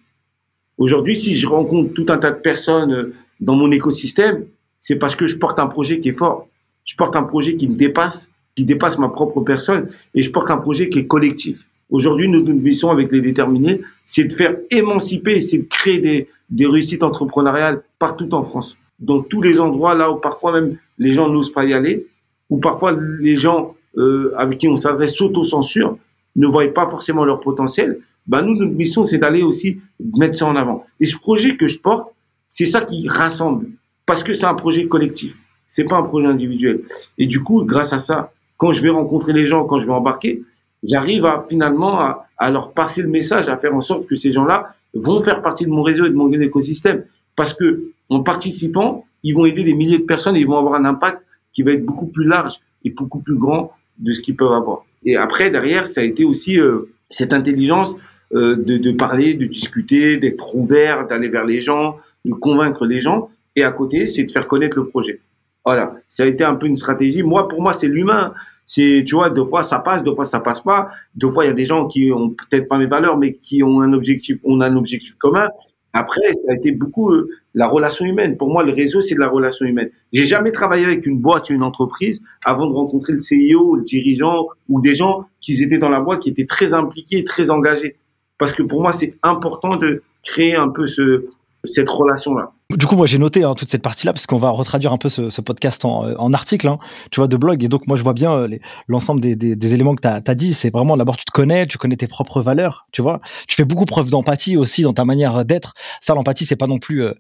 Aujourd'hui, 0.79 1.15
si 1.15 1.35
je 1.35 1.47
rencontre 1.47 1.93
tout 1.93 2.07
un 2.09 2.17
tas 2.17 2.31
de 2.31 2.41
personnes 2.41 2.93
euh, 2.93 3.13
dans 3.39 3.55
mon 3.55 3.71
écosystème, 3.71 4.47
c'est 4.79 4.97
parce 4.97 5.15
que 5.15 5.27
je 5.27 5.37
porte 5.37 5.59
un 5.59 5.67
projet 5.67 6.01
qui 6.01 6.09
est 6.09 6.13
fort 6.13 6.49
je 6.85 6.97
porte 6.97 7.17
un 7.17 7.23
projet 7.23 7.57
qui 7.57 7.69
me 7.69 7.75
dépasse, 7.75 8.31
qui 8.55 8.65
dépasse 8.65 8.99
ma 8.99 9.09
propre 9.09 9.41
personne, 9.41 9.89
et 10.15 10.23
je 10.23 10.31
porte 10.31 10.51
un 10.51 10.59
projet 10.59 10.89
qui 10.89 11.01
est 11.01 11.07
collectif. 11.07 11.69
Aujourd'hui, 11.91 12.29
notre 12.29 12.53
mission 12.53 12.91
avec 12.91 13.11
les 13.11 13.21
déterminés, 13.21 13.81
c'est 14.05 14.25
de 14.25 14.33
faire 14.33 14.57
émanciper, 14.71 15.41
c'est 15.41 15.59
de 15.59 15.65
créer 15.69 15.99
des, 15.99 16.29
des 16.49 16.67
réussites 16.67 17.03
entrepreneuriales 17.03 17.83
partout 17.99 18.33
en 18.35 18.43
France, 18.43 18.77
dans 18.99 19.23
tous 19.23 19.43
les 19.43 19.59
endroits 19.59 19.95
là 19.95 20.11
où 20.11 20.17
parfois 20.17 20.53
même 20.53 20.77
les 20.99 21.13
gens 21.13 21.29
n'osent 21.31 21.53
pas 21.53 21.65
y 21.65 21.73
aller, 21.73 22.07
ou 22.49 22.59
parfois 22.59 22.97
les 23.21 23.37
gens 23.37 23.75
euh, 23.97 24.33
avec 24.37 24.59
qui 24.59 24.69
on 24.69 24.77
s'adresse 24.77 25.15
s'auto-censurent, 25.15 25.97
ne 26.37 26.47
voient 26.47 26.73
pas 26.73 26.89
forcément 26.89 27.25
leur 27.25 27.41
potentiel. 27.41 27.99
Ben 28.27 28.43
nous, 28.43 28.55
notre 28.55 28.73
mission, 28.73 29.05
c'est 29.05 29.19
d'aller 29.19 29.43
aussi 29.43 29.81
mettre 30.17 30.37
ça 30.37 30.47
en 30.47 30.55
avant. 30.55 30.85
Et 31.01 31.07
ce 31.07 31.17
projet 31.17 31.57
que 31.57 31.67
je 31.67 31.81
porte, 31.81 32.15
c'est 32.49 32.67
ça 32.67 32.83
qui 32.83 33.09
rassemble, 33.09 33.67
parce 34.07 34.23
que 34.23 34.33
c'est 34.33 34.47
un 34.47 34.55
projet 34.55 34.87
collectif. 34.87 35.39
C'est 35.71 35.85
pas 35.85 35.97
un 35.97 36.03
projet 36.03 36.27
individuel. 36.27 36.81
Et 37.17 37.27
du 37.27 37.45
coup, 37.45 37.65
grâce 37.65 37.93
à 37.93 38.01
ça, 38.01 38.33
quand 38.57 38.73
je 38.73 38.83
vais 38.83 38.91
rencontrer 38.91 39.33
les 39.33 39.47
gens, 39.47 39.65
quand 39.67 39.79
je 39.79 39.87
vais 39.87 39.93
embarquer, 39.93 40.43
j'arrive 40.83 41.25
à 41.25 41.45
finalement 41.49 42.01
à, 42.01 42.51
leur 42.51 42.73
passer 42.73 43.03
le 43.03 43.09
message, 43.09 43.49
à 43.49 43.57
faire 43.57 43.73
en 43.75 43.81
sorte 43.81 44.09
que 44.09 44.17
ces 44.17 44.33
gens-là 44.33 44.71
vont 44.95 45.23
faire 45.23 45.43
partie 45.43 45.67
de 45.67 45.71
mon 45.71 45.83
réseau 45.83 46.07
et 46.07 46.11
de 46.11 46.15
mon 46.17 46.29
écosystème. 46.33 47.05
Parce 47.37 47.55
que 47.55 47.93
en 48.09 48.25
participant, 48.25 49.05
ils 49.23 49.33
vont 49.33 49.47
aider 49.47 49.63
des 49.63 49.75
milliers 49.75 49.99
de 49.99 50.05
personnes 50.05 50.37
et 50.37 50.41
ils 50.41 50.47
vont 50.47 50.59
avoir 50.59 50.75
un 50.75 50.85
impact 50.85 51.23
qui 51.53 51.63
va 51.63 51.71
être 51.71 51.87
beaucoup 51.87 52.07
plus 52.07 52.27
large 52.27 52.55
et 52.85 52.91
beaucoup 52.91 53.21
plus 53.21 53.37
grand 53.37 53.73
de 53.99 54.13
ce 54.13 54.21
qu'ils 54.21 54.35
peuvent 54.35 54.53
avoir. 54.53 54.85
Et 55.05 55.17
après, 55.17 55.51
derrière, 55.51 55.87
ça 55.87 56.01
a 56.01 56.05
été 56.05 56.25
aussi 56.25 56.59
euh, 56.59 56.91
cette 57.09 57.33
intelligence 57.33 57.95
euh, 58.35 58.57
de, 58.57 58.77
de 58.77 58.93
parler, 58.93 59.35
de 59.35 59.47
discuter, 59.47 60.17
d'être 60.17 60.57
ouvert, 60.57 61.07
d'aller 61.07 61.29
vers 61.29 61.45
les 61.45 61.61
gens, 61.61 61.97
de 62.25 62.33
convaincre 62.33 62.87
les 62.87 63.01
gens. 63.01 63.31
Et 63.55 63.63
à 63.63 63.71
côté, 63.71 64.09
c'est 64.09 64.25
de 64.25 64.31
faire 64.33 64.49
connaître 64.49 64.77
le 64.77 64.89
projet. 64.89 65.21
Voilà, 65.65 65.95
ça 66.09 66.23
a 66.23 66.27
été 66.27 66.45
un 66.45 66.55
peu 66.55 66.67
une 66.67 66.77
stratégie. 66.77 67.23
Moi, 67.23 67.49
pour 67.49 67.61
moi, 67.63 67.73
c'est 67.73 67.89
l'humain. 67.89 68.33
C'est, 68.67 69.05
tu 69.07 69.17
vois, 69.17 69.31
deux 69.31 69.45
fois 69.45 69.65
ça 69.65 69.81
passe, 69.81 70.05
deux 70.05 70.15
fois 70.15 70.25
ça 70.25 70.41
passe 70.41 70.61
pas. 70.61 70.91
Deux 71.17 71.29
fois, 71.29 71.45
il 71.45 71.49
y 71.49 71.51
a 71.51 71.55
des 71.55 71.65
gens 71.65 71.87
qui 71.87 72.13
ont 72.13 72.31
peut-être 72.31 72.69
pas 72.69 72.79
mes 72.79 72.87
valeurs, 72.87 73.19
mais 73.19 73.33
qui 73.33 73.63
ont 73.63 73.81
un 73.81 73.93
objectif, 73.93 74.39
on 74.45 74.61
a 74.61 74.69
un 74.69 74.77
objectif 74.77 75.17
commun. 75.17 75.49
Après, 75.93 76.21
ça 76.33 76.53
a 76.53 76.55
été 76.55 76.71
beaucoup 76.71 77.11
euh, 77.11 77.29
la 77.55 77.67
relation 77.67 78.05
humaine. 78.05 78.37
Pour 78.37 78.49
moi, 78.49 78.63
le 78.63 78.73
réseau, 78.73 79.01
c'est 79.01 79.17
de 79.17 79.21
la 79.21 79.29
relation 79.29 79.67
humaine. 79.67 79.91
J'ai 80.13 80.25
jamais 80.25 80.53
travaillé 80.53 80.85
avec 80.85 81.05
une 81.05 81.19
boîte, 81.19 81.51
une 81.51 81.65
entreprise, 81.65 82.23
avant 82.45 82.69
de 82.69 82.73
rencontrer 82.73 83.13
le 83.13 83.19
CIO, 83.19 83.75
le 83.75 83.83
dirigeant 83.83 84.47
ou 84.69 84.81
des 84.81 84.95
gens 84.95 85.27
qui 85.41 85.61
étaient 85.61 85.79
dans 85.79 85.89
la 85.89 86.01
boîte, 86.01 86.21
qui 86.21 86.31
étaient 86.31 86.47
très 86.47 86.75
impliqués, 86.75 87.25
très 87.25 87.51
engagés. 87.51 87.97
Parce 88.39 88.53
que 88.53 88.63
pour 88.63 88.81
moi, 88.81 88.93
c'est 88.93 89.17
important 89.25 89.77
de 89.77 90.03
créer 90.23 90.55
un 90.55 90.69
peu 90.69 90.87
ce, 90.87 91.27
cette 91.65 91.89
relation-là. 91.89 92.53
Du 92.77 92.87
coup, 92.87 92.95
moi, 92.95 93.07
j'ai 93.07 93.19
noté 93.19 93.43
hein, 93.43 93.53
toute 93.57 93.69
cette 93.69 93.83
partie-là 93.83 94.13
parce 94.13 94.27
qu'on 94.27 94.37
va 94.37 94.51
retraduire 94.51 94.93
un 94.93 94.97
peu 94.97 95.09
ce, 95.09 95.29
ce 95.29 95.41
podcast 95.41 95.85
en, 95.85 96.07
euh, 96.07 96.15
en, 96.19 96.33
article, 96.33 96.69
hein, 96.69 96.79
tu 97.11 97.19
vois, 97.19 97.27
de 97.27 97.37
blog. 97.37 97.65
Et 97.65 97.69
donc, 97.69 97.89
moi, 97.89 97.97
je 97.97 98.05
vois 98.05 98.13
bien 98.13 98.33
euh, 98.33 98.59
l'ensemble 98.87 99.21
des, 99.21 99.35
des, 99.35 99.57
des, 99.57 99.75
éléments 99.75 99.97
que 99.97 100.03
tu 100.03 100.09
as, 100.09 100.35
dit. 100.37 100.55
C'est 100.55 100.71
vraiment, 100.71 100.97
d'abord, 100.97 101.17
tu 101.17 101.25
te 101.25 101.33
connais, 101.33 101.67
tu 101.67 101.79
connais 101.79 101.97
tes 101.97 102.07
propres 102.07 102.41
valeurs, 102.43 102.87
tu 102.93 103.03
vois. 103.03 103.21
Tu 103.49 103.57
fais 103.57 103.65
beaucoup 103.65 103.87
preuve 103.87 104.11
d'empathie 104.11 104.57
aussi 104.57 104.83
dans 104.83 104.93
ta 104.93 105.05
manière 105.05 105.45
d'être. 105.45 105.75
Ça, 106.01 106.15
l'empathie, 106.15 106.47
c'est 106.47 106.55
pas 106.55 106.69
non 106.69 106.79
plus 106.79 107.03
euh, 107.03 107.13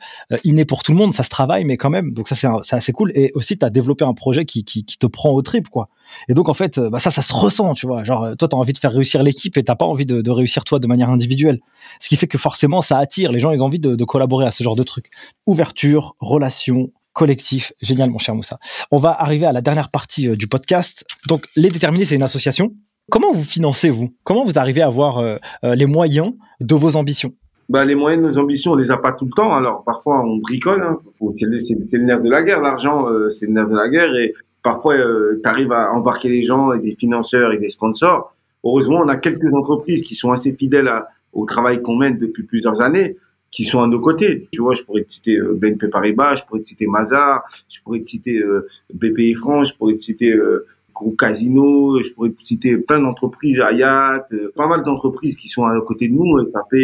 inné 0.44 0.64
pour 0.64 0.84
tout 0.84 0.92
le 0.92 0.98
monde, 0.98 1.14
ça 1.14 1.24
se 1.24 1.30
travaille, 1.30 1.64
mais 1.64 1.76
quand 1.76 1.90
même. 1.90 2.12
Donc, 2.12 2.28
ça, 2.28 2.36
c'est 2.36 2.76
assez 2.76 2.92
cool. 2.92 3.10
Et 3.16 3.32
aussi, 3.34 3.58
tu 3.58 3.66
as 3.66 3.70
développé 3.70 4.04
un 4.04 4.14
projet 4.14 4.44
qui, 4.44 4.64
qui, 4.64 4.84
qui, 4.84 4.98
te 4.98 5.06
prend 5.08 5.30
au 5.30 5.42
trip, 5.42 5.68
quoi. 5.68 5.88
Et 6.28 6.34
donc, 6.34 6.48
en 6.48 6.54
fait, 6.54 6.78
bah, 6.78 7.00
ça, 7.00 7.10
ça 7.10 7.22
se 7.22 7.32
ressent, 7.32 7.74
tu 7.74 7.88
vois. 7.88 8.04
Genre, 8.04 8.36
toi, 8.38 8.46
tu 8.46 8.54
as 8.54 8.58
envie 8.58 8.72
de 8.72 8.78
faire 8.78 8.92
réussir 8.92 9.24
l'équipe 9.24 9.56
et 9.56 9.64
t'as 9.64 9.74
pas 9.74 9.86
envie 9.86 10.06
de, 10.06 10.22
de, 10.22 10.30
réussir 10.30 10.62
toi 10.62 10.78
de 10.78 10.86
manière 10.86 11.10
individuelle. 11.10 11.58
Ce 11.98 12.08
qui 12.08 12.16
fait 12.16 12.28
que 12.28 12.38
forcément, 12.38 12.82
ça 12.82 12.98
attire. 12.98 13.32
Les 13.32 13.40
gens, 13.40 13.50
ils 13.50 13.64
ont 13.64 13.66
envie 13.66 13.80
de, 13.80 14.04
collaborer 14.04 14.46
à 14.46 14.52
ce 14.52 14.62
genre 14.62 14.76
de 14.76 14.82
trucs. 14.82 15.10
Ouverture, 15.46 16.14
relation, 16.20 16.92
collectif. 17.12 17.72
Génial, 17.81 18.11
mon 18.11 18.18
cher 18.18 18.35
Moussa. 18.35 18.59
On 18.90 18.98
va 18.98 19.11
arriver 19.11 19.46
à 19.46 19.53
la 19.53 19.61
dernière 19.61 19.90
partie 19.90 20.29
euh, 20.29 20.37
du 20.37 20.46
podcast. 20.46 21.05
Donc, 21.29 21.46
Les 21.57 21.70
Déterminés, 21.70 22.05
c'est 22.05 22.14
une 22.14 22.22
association. 22.22 22.72
Comment 23.11 23.33
vous 23.33 23.42
financez, 23.42 23.90
vous? 23.90 24.14
Comment 24.24 24.44
vous 24.44 24.59
arrivez 24.59 24.83
à 24.83 24.87
avoir 24.87 25.18
euh, 25.18 25.37
euh, 25.64 25.74
les 25.74 25.87
moyens 25.87 26.33
de 26.61 26.74
vos 26.74 26.96
ambitions? 26.96 27.33
Bah, 27.68 27.85
les 27.85 27.94
moyens 27.94 28.22
de 28.22 28.29
nos 28.29 28.38
ambitions, 28.38 28.72
on 28.72 28.76
les 28.76 28.90
a 28.90 28.96
pas 28.96 29.12
tout 29.12 29.24
le 29.24 29.33
temps. 29.33 29.53
Alors 29.55 29.85
parfois, 29.85 30.24
on 30.24 30.38
bricole. 30.38 30.83
Hein. 30.83 30.98
C'est 31.31 31.46
le, 31.46 32.05
nerf 32.05 32.20
de 32.20 32.31
la 32.31 32.42
guerre. 32.42 32.61
L'argent, 32.61 33.07
c'est 33.31 33.46
le 33.46 33.53
nerf 33.53 33.68
de 33.68 33.76
la 33.76 33.88
guerre. 33.88 34.14
Et 34.16 34.33
parfois, 34.62 34.96
tu 34.96 35.48
arrives 35.48 35.70
à 35.70 35.92
embarquer 35.92 36.29
des 36.29 36.42
gens 36.42 36.72
et 36.72 36.81
des 36.81 36.96
financeurs 36.96 37.53
et 37.53 37.59
des 37.59 37.68
sponsors. 37.68 38.35
Heureusement, 38.64 39.00
on 39.05 39.09
a 39.09 39.16
quelques 39.16 39.55
entreprises 39.55 40.03
qui 40.03 40.16
sont 40.16 40.33
assez 40.33 40.53
fidèles 40.53 40.90
au 41.33 41.46
travail 41.46 41.81
qu'on 41.81 41.94
mène 41.94 42.18
depuis 42.18 42.42
plusieurs 42.42 42.81
années 42.81 43.16
qui 43.50 43.64
sont 43.64 43.80
à 43.80 43.86
nos 43.86 44.00
côtés. 44.00 44.48
Tu 44.52 44.60
vois, 44.60 44.74
je 44.74 44.82
pourrais 44.82 45.02
te 45.02 45.12
citer 45.12 45.36
euh, 45.36 45.54
BNP 45.54 45.88
Paribas, 45.88 46.36
je 46.36 46.44
pourrais 46.44 46.60
te 46.60 46.66
citer 46.66 46.86
Mazar, 46.86 47.44
je 47.68 47.80
pourrais 47.82 47.98
te 47.98 48.04
citer 48.04 48.38
euh, 48.38 48.68
BPI 48.94 49.34
France, 49.34 49.70
je 49.72 49.76
pourrais 49.76 49.96
te 49.96 50.02
citer 50.02 50.32
euh, 50.32 50.66
gros 50.94 51.12
casinos, 51.12 52.02
je 52.02 52.12
pourrais 52.12 52.32
citer 52.38 52.78
plein 52.78 53.00
d'entreprises, 53.00 53.60
Ayat, 53.60 54.26
euh, 54.32 54.52
pas 54.54 54.68
mal 54.68 54.82
d'entreprises 54.82 55.36
qui 55.36 55.48
sont 55.48 55.64
à 55.64 55.80
côté 55.80 56.08
de 56.08 56.14
nous, 56.14 56.44
SAP, 56.46 56.74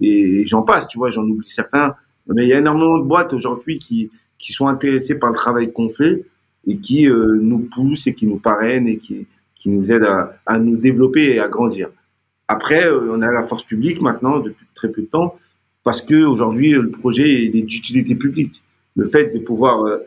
et 0.00 0.44
j'en 0.44 0.62
passe, 0.62 0.88
tu 0.88 0.98
vois, 0.98 1.08
j'en 1.08 1.22
oublie 1.22 1.48
certains. 1.48 1.94
Mais 2.26 2.44
il 2.44 2.48
y 2.48 2.52
a 2.52 2.58
énormément 2.58 2.98
de 2.98 3.04
boîtes 3.04 3.32
aujourd'hui 3.32 3.78
qui, 3.78 4.10
qui 4.38 4.52
sont 4.52 4.66
intéressées 4.66 5.14
par 5.16 5.30
le 5.30 5.36
travail 5.36 5.72
qu'on 5.72 5.88
fait 5.88 6.24
et 6.66 6.78
qui 6.78 7.08
euh, 7.08 7.38
nous 7.40 7.60
poussent 7.60 8.06
et 8.06 8.14
qui 8.14 8.26
nous 8.26 8.38
parrainent 8.38 8.88
et 8.88 8.96
qui, 8.96 9.26
qui 9.56 9.68
nous 9.68 9.92
aident 9.92 10.04
à, 10.04 10.36
à 10.46 10.58
nous 10.58 10.76
développer 10.76 11.34
et 11.34 11.40
à 11.40 11.48
grandir. 11.48 11.90
Après, 12.48 12.90
on 12.90 13.22
a 13.22 13.30
la 13.30 13.46
force 13.46 13.64
publique 13.64 14.02
maintenant 14.02 14.38
depuis 14.38 14.66
très 14.74 14.90
peu 14.90 15.02
de 15.02 15.06
temps 15.06 15.34
parce 15.84 16.00
que 16.00 16.24
aujourd'hui 16.24 16.72
le 16.72 16.90
projet 16.90 17.44
est 17.44 17.48
d'utilité 17.50 18.14
publique. 18.14 18.62
Le 18.96 19.04
fait 19.04 19.32
de 19.34 19.38
pouvoir 19.38 19.84
euh, 19.84 19.98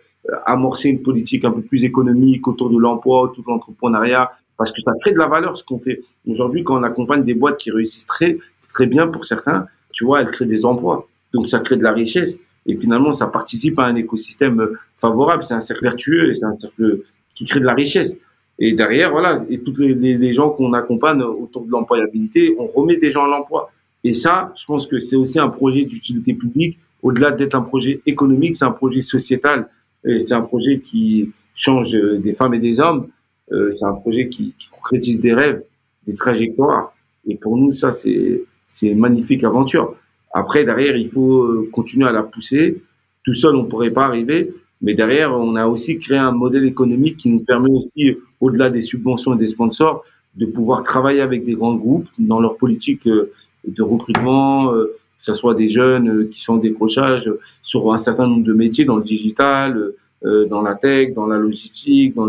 amorcer 0.45 0.89
une 0.89 1.01
politique 1.01 1.45
un 1.45 1.51
peu 1.51 1.61
plus 1.61 1.83
économique 1.83 2.47
autour 2.47 2.69
de 2.69 2.77
l'emploi, 2.77 3.21
autour 3.21 3.43
de 3.43 3.49
l'entrepreneuriat, 3.49 4.31
parce 4.57 4.71
que 4.71 4.81
ça 4.81 4.91
crée 4.99 5.11
de 5.11 5.19
la 5.19 5.27
valeur 5.27 5.55
ce 5.55 5.63
qu'on 5.63 5.77
fait. 5.77 6.01
Aujourd'hui, 6.27 6.63
quand 6.63 6.79
on 6.79 6.83
accompagne 6.83 7.23
des 7.23 7.35
boîtes 7.35 7.57
qui 7.57 7.71
réussissent 7.71 8.07
très 8.07 8.37
très 8.73 8.87
bien 8.87 9.07
pour 9.07 9.23
certains, 9.25 9.67
tu 9.93 10.03
vois, 10.03 10.21
elles 10.21 10.31
créent 10.31 10.45
des 10.45 10.65
emplois. 10.65 11.07
Donc 11.33 11.47
ça 11.47 11.59
crée 11.59 11.77
de 11.77 11.83
la 11.83 11.93
richesse 11.93 12.37
et 12.65 12.77
finalement 12.77 13.11
ça 13.11 13.27
participe 13.27 13.79
à 13.79 13.85
un 13.85 13.95
écosystème 13.95 14.67
favorable. 14.95 15.43
C'est 15.43 15.53
un 15.53 15.61
cercle 15.61 15.83
vertueux 15.83 16.29
et 16.29 16.33
c'est 16.33 16.45
un 16.45 16.53
cercle 16.53 17.01
qui 17.35 17.45
crée 17.45 17.59
de 17.59 17.65
la 17.65 17.73
richesse. 17.73 18.17
Et 18.59 18.73
derrière, 18.73 19.11
voilà, 19.11 19.43
et 19.49 19.59
tous 19.59 19.75
les, 19.77 19.93
les, 19.93 20.33
gens 20.33 20.49
qu'on 20.49 20.73
accompagne 20.73 21.21
autour 21.21 21.63
de 21.63 21.71
l'employabilité, 21.71 22.55
on 22.57 22.65
remet 22.65 22.97
des 22.97 23.11
gens 23.11 23.25
à 23.25 23.27
l'emploi. 23.27 23.71
Et 24.07 24.13
ça, 24.13 24.53
je 24.55 24.65
pense 24.65 24.87
que 24.87 24.99
c'est 24.99 25.17
aussi 25.17 25.37
un 25.37 25.49
projet 25.49 25.83
d'utilité 25.83 26.33
publique. 26.33 26.79
Au-delà 27.03 27.29
d'être 27.31 27.55
un 27.55 27.61
projet 27.61 27.99
économique, 28.05 28.55
c'est 28.55 28.63
un 28.63 28.71
projet 28.71 29.01
sociétal. 29.01 29.67
C'est 30.05 30.31
un 30.31 30.43
projet 30.43 30.79
qui 30.79 31.31
change 31.53 31.91
des 31.91 32.33
femmes 32.33 32.53
et 32.53 32.59
des 32.59 32.79
hommes. 32.79 33.09
Euh, 33.51 33.69
c'est 33.71 33.83
un 33.83 33.95
projet 33.95 34.29
qui, 34.29 34.53
concrétise 34.71 35.19
des 35.19 35.33
rêves, 35.33 35.61
des 36.07 36.15
trajectoires. 36.15 36.93
Et 37.27 37.35
pour 37.35 37.57
nous, 37.57 37.73
ça, 37.73 37.91
c'est 37.91 38.45
une 38.81 38.97
magnifique 38.97 39.43
aventure. 39.43 39.93
Après, 40.33 40.63
derrière, 40.63 40.95
il 40.95 41.09
faut 41.09 41.43
euh, 41.43 41.69
continuer 41.73 42.07
à 42.07 42.13
la 42.13 42.23
pousser. 42.23 42.81
Tout 43.25 43.33
seul, 43.33 43.57
on 43.57 43.65
pourrait 43.65 43.91
pas 43.91 44.05
arriver. 44.05 44.53
Mais 44.81 44.93
derrière, 44.93 45.33
on 45.33 45.57
a 45.57 45.67
aussi 45.67 45.97
créé 45.97 46.17
un 46.17 46.31
modèle 46.31 46.63
économique 46.63 47.17
qui 47.17 47.27
nous 47.29 47.41
permet 47.41 47.71
aussi, 47.71 48.15
au-delà 48.39 48.69
des 48.69 48.81
subventions 48.81 49.33
et 49.35 49.37
des 49.37 49.49
sponsors, 49.49 50.05
de 50.35 50.45
pouvoir 50.45 50.83
travailler 50.83 51.19
avec 51.19 51.43
des 51.43 51.55
grands 51.55 51.75
groupes 51.75 52.07
dans 52.17 52.39
leur 52.39 52.55
politique 52.55 53.05
euh, 53.07 53.33
de 53.67 53.83
recrutement, 53.83 54.73
euh, 54.73 54.95
que 55.17 55.23
ce 55.23 55.33
soit 55.33 55.53
des 55.53 55.67
jeunes 55.67 56.29
qui 56.29 56.41
sont 56.41 56.53
en 56.53 56.57
décrochage 56.57 57.31
sur 57.61 57.93
un 57.93 57.97
certain 57.97 58.27
nombre 58.27 58.43
de 58.43 58.53
métiers 58.53 58.85
dans 58.85 58.97
le 58.97 59.03
digital, 59.03 59.93
dans 60.23 60.61
la 60.61 60.73
tech, 60.73 61.13
dans 61.13 61.27
la 61.27 61.37
logistique, 61.37 62.15
dans 62.15 62.25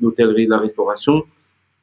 l'hôtellerie, 0.00 0.46
la 0.46 0.58
restauration, 0.58 1.24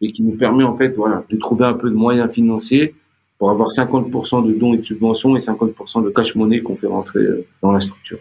et 0.02 0.12
qui 0.12 0.24
nous 0.24 0.36
permet 0.36 0.64
en 0.64 0.76
fait 0.76 0.90
voilà, 0.96 1.24
de 1.30 1.38
trouver 1.38 1.66
un 1.66 1.74
peu 1.74 1.90
de 1.90 1.96
moyens 1.96 2.32
financiers 2.32 2.96
pour 3.42 3.50
avoir 3.50 3.70
50% 3.70 4.46
de 4.48 4.54
dons 4.54 4.76
et 4.76 4.78
de 4.78 4.86
subventions 4.86 5.36
et 5.36 5.40
50% 5.40 6.04
de 6.04 6.10
cash 6.12 6.36
money 6.36 6.62
qu'on 6.62 6.76
fait 6.76 6.86
rentrer 6.86 7.22
euh, 7.22 7.44
dans 7.64 7.72
la 7.72 7.80
structure. 7.80 8.20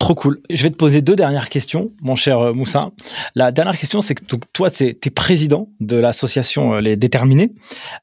Trop 0.00 0.14
cool. 0.14 0.40
Je 0.48 0.62
vais 0.62 0.70
te 0.70 0.76
poser 0.76 1.02
deux 1.02 1.14
dernières 1.14 1.50
questions, 1.50 1.92
mon 2.00 2.16
cher 2.16 2.38
euh, 2.38 2.52
Moussa. 2.54 2.90
La 3.34 3.52
dernière 3.52 3.76
question, 3.76 4.00
c'est 4.00 4.14
que 4.14 4.24
toi, 4.54 4.70
tu 4.70 4.84
es, 4.84 5.10
président 5.10 5.68
de 5.78 5.98
l'association 5.98 6.72
euh, 6.72 6.80
Les 6.80 6.96
Déterminés. 6.96 7.52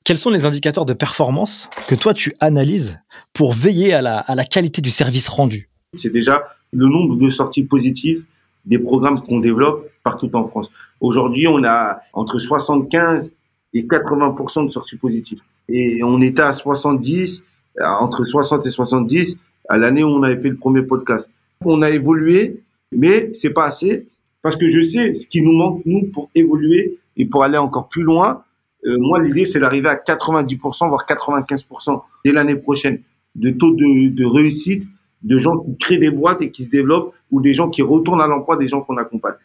Quels 0.03 0.19
sont 0.19 0.29
les 0.29 0.45
indicateurs 0.45 0.85
de 0.85 0.93
performance 0.93 1.71
que 1.87 1.95
toi, 1.95 2.13
tu 2.13 2.33
analyses 2.39 2.99
pour 3.33 3.51
veiller 3.51 3.93
à 3.93 4.03
la, 4.03 4.19
à 4.19 4.35
la 4.35 4.45
qualité 4.45 4.79
du 4.83 4.91
service 4.91 5.27
rendu? 5.27 5.71
C'est 5.95 6.11
déjà 6.11 6.43
le 6.71 6.85
nombre 6.85 7.15
de 7.15 7.31
sorties 7.31 7.63
positives 7.63 8.25
des 8.65 8.77
programmes 8.77 9.19
qu'on 9.21 9.39
développe 9.39 9.89
partout 10.03 10.29
en 10.35 10.43
France. 10.43 10.69
Aujourd'hui, 11.01 11.47
on 11.47 11.63
a 11.63 11.99
entre 12.13 12.37
75 12.37 13.31
et 13.73 13.81
80% 13.81 14.65
de 14.65 14.69
sorties 14.69 14.97
positives. 14.97 15.41
Et 15.67 16.03
on 16.03 16.21
était 16.21 16.43
à 16.43 16.53
70, 16.53 17.43
entre 17.81 18.23
60 18.23 18.67
et 18.67 18.69
70 18.69 19.37
à 19.67 19.77
l'année 19.77 20.03
où 20.03 20.09
on 20.09 20.21
avait 20.21 20.39
fait 20.39 20.49
le 20.49 20.57
premier 20.57 20.83
podcast. 20.83 21.29
On 21.65 21.81
a 21.81 21.89
évolué, 21.89 22.63
mais 22.91 23.29
c'est 23.33 23.49
pas 23.49 23.65
assez 23.65 24.07
parce 24.41 24.55
que 24.55 24.67
je 24.67 24.81
sais 24.81 25.15
ce 25.15 25.27
qui 25.27 25.41
nous 25.41 25.53
manque 25.53 25.81
nous 25.85 26.07
pour 26.07 26.29
évoluer 26.35 26.99
et 27.17 27.25
pour 27.25 27.43
aller 27.43 27.57
encore 27.57 27.89
plus 27.89 28.03
loin. 28.03 28.43
Euh, 28.85 28.97
moi, 28.99 29.21
l'idée 29.21 29.45
c'est 29.45 29.59
d'arriver 29.59 29.89
à 29.89 29.95
90% 29.95 30.87
voire 30.87 31.05
95% 31.05 32.01
dès 32.23 32.31
l'année 32.31 32.55
prochaine 32.55 33.01
de 33.35 33.49
taux 33.49 33.73
de, 33.73 34.09
de 34.09 34.25
réussite 34.25 34.83
de 35.23 35.37
gens 35.37 35.57
qui 35.59 35.75
créent 35.77 35.97
des 35.97 36.11
boîtes 36.11 36.41
et 36.41 36.51
qui 36.51 36.63
se 36.63 36.69
développent 36.69 37.13
ou 37.31 37.41
des 37.41 37.53
gens 37.53 37.69
qui 37.69 37.81
retournent 37.81 38.21
à 38.21 38.27
l'emploi, 38.27 38.55
des 38.55 38.67
gens 38.67 38.81
qu'on 38.81 38.97
accompagne. 38.97 39.35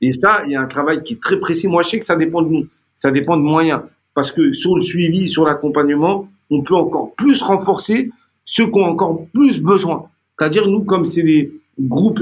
Et 0.00 0.12
ça, 0.12 0.42
il 0.44 0.52
y 0.52 0.56
a 0.56 0.60
un 0.60 0.66
travail 0.66 1.02
qui 1.02 1.14
est 1.14 1.22
très 1.22 1.38
précis. 1.38 1.68
Moi, 1.68 1.82
je 1.82 1.90
sais 1.90 1.98
que 1.98 2.04
ça 2.04 2.16
dépend 2.16 2.42
de 2.42 2.48
nous. 2.48 2.66
Ça 2.94 3.10
dépend 3.10 3.36
de 3.36 3.42
moyens. 3.42 3.82
Parce 4.14 4.32
que 4.32 4.52
sur 4.52 4.74
le 4.74 4.82
suivi, 4.82 5.28
sur 5.28 5.44
l'accompagnement, 5.44 6.28
on 6.50 6.62
peut 6.62 6.74
encore 6.74 7.14
plus 7.14 7.40
renforcer 7.40 8.10
ceux 8.44 8.66
qui 8.66 8.78
ont 8.78 8.84
encore 8.84 9.26
plus 9.32 9.60
besoin. 9.60 10.10
C'est-à-dire, 10.42 10.66
nous, 10.66 10.82
comme 10.82 11.04
c'est 11.04 11.22
des 11.22 11.52
groupes 11.78 12.18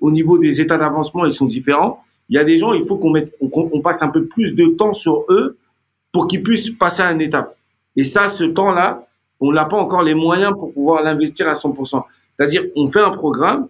au 0.00 0.12
niveau 0.12 0.38
des 0.38 0.60
états 0.60 0.76
d'avancement, 0.76 1.26
ils 1.26 1.32
sont 1.32 1.46
différents. 1.46 2.04
Il 2.28 2.36
y 2.36 2.38
a 2.38 2.44
des 2.44 2.56
gens, 2.56 2.72
il 2.72 2.84
faut 2.86 2.98
qu'on 2.98 3.10
mette, 3.10 3.34
on, 3.40 3.80
passe 3.80 4.00
un 4.00 4.10
peu 4.10 4.26
plus 4.26 4.54
de 4.54 4.66
temps 4.66 4.92
sur 4.92 5.24
eux 5.28 5.58
pour 6.12 6.28
qu'ils 6.28 6.44
puissent 6.44 6.70
passer 6.70 7.02
à 7.02 7.10
une 7.10 7.20
étape. 7.20 7.56
Et 7.96 8.04
ça, 8.04 8.28
ce 8.28 8.44
temps-là, 8.44 9.08
on 9.40 9.50
n'a 9.50 9.64
pas 9.64 9.76
encore 9.76 10.04
les 10.04 10.14
moyens 10.14 10.52
pour 10.56 10.72
pouvoir 10.72 11.02
l'investir 11.02 11.48
à 11.48 11.54
100%. 11.54 12.04
C'est-à-dire, 12.38 12.62
on 12.76 12.88
fait 12.88 13.00
un 13.00 13.10
programme, 13.10 13.66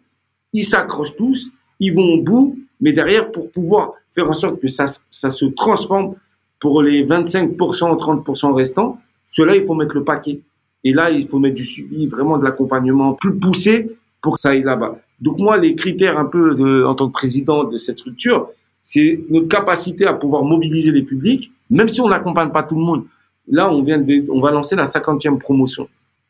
ils 0.52 0.66
s'accrochent 0.66 1.16
tous, 1.16 1.48
ils 1.80 1.94
vont 1.94 2.18
au 2.18 2.22
bout, 2.22 2.58
mais 2.82 2.92
derrière, 2.92 3.30
pour 3.30 3.50
pouvoir 3.50 3.92
faire 4.12 4.28
en 4.28 4.34
sorte 4.34 4.60
que 4.60 4.68
ça, 4.68 4.84
ça 5.08 5.30
se 5.30 5.46
transforme 5.46 6.14
pour 6.60 6.82
les 6.82 7.06
25%, 7.06 7.56
30% 7.56 8.52
restants, 8.52 8.98
cela, 9.24 9.56
il 9.56 9.64
faut 9.64 9.72
mettre 9.72 9.94
le 9.94 10.04
paquet. 10.04 10.40
Et 10.84 10.92
là, 10.92 11.10
il 11.10 11.26
faut 11.26 11.38
mettre 11.38 11.56
du 11.56 11.64
suivi, 11.64 12.06
vraiment 12.06 12.38
de 12.38 12.44
l'accompagnement 12.44 13.14
plus 13.14 13.34
poussé 13.34 13.96
pour 14.20 14.38
ça 14.38 14.50
aille 14.50 14.62
là-bas. 14.62 14.98
Donc 15.20 15.38
moi, 15.38 15.56
les 15.56 15.74
critères 15.74 16.18
un 16.18 16.26
peu 16.26 16.54
de, 16.54 16.84
en 16.84 16.94
tant 16.94 17.08
que 17.08 17.12
président 17.12 17.64
de 17.64 17.76
cette 17.78 17.98
structure, 17.98 18.48
c'est 18.82 19.24
notre 19.30 19.48
capacité 19.48 20.06
à 20.06 20.14
pouvoir 20.14 20.44
mobiliser 20.44 20.92
les 20.92 21.02
publics, 21.02 21.50
même 21.70 21.88
si 21.88 22.00
on 22.00 22.08
n'accompagne 22.08 22.50
pas 22.50 22.62
tout 22.62 22.76
le 22.76 22.84
monde. 22.84 23.04
Là, 23.48 23.72
on 23.72 23.82
vient 23.82 23.98
de, 23.98 24.24
on 24.30 24.40
va 24.40 24.50
lancer 24.50 24.76
la 24.76 24.84
50e 24.84 25.38
promotion. 25.38 25.88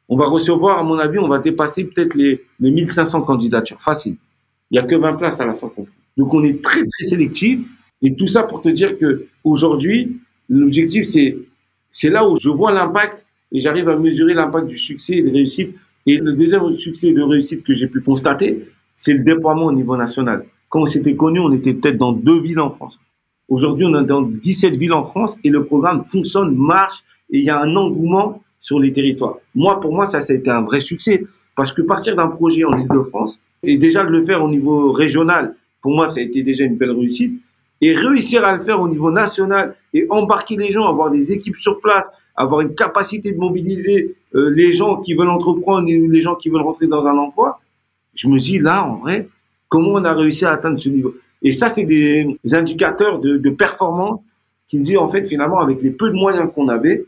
On 0.09 0.17
va 0.17 0.27
recevoir, 0.27 0.79
à 0.79 0.83
mon 0.83 0.99
avis, 0.99 1.19
on 1.19 1.29
va 1.29 1.39
dépasser 1.39 1.85
peut-être 1.85 2.15
les, 2.15 2.43
les 2.61 2.71
1500 2.71 3.23
candidatures. 3.23 3.81
Facile. 3.81 4.17
Il 4.71 4.77
y 4.77 4.79
a 4.79 4.83
que 4.83 4.95
20 4.95 5.15
places 5.15 5.41
à 5.41 5.47
la 5.47 5.55
fin. 5.55 5.71
Donc 6.17 6.35
on 6.35 6.45
est 6.45 6.63
très, 6.63 6.81
très 6.81 7.05
sélectif. 7.05 7.65
Et 8.03 8.15
tout 8.15 8.27
ça 8.27 8.43
pour 8.43 8.61
te 8.61 8.69
dire 8.69 8.99
que 8.99 9.27
aujourd'hui, 9.43 10.21
L'objectif, 10.49 11.07
c'est, 11.07 11.37
c'est 11.91 12.11
là 12.11 12.29
où 12.29 12.37
je 12.37 12.49
vois 12.49 12.73
l'impact 12.73 13.25
et 13.55 13.61
j'arrive 13.61 13.89
à 13.89 13.97
mesurer 13.97 14.35
l'impact 14.35 14.67
du 14.67 14.77
succès 14.77 15.15
et 15.15 15.23
de 15.23 15.31
réussite. 15.31 15.75
Et 16.07 16.19
le 16.19 16.33
deuxième 16.33 16.71
succès 16.75 17.13
de 17.13 17.23
réussite 17.23 17.63
que 17.63 17.73
j'ai 17.73 17.87
pu 17.87 18.01
constater, 18.01 18.69
c'est 18.97 19.15
le 19.15 19.23
déploiement 19.23 19.67
au 19.67 19.73
niveau 19.73 19.97
national. 19.97 20.45
Quand 20.69 20.83
on 20.83 20.87
s'était 20.87 21.15
connu, 21.15 21.39
on 21.39 21.53
était 21.53 21.73
peut-être 21.73 21.97
dans 21.97 22.13
deux 22.13 22.43
villes 22.43 22.59
en 22.59 22.71
France. 22.71 22.99
Aujourd'hui, 23.49 23.87
on 23.87 23.95
est 23.95 24.05
dans 24.05 24.23
17 24.23 24.77
villes 24.77 24.93
en 24.93 25.05
France 25.05 25.37
et 25.45 25.51
le 25.51 25.65
programme 25.65 26.05
fonctionne, 26.07 26.55
marche 26.55 27.05
et 27.31 27.39
il 27.39 27.45
y 27.45 27.51
a 27.51 27.61
un 27.61 27.77
engouement 27.77 28.43
sur 28.59 28.81
les 28.81 28.91
territoires. 28.93 29.37
Moi, 29.55 29.81
pour 29.81 29.95
moi, 29.95 30.07
ça, 30.07 30.21
ça 30.21 30.33
a 30.33 30.37
été 30.37 30.51
un 30.51 30.63
vrai 30.63 30.81
succès 30.81 31.25
parce 31.57 31.73
que 31.73 31.83
partir 31.83 32.17
d'un 32.17 32.29
projet 32.29 32.65
en 32.65 32.77
Ile-de-France 32.77 33.39
et 33.63 33.77
déjà 33.77 34.03
le 34.03 34.25
faire 34.25 34.43
au 34.43 34.49
niveau 34.49 34.91
régional, 34.91 35.55
pour 35.81 35.95
moi, 35.95 36.09
ça 36.09 36.21
a 36.21 36.23
été 36.23 36.43
déjà 36.43 36.65
une 36.65 36.77
belle 36.77 36.91
réussite 36.91 37.41
et 37.81 37.95
réussir 37.95 38.45
à 38.45 38.57
le 38.57 38.63
faire 38.63 38.81
au 38.81 38.89
niveau 38.89 39.11
national 39.11 39.77
et 39.93 40.07
embarquer 40.11 40.57
les 40.57 40.71
gens, 40.71 40.87
avoir 40.87 41.11
des 41.11 41.33
équipes 41.33 41.57
sur 41.57 41.79
place, 41.81 42.11
avoir 42.37 42.61
une 42.61 42.75
capacité 42.75 43.33
de 43.33 43.39
mobiliser 43.39 44.17
euh, 44.35 44.51
les 44.51 44.73
gens 44.73 45.01
qui 45.01 45.15
veulent 45.15 45.31
entreprendre 45.31 45.89
et 45.89 45.99
les 45.99 46.21
gens 46.21 46.35
qui 46.35 46.49
veulent 46.49 46.63
rentrer 46.63 46.87
dans 46.87 47.07
un 47.07 47.17
emploi, 47.17 47.61
je 48.15 48.29
me 48.29 48.39
dis 48.39 48.59
là, 48.59 48.85
en 48.85 48.97
vrai, 48.97 49.29
comment 49.69 49.93
on 49.93 50.05
a 50.05 50.13
réussi 50.13 50.45
à 50.45 50.53
atteindre 50.53 50.79
ce 50.79 50.89
niveau? 50.89 51.15
Et 51.43 51.53
ça, 51.53 51.69
c'est 51.69 51.85
des 51.85 52.39
indicateurs 52.53 53.19
de, 53.19 53.37
de 53.37 53.51
performance 53.51 54.23
qui 54.67 54.79
me 54.79 54.85
disent, 54.85 54.99
en 54.99 55.09
fait, 55.09 55.27
finalement, 55.27 55.59
avec 55.61 55.83
les 55.83 55.91
peu 55.91 56.09
de 56.09 56.15
moyens 56.15 56.51
qu'on 56.55 56.69
avait, 56.69 57.05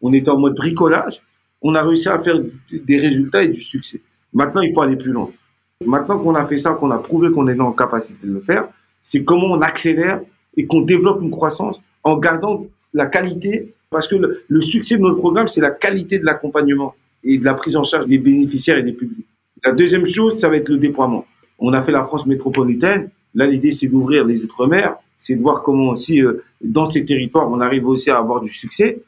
on 0.00 0.12
était 0.12 0.30
en 0.30 0.38
mode 0.38 0.54
bricolage, 0.54 1.22
on 1.62 1.74
a 1.74 1.82
réussi 1.82 2.08
à 2.08 2.18
faire 2.20 2.36
des 2.72 2.96
résultats 2.96 3.42
et 3.42 3.48
du 3.48 3.60
succès. 3.60 4.00
Maintenant, 4.32 4.62
il 4.62 4.72
faut 4.72 4.82
aller 4.82 4.96
plus 4.96 5.12
loin. 5.12 5.30
Maintenant 5.84 6.18
qu'on 6.18 6.34
a 6.34 6.46
fait 6.46 6.58
ça, 6.58 6.74
qu'on 6.74 6.90
a 6.90 6.98
prouvé 6.98 7.30
qu'on 7.30 7.48
est 7.48 7.60
en 7.60 7.72
capacité 7.72 8.26
de 8.26 8.32
le 8.32 8.40
faire, 8.40 8.68
c'est 9.02 9.24
comment 9.24 9.46
on 9.46 9.60
accélère 9.60 10.20
et 10.56 10.66
qu'on 10.66 10.80
développe 10.80 11.20
une 11.22 11.30
croissance 11.30 11.80
en 12.02 12.16
gardant 12.16 12.66
la 12.94 13.06
qualité, 13.06 13.74
parce 13.90 14.08
que 14.08 14.16
le, 14.16 14.60
succès 14.60 14.96
de 14.96 15.02
notre 15.02 15.18
programme, 15.18 15.48
c'est 15.48 15.60
la 15.60 15.70
qualité 15.70 16.18
de 16.18 16.24
l'accompagnement 16.24 16.94
et 17.24 17.38
de 17.38 17.44
la 17.44 17.54
prise 17.54 17.76
en 17.76 17.84
charge 17.84 18.06
des 18.06 18.18
bénéficiaires 18.18 18.78
et 18.78 18.82
des 18.82 18.92
publics. 18.92 19.26
La 19.64 19.72
deuxième 19.72 20.06
chose, 20.06 20.38
ça 20.38 20.48
va 20.48 20.56
être 20.56 20.68
le 20.68 20.78
déploiement. 20.78 21.24
On 21.58 21.72
a 21.72 21.82
fait 21.82 21.92
la 21.92 22.04
France 22.04 22.26
métropolitaine. 22.26 23.10
Là, 23.34 23.46
l'idée, 23.46 23.72
c'est 23.72 23.88
d'ouvrir 23.88 24.24
les 24.24 24.44
Outre-mer, 24.44 24.96
c'est 25.18 25.34
de 25.34 25.42
voir 25.42 25.62
comment 25.62 25.90
aussi, 25.90 26.22
euh, 26.22 26.44
dans 26.60 26.86
ces 26.86 27.04
territoires, 27.04 27.50
on 27.50 27.60
arrive 27.60 27.86
aussi 27.86 28.10
à 28.10 28.18
avoir 28.18 28.40
du 28.40 28.50
succès 28.50 29.02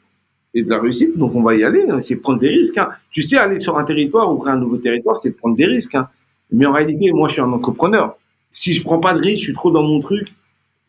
et 0.53 0.63
de 0.63 0.69
la 0.69 0.79
réussite. 0.79 1.17
Donc, 1.17 1.35
on 1.35 1.43
va 1.43 1.55
y 1.55 1.63
aller. 1.63 1.85
Hein. 1.89 2.01
C'est 2.01 2.17
prendre 2.17 2.39
des 2.39 2.49
risques. 2.49 2.77
Hein. 2.77 2.89
Tu 3.11 3.21
sais, 3.21 3.37
aller 3.37 3.59
sur 3.59 3.77
un 3.77 3.83
territoire, 3.83 4.31
ouvrir 4.31 4.53
un 4.53 4.57
nouveau 4.59 4.77
territoire, 4.77 5.17
c'est 5.17 5.31
prendre 5.31 5.55
des 5.55 5.65
risques. 5.65 5.95
Hein. 5.95 6.09
Mais 6.51 6.65
en 6.65 6.71
réalité, 6.71 7.11
moi, 7.11 7.27
je 7.27 7.33
suis 7.33 7.41
un 7.41 7.51
entrepreneur 7.51 8.15
si 8.51 8.73
je 8.73 8.83
prends 8.83 8.99
pas 8.99 9.13
de 9.13 9.19
risque, 9.19 9.39
je 9.39 9.45
suis 9.45 9.53
trop 9.53 9.71
dans 9.71 9.83
mon 9.83 9.99
truc, 9.99 10.27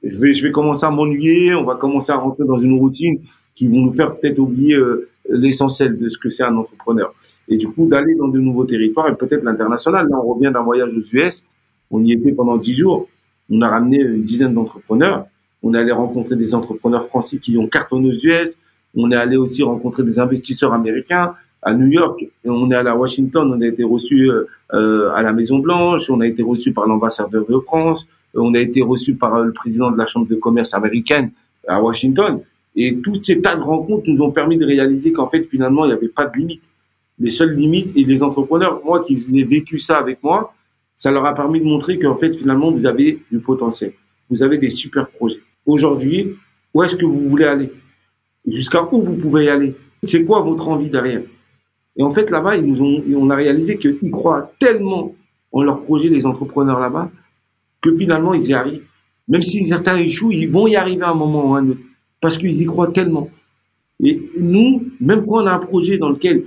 je 0.03 0.19
vais, 0.19 0.33
je 0.33 0.43
vais 0.47 0.53
commencer 0.53 0.85
à 0.85 0.91
m'ennuyer, 0.91 1.55
on 1.55 1.65
va 1.65 1.75
commencer 1.75 2.13
à 2.13 2.17
rentrer 2.17 2.45
dans 2.45 2.59
une 2.59 2.79
routine 2.79 3.21
qui 3.55 3.67
vont 3.69 3.81
nous 3.81 3.93
faire 3.93 4.17
peut-être 4.17 4.39
oublier 4.39 4.75
euh, 4.75 5.09
l'essentiel 5.29 5.99
de 5.99 6.09
ce 6.09 6.19
que 6.19 6.29
c'est 6.29 6.43
un 6.43 6.57
entrepreneur. 6.57 7.15
Et 7.49 7.57
du 7.57 7.69
coup, 7.69 7.87
d'aller 7.87 8.15
dans 8.15 8.29
de 8.29 8.39
nouveaux 8.39 8.65
territoires 8.65 9.09
et 9.09 9.15
peut-être 9.15 9.45
l'international. 9.45 10.09
Là, 10.09 10.17
on 10.23 10.35
revient 10.35 10.51
d'un 10.53 10.63
voyage 10.63 10.91
aux 10.97 11.17
US. 11.17 11.45
On 11.91 12.03
y 12.05 12.13
était 12.13 12.33
pendant 12.33 12.57
dix 12.57 12.75
jours. 12.75 13.09
On 13.51 13.61
a 13.63 13.69
ramené 13.69 14.01
une 14.01 14.23
dizaine 14.23 14.55
d'entrepreneurs. 14.55 15.27
On 15.63 15.75
est 15.75 15.79
allé 15.79 15.93
rencontrer 15.93 16.37
des 16.37 16.55
entrepreneurs 16.55 17.05
français 17.05 17.39
qui 17.39 17.59
ont 17.59 17.69
cartonné 17.69 18.09
aux 18.09 18.27
US. 18.27 18.57
On 18.95 19.11
est 19.11 19.17
allé 19.17 19.37
aussi 19.37 19.63
rencontrer 19.63 20.03
des 20.03 20.19
investisseurs 20.19 20.73
américains 20.73 21.35
à 21.63 21.75
New 21.75 21.89
York. 21.89 22.23
Et 22.23 22.49
on 22.49 22.71
est 22.71 22.75
allé 22.75 22.89
à 22.89 22.97
Washington. 22.97 23.53
On 23.55 23.61
a 23.61 23.67
été 23.67 23.85
reçu 23.85 24.31
euh, 24.31 24.47
euh, 24.73 25.11
à 25.13 25.23
la 25.23 25.33
Maison 25.33 25.59
Blanche. 25.59 26.09
On 26.11 26.21
a 26.21 26.27
été 26.27 26.43
reçu 26.43 26.73
par 26.73 26.87
l'ambassadeur 26.87 27.45
de 27.47 27.59
France. 27.59 28.07
On 28.35 28.55
a 28.55 28.59
été 28.59 28.83
reçu 28.83 29.17
par 29.17 29.41
le 29.41 29.53
président 29.53 29.91
de 29.91 29.99
la 29.99 30.07
Chambre 30.07 30.29
de 30.29 30.37
commerce 30.37 30.73
américaine 30.75 31.31
à 31.67 31.83
Washington. 31.83 32.41
Et 32.77 32.99
tous 33.03 33.21
ces 33.23 33.41
tas 33.41 33.57
de 33.57 33.63
rencontres 33.63 34.05
nous 34.09 34.23
ont 34.23 34.31
permis 34.31 34.57
de 34.57 34.65
réaliser 34.65 35.13
qu'en 35.13 35.29
fait, 35.29 35.45
finalement, 35.45 35.85
il 35.85 35.89
n'y 35.89 35.95
avait 35.95 36.09
pas 36.09 36.27
de 36.27 36.39
limite. 36.39 36.63
Les 37.19 37.31
seules 37.31 37.55
limites, 37.55 37.93
et 37.97 38.05
les 38.05 38.23
entrepreneurs, 38.23 38.81
moi 38.85 39.01
qui 39.01 39.15
ai 39.15 39.45
vécu 39.45 39.79
ça 39.79 39.99
avec 39.99 40.23
moi, 40.23 40.55
ça 40.95 41.11
leur 41.11 41.27
a 41.27 41.35
permis 41.35 41.61
de 41.61 41.65
montrer 41.65 41.99
qu'en 41.99 42.17
fait, 42.17 42.33
finalement, 42.33 42.71
vous 42.71 42.87
avez 42.87 43.21
du 43.31 43.41
potentiel. 43.41 43.93
Vous 44.29 44.43
avez 44.43 44.59
des 44.59 44.71
super 44.71 45.09
projets. 45.09 45.41
Aujourd'hui, 45.67 46.37
où 46.73 46.83
est-ce 46.83 46.97
que 46.97 47.05
vous 47.05 47.29
voulez 47.29 47.47
aller? 47.47 47.73
Jusqu'à 48.47 48.89
où 48.91 49.03
vous 49.03 49.15
pouvez 49.15 49.47
y 49.47 49.49
aller? 49.49 49.75
C'est 50.03 50.25
quoi 50.25 50.41
votre 50.41 50.69
envie 50.69 50.89
derrière? 50.89 51.23
Et 51.97 52.03
en 52.03 52.11
fait, 52.11 52.31
là-bas, 52.31 52.55
on 52.57 53.31
a 53.31 53.35
réalisé 53.35 53.77
qu'ils 53.77 54.11
croient 54.11 54.53
tellement 54.59 55.15
en 55.53 55.63
leur 55.63 55.83
projet, 55.83 56.09
les 56.09 56.25
entrepreneurs 56.25 56.79
là-bas, 56.81 57.11
que 57.83 57.95
finalement, 57.97 58.33
ils 58.33 58.49
y 58.49 58.55
arrivent. 58.55 58.87
Même 59.29 59.43
si 59.43 59.67
certains 59.67 59.97
échouent, 59.97 60.33
ils 60.33 60.51
vont 60.51 60.67
y 60.67 60.77
arriver 60.77 61.03
à 61.03 61.11
un 61.11 61.15
moment 61.15 61.51
ou 61.51 61.55
à 61.55 61.59
un 61.59 61.69
autre 61.69 61.81
parce 62.21 62.39
qu'ils 62.39 62.61
y 62.61 62.67
croient 62.67 62.93
tellement. 62.93 63.29
Et 64.03 64.31
nous, 64.39 64.85
même 65.01 65.27
quand 65.27 65.43
on 65.43 65.47
a 65.47 65.53
un 65.53 65.59
projet 65.59 65.99
dans 65.99 66.11
lequel 66.11 66.45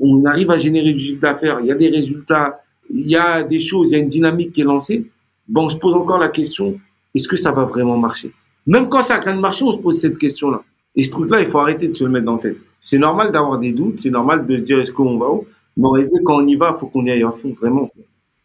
on 0.00 0.24
arrive 0.24 0.50
à 0.50 0.58
générer 0.58 0.92
du 0.92 0.98
chiffre 0.98 1.20
d'affaires, 1.20 1.60
il 1.60 1.66
y 1.66 1.72
a 1.72 1.74
des 1.74 1.88
résultats, 1.88 2.60
il 2.90 3.08
y 3.08 3.16
a 3.16 3.42
des 3.42 3.60
choses, 3.60 3.90
il 3.90 3.92
y 3.92 3.96
a 3.96 4.02
une 4.02 4.08
dynamique 4.08 4.52
qui 4.52 4.60
est 4.60 4.64
lancée, 4.64 5.06
bon, 5.48 5.64
on 5.64 5.68
se 5.68 5.76
pose 5.76 5.94
encore 5.94 6.18
la 6.18 6.28
question, 6.28 6.78
est-ce 7.14 7.28
que 7.28 7.36
ça 7.36 7.52
va 7.52 7.64
vraiment 7.64 7.96
marcher? 7.96 8.32
Même 8.66 8.88
quand 8.88 9.02
ça 9.02 9.16
a 9.16 9.20
train 9.20 9.34
de 9.34 9.40
marcher, 9.40 9.64
on 9.64 9.70
se 9.70 9.78
pose 9.78 9.98
cette 9.98 10.18
question-là. 10.18 10.62
Et 10.94 11.04
ce 11.04 11.10
truc-là, 11.10 11.40
il 11.40 11.46
faut 11.46 11.58
arrêter 11.58 11.88
de 11.88 11.94
se 11.94 12.04
le 12.04 12.10
mettre 12.10 12.26
dans 12.26 12.36
la 12.36 12.42
tête. 12.42 12.56
C'est 12.80 12.98
normal 12.98 13.32
d'avoir 13.32 13.58
des 13.58 13.72
doutes, 13.72 14.00
c'est 14.00 14.10
normal 14.10 14.46
de 14.46 14.56
se 14.56 14.64
dire 14.64 14.80
est-ce 14.80 14.92
qu'on 14.92 15.18
va 15.18 15.30
où? 15.30 15.46
Mais 15.76 15.86
en 15.86 15.90
réalité, 15.90 16.16
quand 16.24 16.42
on 16.42 16.46
y 16.46 16.56
va, 16.56 16.74
il 16.76 16.78
faut 16.78 16.86
qu'on 16.88 17.04
y 17.04 17.10
aille 17.10 17.22
à 17.22 17.30
fond, 17.30 17.54
vraiment. 17.60 17.90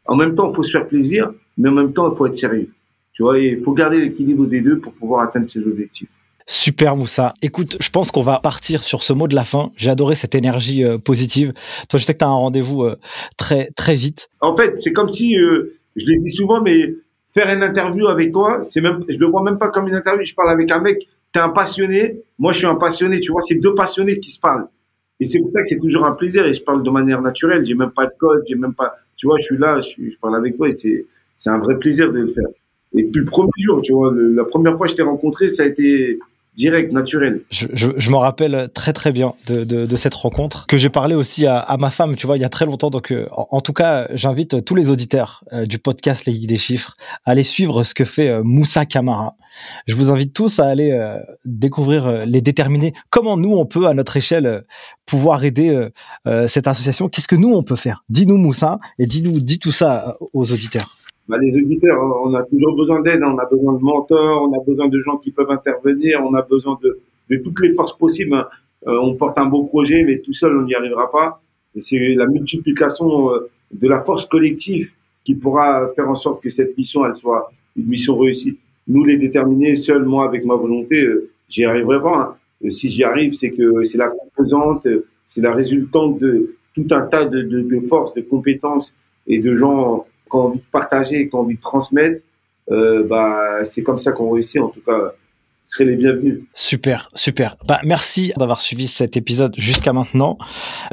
En 0.06 0.16
même 0.16 0.36
temps, 0.36 0.50
il 0.52 0.56
faut 0.56 0.64
se 0.64 0.72
faire 0.72 0.88
plaisir, 0.88 1.32
mais 1.58 1.70
en 1.70 1.74
même 1.74 1.92
temps, 1.92 2.10
il 2.10 2.16
faut 2.16 2.28
être 2.28 2.36
sérieux. 2.36 2.70
Tu 3.12 3.24
vois, 3.24 3.40
il 3.40 3.62
faut 3.64 3.74
garder 3.74 4.00
l'équilibre 4.00 4.46
des 4.46 4.62
deux 4.62 4.80
pour 4.80 4.94
pouvoir 4.94 5.22
atteindre 5.22 5.50
ses 5.50 5.66
objectifs. 5.66 6.12
Super 6.48 6.96
Moussa. 6.96 7.34
Écoute, 7.42 7.78
je 7.80 7.90
pense 7.90 8.12
qu'on 8.12 8.22
va 8.22 8.40
partir 8.40 8.84
sur 8.84 9.02
ce 9.02 9.14
mot 9.14 9.28
de 9.28 9.34
la 9.34 9.44
fin. 9.44 9.72
J'ai 9.78 9.90
adoré 9.90 10.14
cette 10.14 10.36
énergie 10.36 10.84
euh, 10.84 11.00
positive. 11.00 11.54
Toi, 11.90 12.00
je 12.00 12.06
sais 12.06 12.14
que 12.14 12.20
tu 12.20 12.26
as 12.26 12.28
un 12.28 12.34
rendez-vous 12.34 12.84
euh, 12.84 12.98
très 13.36 13.72
très 13.76 13.96
vite. 13.96 14.30
En 14.42 14.56
fait, 14.56 14.80
c'est 14.80 14.94
comme 14.94 15.10
si 15.10 15.36
euh, 15.38 15.76
je 15.96 16.06
l'ai 16.06 16.18
dit 16.18 16.30
souvent 16.30 16.62
mais 16.62 16.96
faire 17.34 17.50
une 17.50 17.64
interview 17.64 18.08
avec 18.08 18.32
toi, 18.32 18.62
c'est 18.64 18.80
même 18.80 19.04
je 19.10 19.18
le 19.18 19.26
vois 19.26 19.42
même 19.42 19.58
pas 19.58 19.70
comme 19.70 19.88
une 19.88 19.96
interview, 19.96 20.24
je 20.24 20.36
parle 20.36 20.52
avec 20.52 20.70
un 20.72 20.80
mec, 20.80 21.00
tu 21.34 21.40
es 21.40 21.42
un 21.42 21.50
passionné, 21.50 22.22
moi 22.38 22.54
je 22.54 22.60
suis 22.60 22.68
un 22.68 22.76
passionné, 22.76 23.20
tu 23.20 23.32
vois, 23.32 23.42
c'est 23.42 23.56
deux 23.56 23.74
passionnés 23.74 24.20
qui 24.20 24.30
se 24.30 24.40
parlent. 24.40 24.68
Et 25.20 25.26
c'est 25.26 25.40
pour 25.40 25.50
ça 25.50 25.62
que 25.62 25.68
c'est 25.68 25.80
toujours 25.80 26.06
un 26.06 26.12
plaisir 26.12 26.46
et 26.46 26.54
je 26.54 26.62
parle 26.62 26.84
de 26.84 26.90
manière 26.92 27.22
naturelle, 27.22 27.66
j'ai 27.66 27.74
même 27.74 27.92
pas 27.92 28.06
de 28.06 28.14
code, 28.20 28.44
j'ai 28.48 28.56
même 28.56 28.74
pas 28.74 28.94
tu 29.18 29.28
vois, 29.28 29.38
je 29.40 29.46
suis 29.46 29.58
là, 29.58 29.80
je, 29.82 30.18
parle 30.22 30.36
avec 30.36 30.58
toi 30.58 30.70
et 30.70 30.74
c'est 30.74 31.06
c'est 31.38 31.50
un 31.50 31.60
vrai 31.60 31.78
plaisir 31.80 32.12
de 32.12 32.20
le 32.20 32.28
faire. 32.28 32.48
Et 32.94 33.04
puis 33.04 33.22
le 33.22 33.26
premier 33.26 33.50
jour, 33.58 33.82
tu 33.82 33.94
vois, 33.94 34.14
la 34.16 34.46
première 34.46 34.78
fois 34.78 34.86
que 34.86 34.92
je 34.92 34.98
t'ai 34.98 35.04
rencontré, 35.04 35.50
ça 35.50 35.64
a 35.64 35.66
été 35.66 36.20
direct, 36.56 36.92
naturel. 36.92 37.42
Je, 37.52 37.68
je, 37.74 37.90
je 37.98 38.10
me 38.12 38.16
rappelle 38.16 38.70
très 38.74 38.94
très 38.94 39.12
bien 39.12 39.34
de, 39.48 39.64
de, 39.64 39.86
de 39.86 39.96
cette 39.96 40.14
rencontre 40.14 40.68
que 40.68 40.78
j'ai 40.78 40.90
parlé 40.90 41.16
aussi 41.16 41.46
à, 41.46 41.60
à, 41.60 41.78
ma 41.78 41.90
femme, 41.90 42.16
tu 42.16 42.28
vois, 42.28 42.38
il 42.38 42.42
y 42.42 42.46
a 42.46 42.50
très 42.50 42.66
longtemps. 42.66 42.90
Donc, 42.90 43.12
euh, 43.12 43.28
en, 43.32 43.62
tout 43.62 43.74
cas, 43.74 44.08
j'invite 44.14 44.64
tous 44.64 44.76
les 44.76 44.90
auditeurs 44.90 45.44
euh, 45.54 45.66
du 45.66 45.80
podcast 45.80 46.26
Les 46.26 46.34
Geeks 46.34 46.48
des 46.48 46.58
Chiffres 46.58 46.96
à 47.26 47.32
aller 47.32 47.44
suivre 47.44 47.84
ce 47.84 47.94
que 47.94 48.06
fait 48.06 48.30
euh, 48.30 48.42
Moussa 48.44 48.86
Kamara. 48.86 49.36
Je 49.88 49.96
vous 49.96 50.12
invite 50.12 50.34
tous 50.34 50.60
à 50.60 50.68
aller 50.68 50.92
découvrir 51.46 52.26
les 52.26 52.42
déterminés. 52.42 52.92
Comment 53.10 53.38
nous, 53.38 53.56
on 53.56 53.66
peut, 53.66 53.88
à 53.88 53.94
notre 53.94 54.18
échelle, 54.18 54.66
pouvoir 55.06 55.46
aider 55.46 55.88
cette 56.48 56.68
association? 56.68 57.08
Qu'est-ce 57.08 57.30
que 57.30 57.38
nous, 57.38 57.54
on 57.54 57.64
peut 57.64 57.78
faire? 57.78 58.04
Dis-nous 58.10 58.36
Moussa 58.36 58.80
et 59.00 59.06
dis-nous, 59.06 59.40
dis 59.40 59.60
tout 59.60 59.72
ça 59.72 60.18
aux 60.34 60.52
auditeurs 60.52 60.98
bah, 61.28 61.38
les 61.40 61.56
auditeurs, 61.56 62.00
on 62.24 62.34
a 62.36 62.44
toujours 62.44 62.76
besoin 62.76 63.02
d'aide, 63.02 63.24
hein. 63.24 63.34
on 63.34 63.38
a 63.40 63.46
besoin 63.46 63.74
de 63.74 63.82
mentors, 63.82 64.44
on 64.44 64.54
a 64.54 64.64
besoin 64.64 64.88
de 64.88 65.00
gens 65.00 65.18
qui 65.18 65.32
peuvent 65.32 65.50
intervenir, 65.50 66.22
on 66.24 66.34
a 66.36 66.42
besoin 66.44 66.78
de, 66.84 67.00
de 67.30 67.38
toutes 67.38 67.60
les 67.62 67.72
forces 67.72 67.98
possibles. 67.98 68.36
Hein. 68.36 68.48
Euh, 68.88 69.00
on 69.02 69.16
porte 69.16 69.38
un 69.40 69.48
beau 69.48 69.64
projet, 69.64 70.04
mais 70.04 70.20
tout 70.20 70.34
seul, 70.34 70.56
on 70.56 70.62
n'y 70.64 70.76
arrivera 70.76 71.12
pas. 71.12 71.42
C'est 71.78 72.14
la 72.16 72.28
multiplication 72.28 73.34
euh, 73.34 73.50
de 73.72 73.88
la 73.88 74.04
force 74.04 74.26
collective 74.26 74.92
qui 75.24 75.34
pourra 75.36 75.88
faire 75.96 76.08
en 76.08 76.16
sorte 76.16 76.44
que 76.44 76.50
cette 76.50 76.78
mission, 76.78 77.04
elle 77.06 77.16
soit 77.16 77.52
une 77.76 77.88
mission 77.88 78.16
réussie. 78.18 78.60
Nous, 78.88 79.04
les 79.04 79.18
déterminés, 79.18 79.76
seuls, 79.76 80.06
moi, 80.06 80.26
avec 80.26 80.46
ma 80.46 80.56
volonté, 80.56 81.04
euh, 81.04 81.32
j'y 81.50 81.66
arriverai 81.66 82.02
pas. 82.02 82.38
Hein. 82.64 82.70
Si 82.70 82.90
j'y 82.90 83.04
arrive, 83.04 83.34
c'est 83.34 83.50
que 83.50 83.84
c'est 83.84 83.98
la 83.98 84.10
composante, 84.10 84.88
c'est 85.26 85.42
la 85.42 85.54
résultante 85.54 86.20
de 86.20 86.56
tout 86.76 86.86
un 86.92 87.02
tas 87.02 87.26
de, 87.26 87.42
de, 87.42 87.62
de 87.62 87.80
forces, 87.80 88.14
de 88.14 88.22
compétences 88.22 88.94
et 89.28 89.40
de 89.40 89.54
gens 89.54 90.06
qui 90.30 90.36
ont 90.36 90.42
envie 90.42 90.60
de 90.60 90.66
partager, 90.72 91.28
qui 91.28 91.36
ont 91.36 91.40
envie 91.40 91.56
de 91.56 91.62
transmettre, 91.62 92.22
euh, 92.72 93.04
bah, 93.08 93.64
c'est 93.64 93.84
comme 93.84 94.00
ça 94.00 94.12
qu'on 94.12 94.32
réussit. 94.32 94.62
En 94.62 94.70
tout 94.70 94.82
cas, 94.86 95.14
serez 95.68 95.86
les 95.86 95.96
bienvenus. 95.96 96.42
Super, 96.54 97.10
super. 97.16 97.58
Bah, 97.66 97.80
merci 97.84 98.34
d'avoir 98.38 98.62
suivi 98.62 98.88
cet 98.88 99.18
épisode 99.18 99.54
jusqu'à 99.58 99.94
maintenant. 99.94 100.38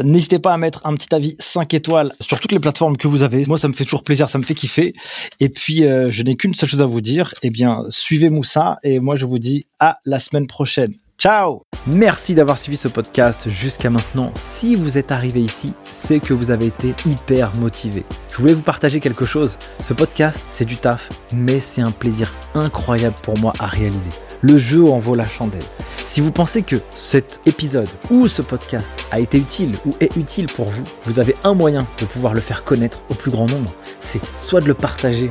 N'hésitez 0.02 0.38
pas 0.38 0.52
à 0.52 0.58
mettre 0.58 0.80
un 0.84 0.94
petit 0.94 1.14
avis 1.14 1.36
5 1.38 1.72
étoiles 1.74 2.12
sur 2.20 2.40
toutes 2.40 2.52
les 2.52 2.58
plateformes 2.58 2.96
que 2.96 3.08
vous 3.08 3.22
avez. 3.22 3.44
Moi, 3.46 3.58
ça 3.58 3.68
me 3.68 3.72
fait 3.72 3.84
toujours 3.84 4.04
plaisir, 4.04 4.28
ça 4.28 4.38
me 4.38 4.44
fait 4.44 4.54
kiffer. 4.54 4.94
Et 5.40 5.48
puis, 5.48 5.84
euh, 5.84 6.10
je 6.10 6.22
n'ai 6.22 6.36
qu'une 6.36 6.54
seule 6.54 6.68
chose 6.68 6.82
à 6.82 6.86
vous 6.86 7.00
dire. 7.00 7.34
Eh 7.42 7.50
bien, 7.50 7.84
suivez 7.88 8.30
Moussa 8.30 8.78
et 8.82 9.00
moi, 9.00 9.16
je 9.16 9.26
vous 9.26 9.38
dis 9.38 9.66
à 9.78 9.98
la 10.04 10.18
semaine 10.18 10.46
prochaine. 10.46 10.92
Ciao 11.22 11.62
Merci 11.86 12.34
d'avoir 12.34 12.58
suivi 12.58 12.76
ce 12.76 12.88
podcast 12.88 13.48
jusqu'à 13.48 13.90
maintenant. 13.90 14.32
Si 14.34 14.74
vous 14.74 14.98
êtes 14.98 15.12
arrivé 15.12 15.40
ici, 15.40 15.72
c'est 15.88 16.18
que 16.18 16.34
vous 16.34 16.50
avez 16.50 16.66
été 16.66 16.96
hyper 17.06 17.54
motivé. 17.58 18.04
Je 18.32 18.38
voulais 18.38 18.54
vous 18.54 18.62
partager 18.62 18.98
quelque 18.98 19.24
chose. 19.24 19.56
Ce 19.80 19.94
podcast, 19.94 20.42
c'est 20.48 20.64
du 20.64 20.76
taf, 20.76 21.10
mais 21.32 21.60
c'est 21.60 21.80
un 21.80 21.92
plaisir 21.92 22.34
incroyable 22.54 23.14
pour 23.22 23.38
moi 23.38 23.52
à 23.60 23.66
réaliser. 23.66 24.10
Le 24.40 24.58
jeu 24.58 24.82
en 24.82 24.98
vaut 24.98 25.14
la 25.14 25.28
chandelle. 25.28 25.62
Si 26.04 26.20
vous 26.20 26.32
pensez 26.32 26.62
que 26.64 26.80
cet 26.90 27.40
épisode 27.46 27.88
ou 28.10 28.26
ce 28.26 28.42
podcast 28.42 28.90
a 29.12 29.20
été 29.20 29.38
utile 29.38 29.76
ou 29.86 29.92
est 30.00 30.16
utile 30.16 30.46
pour 30.46 30.66
vous, 30.66 30.82
vous 31.04 31.20
avez 31.20 31.36
un 31.44 31.54
moyen 31.54 31.86
de 32.00 32.04
pouvoir 32.04 32.34
le 32.34 32.40
faire 32.40 32.64
connaître 32.64 33.00
au 33.10 33.14
plus 33.14 33.30
grand 33.30 33.46
nombre. 33.46 33.70
C'est 34.00 34.20
soit 34.40 34.60
de 34.60 34.66
le 34.66 34.74
partager 34.74 35.30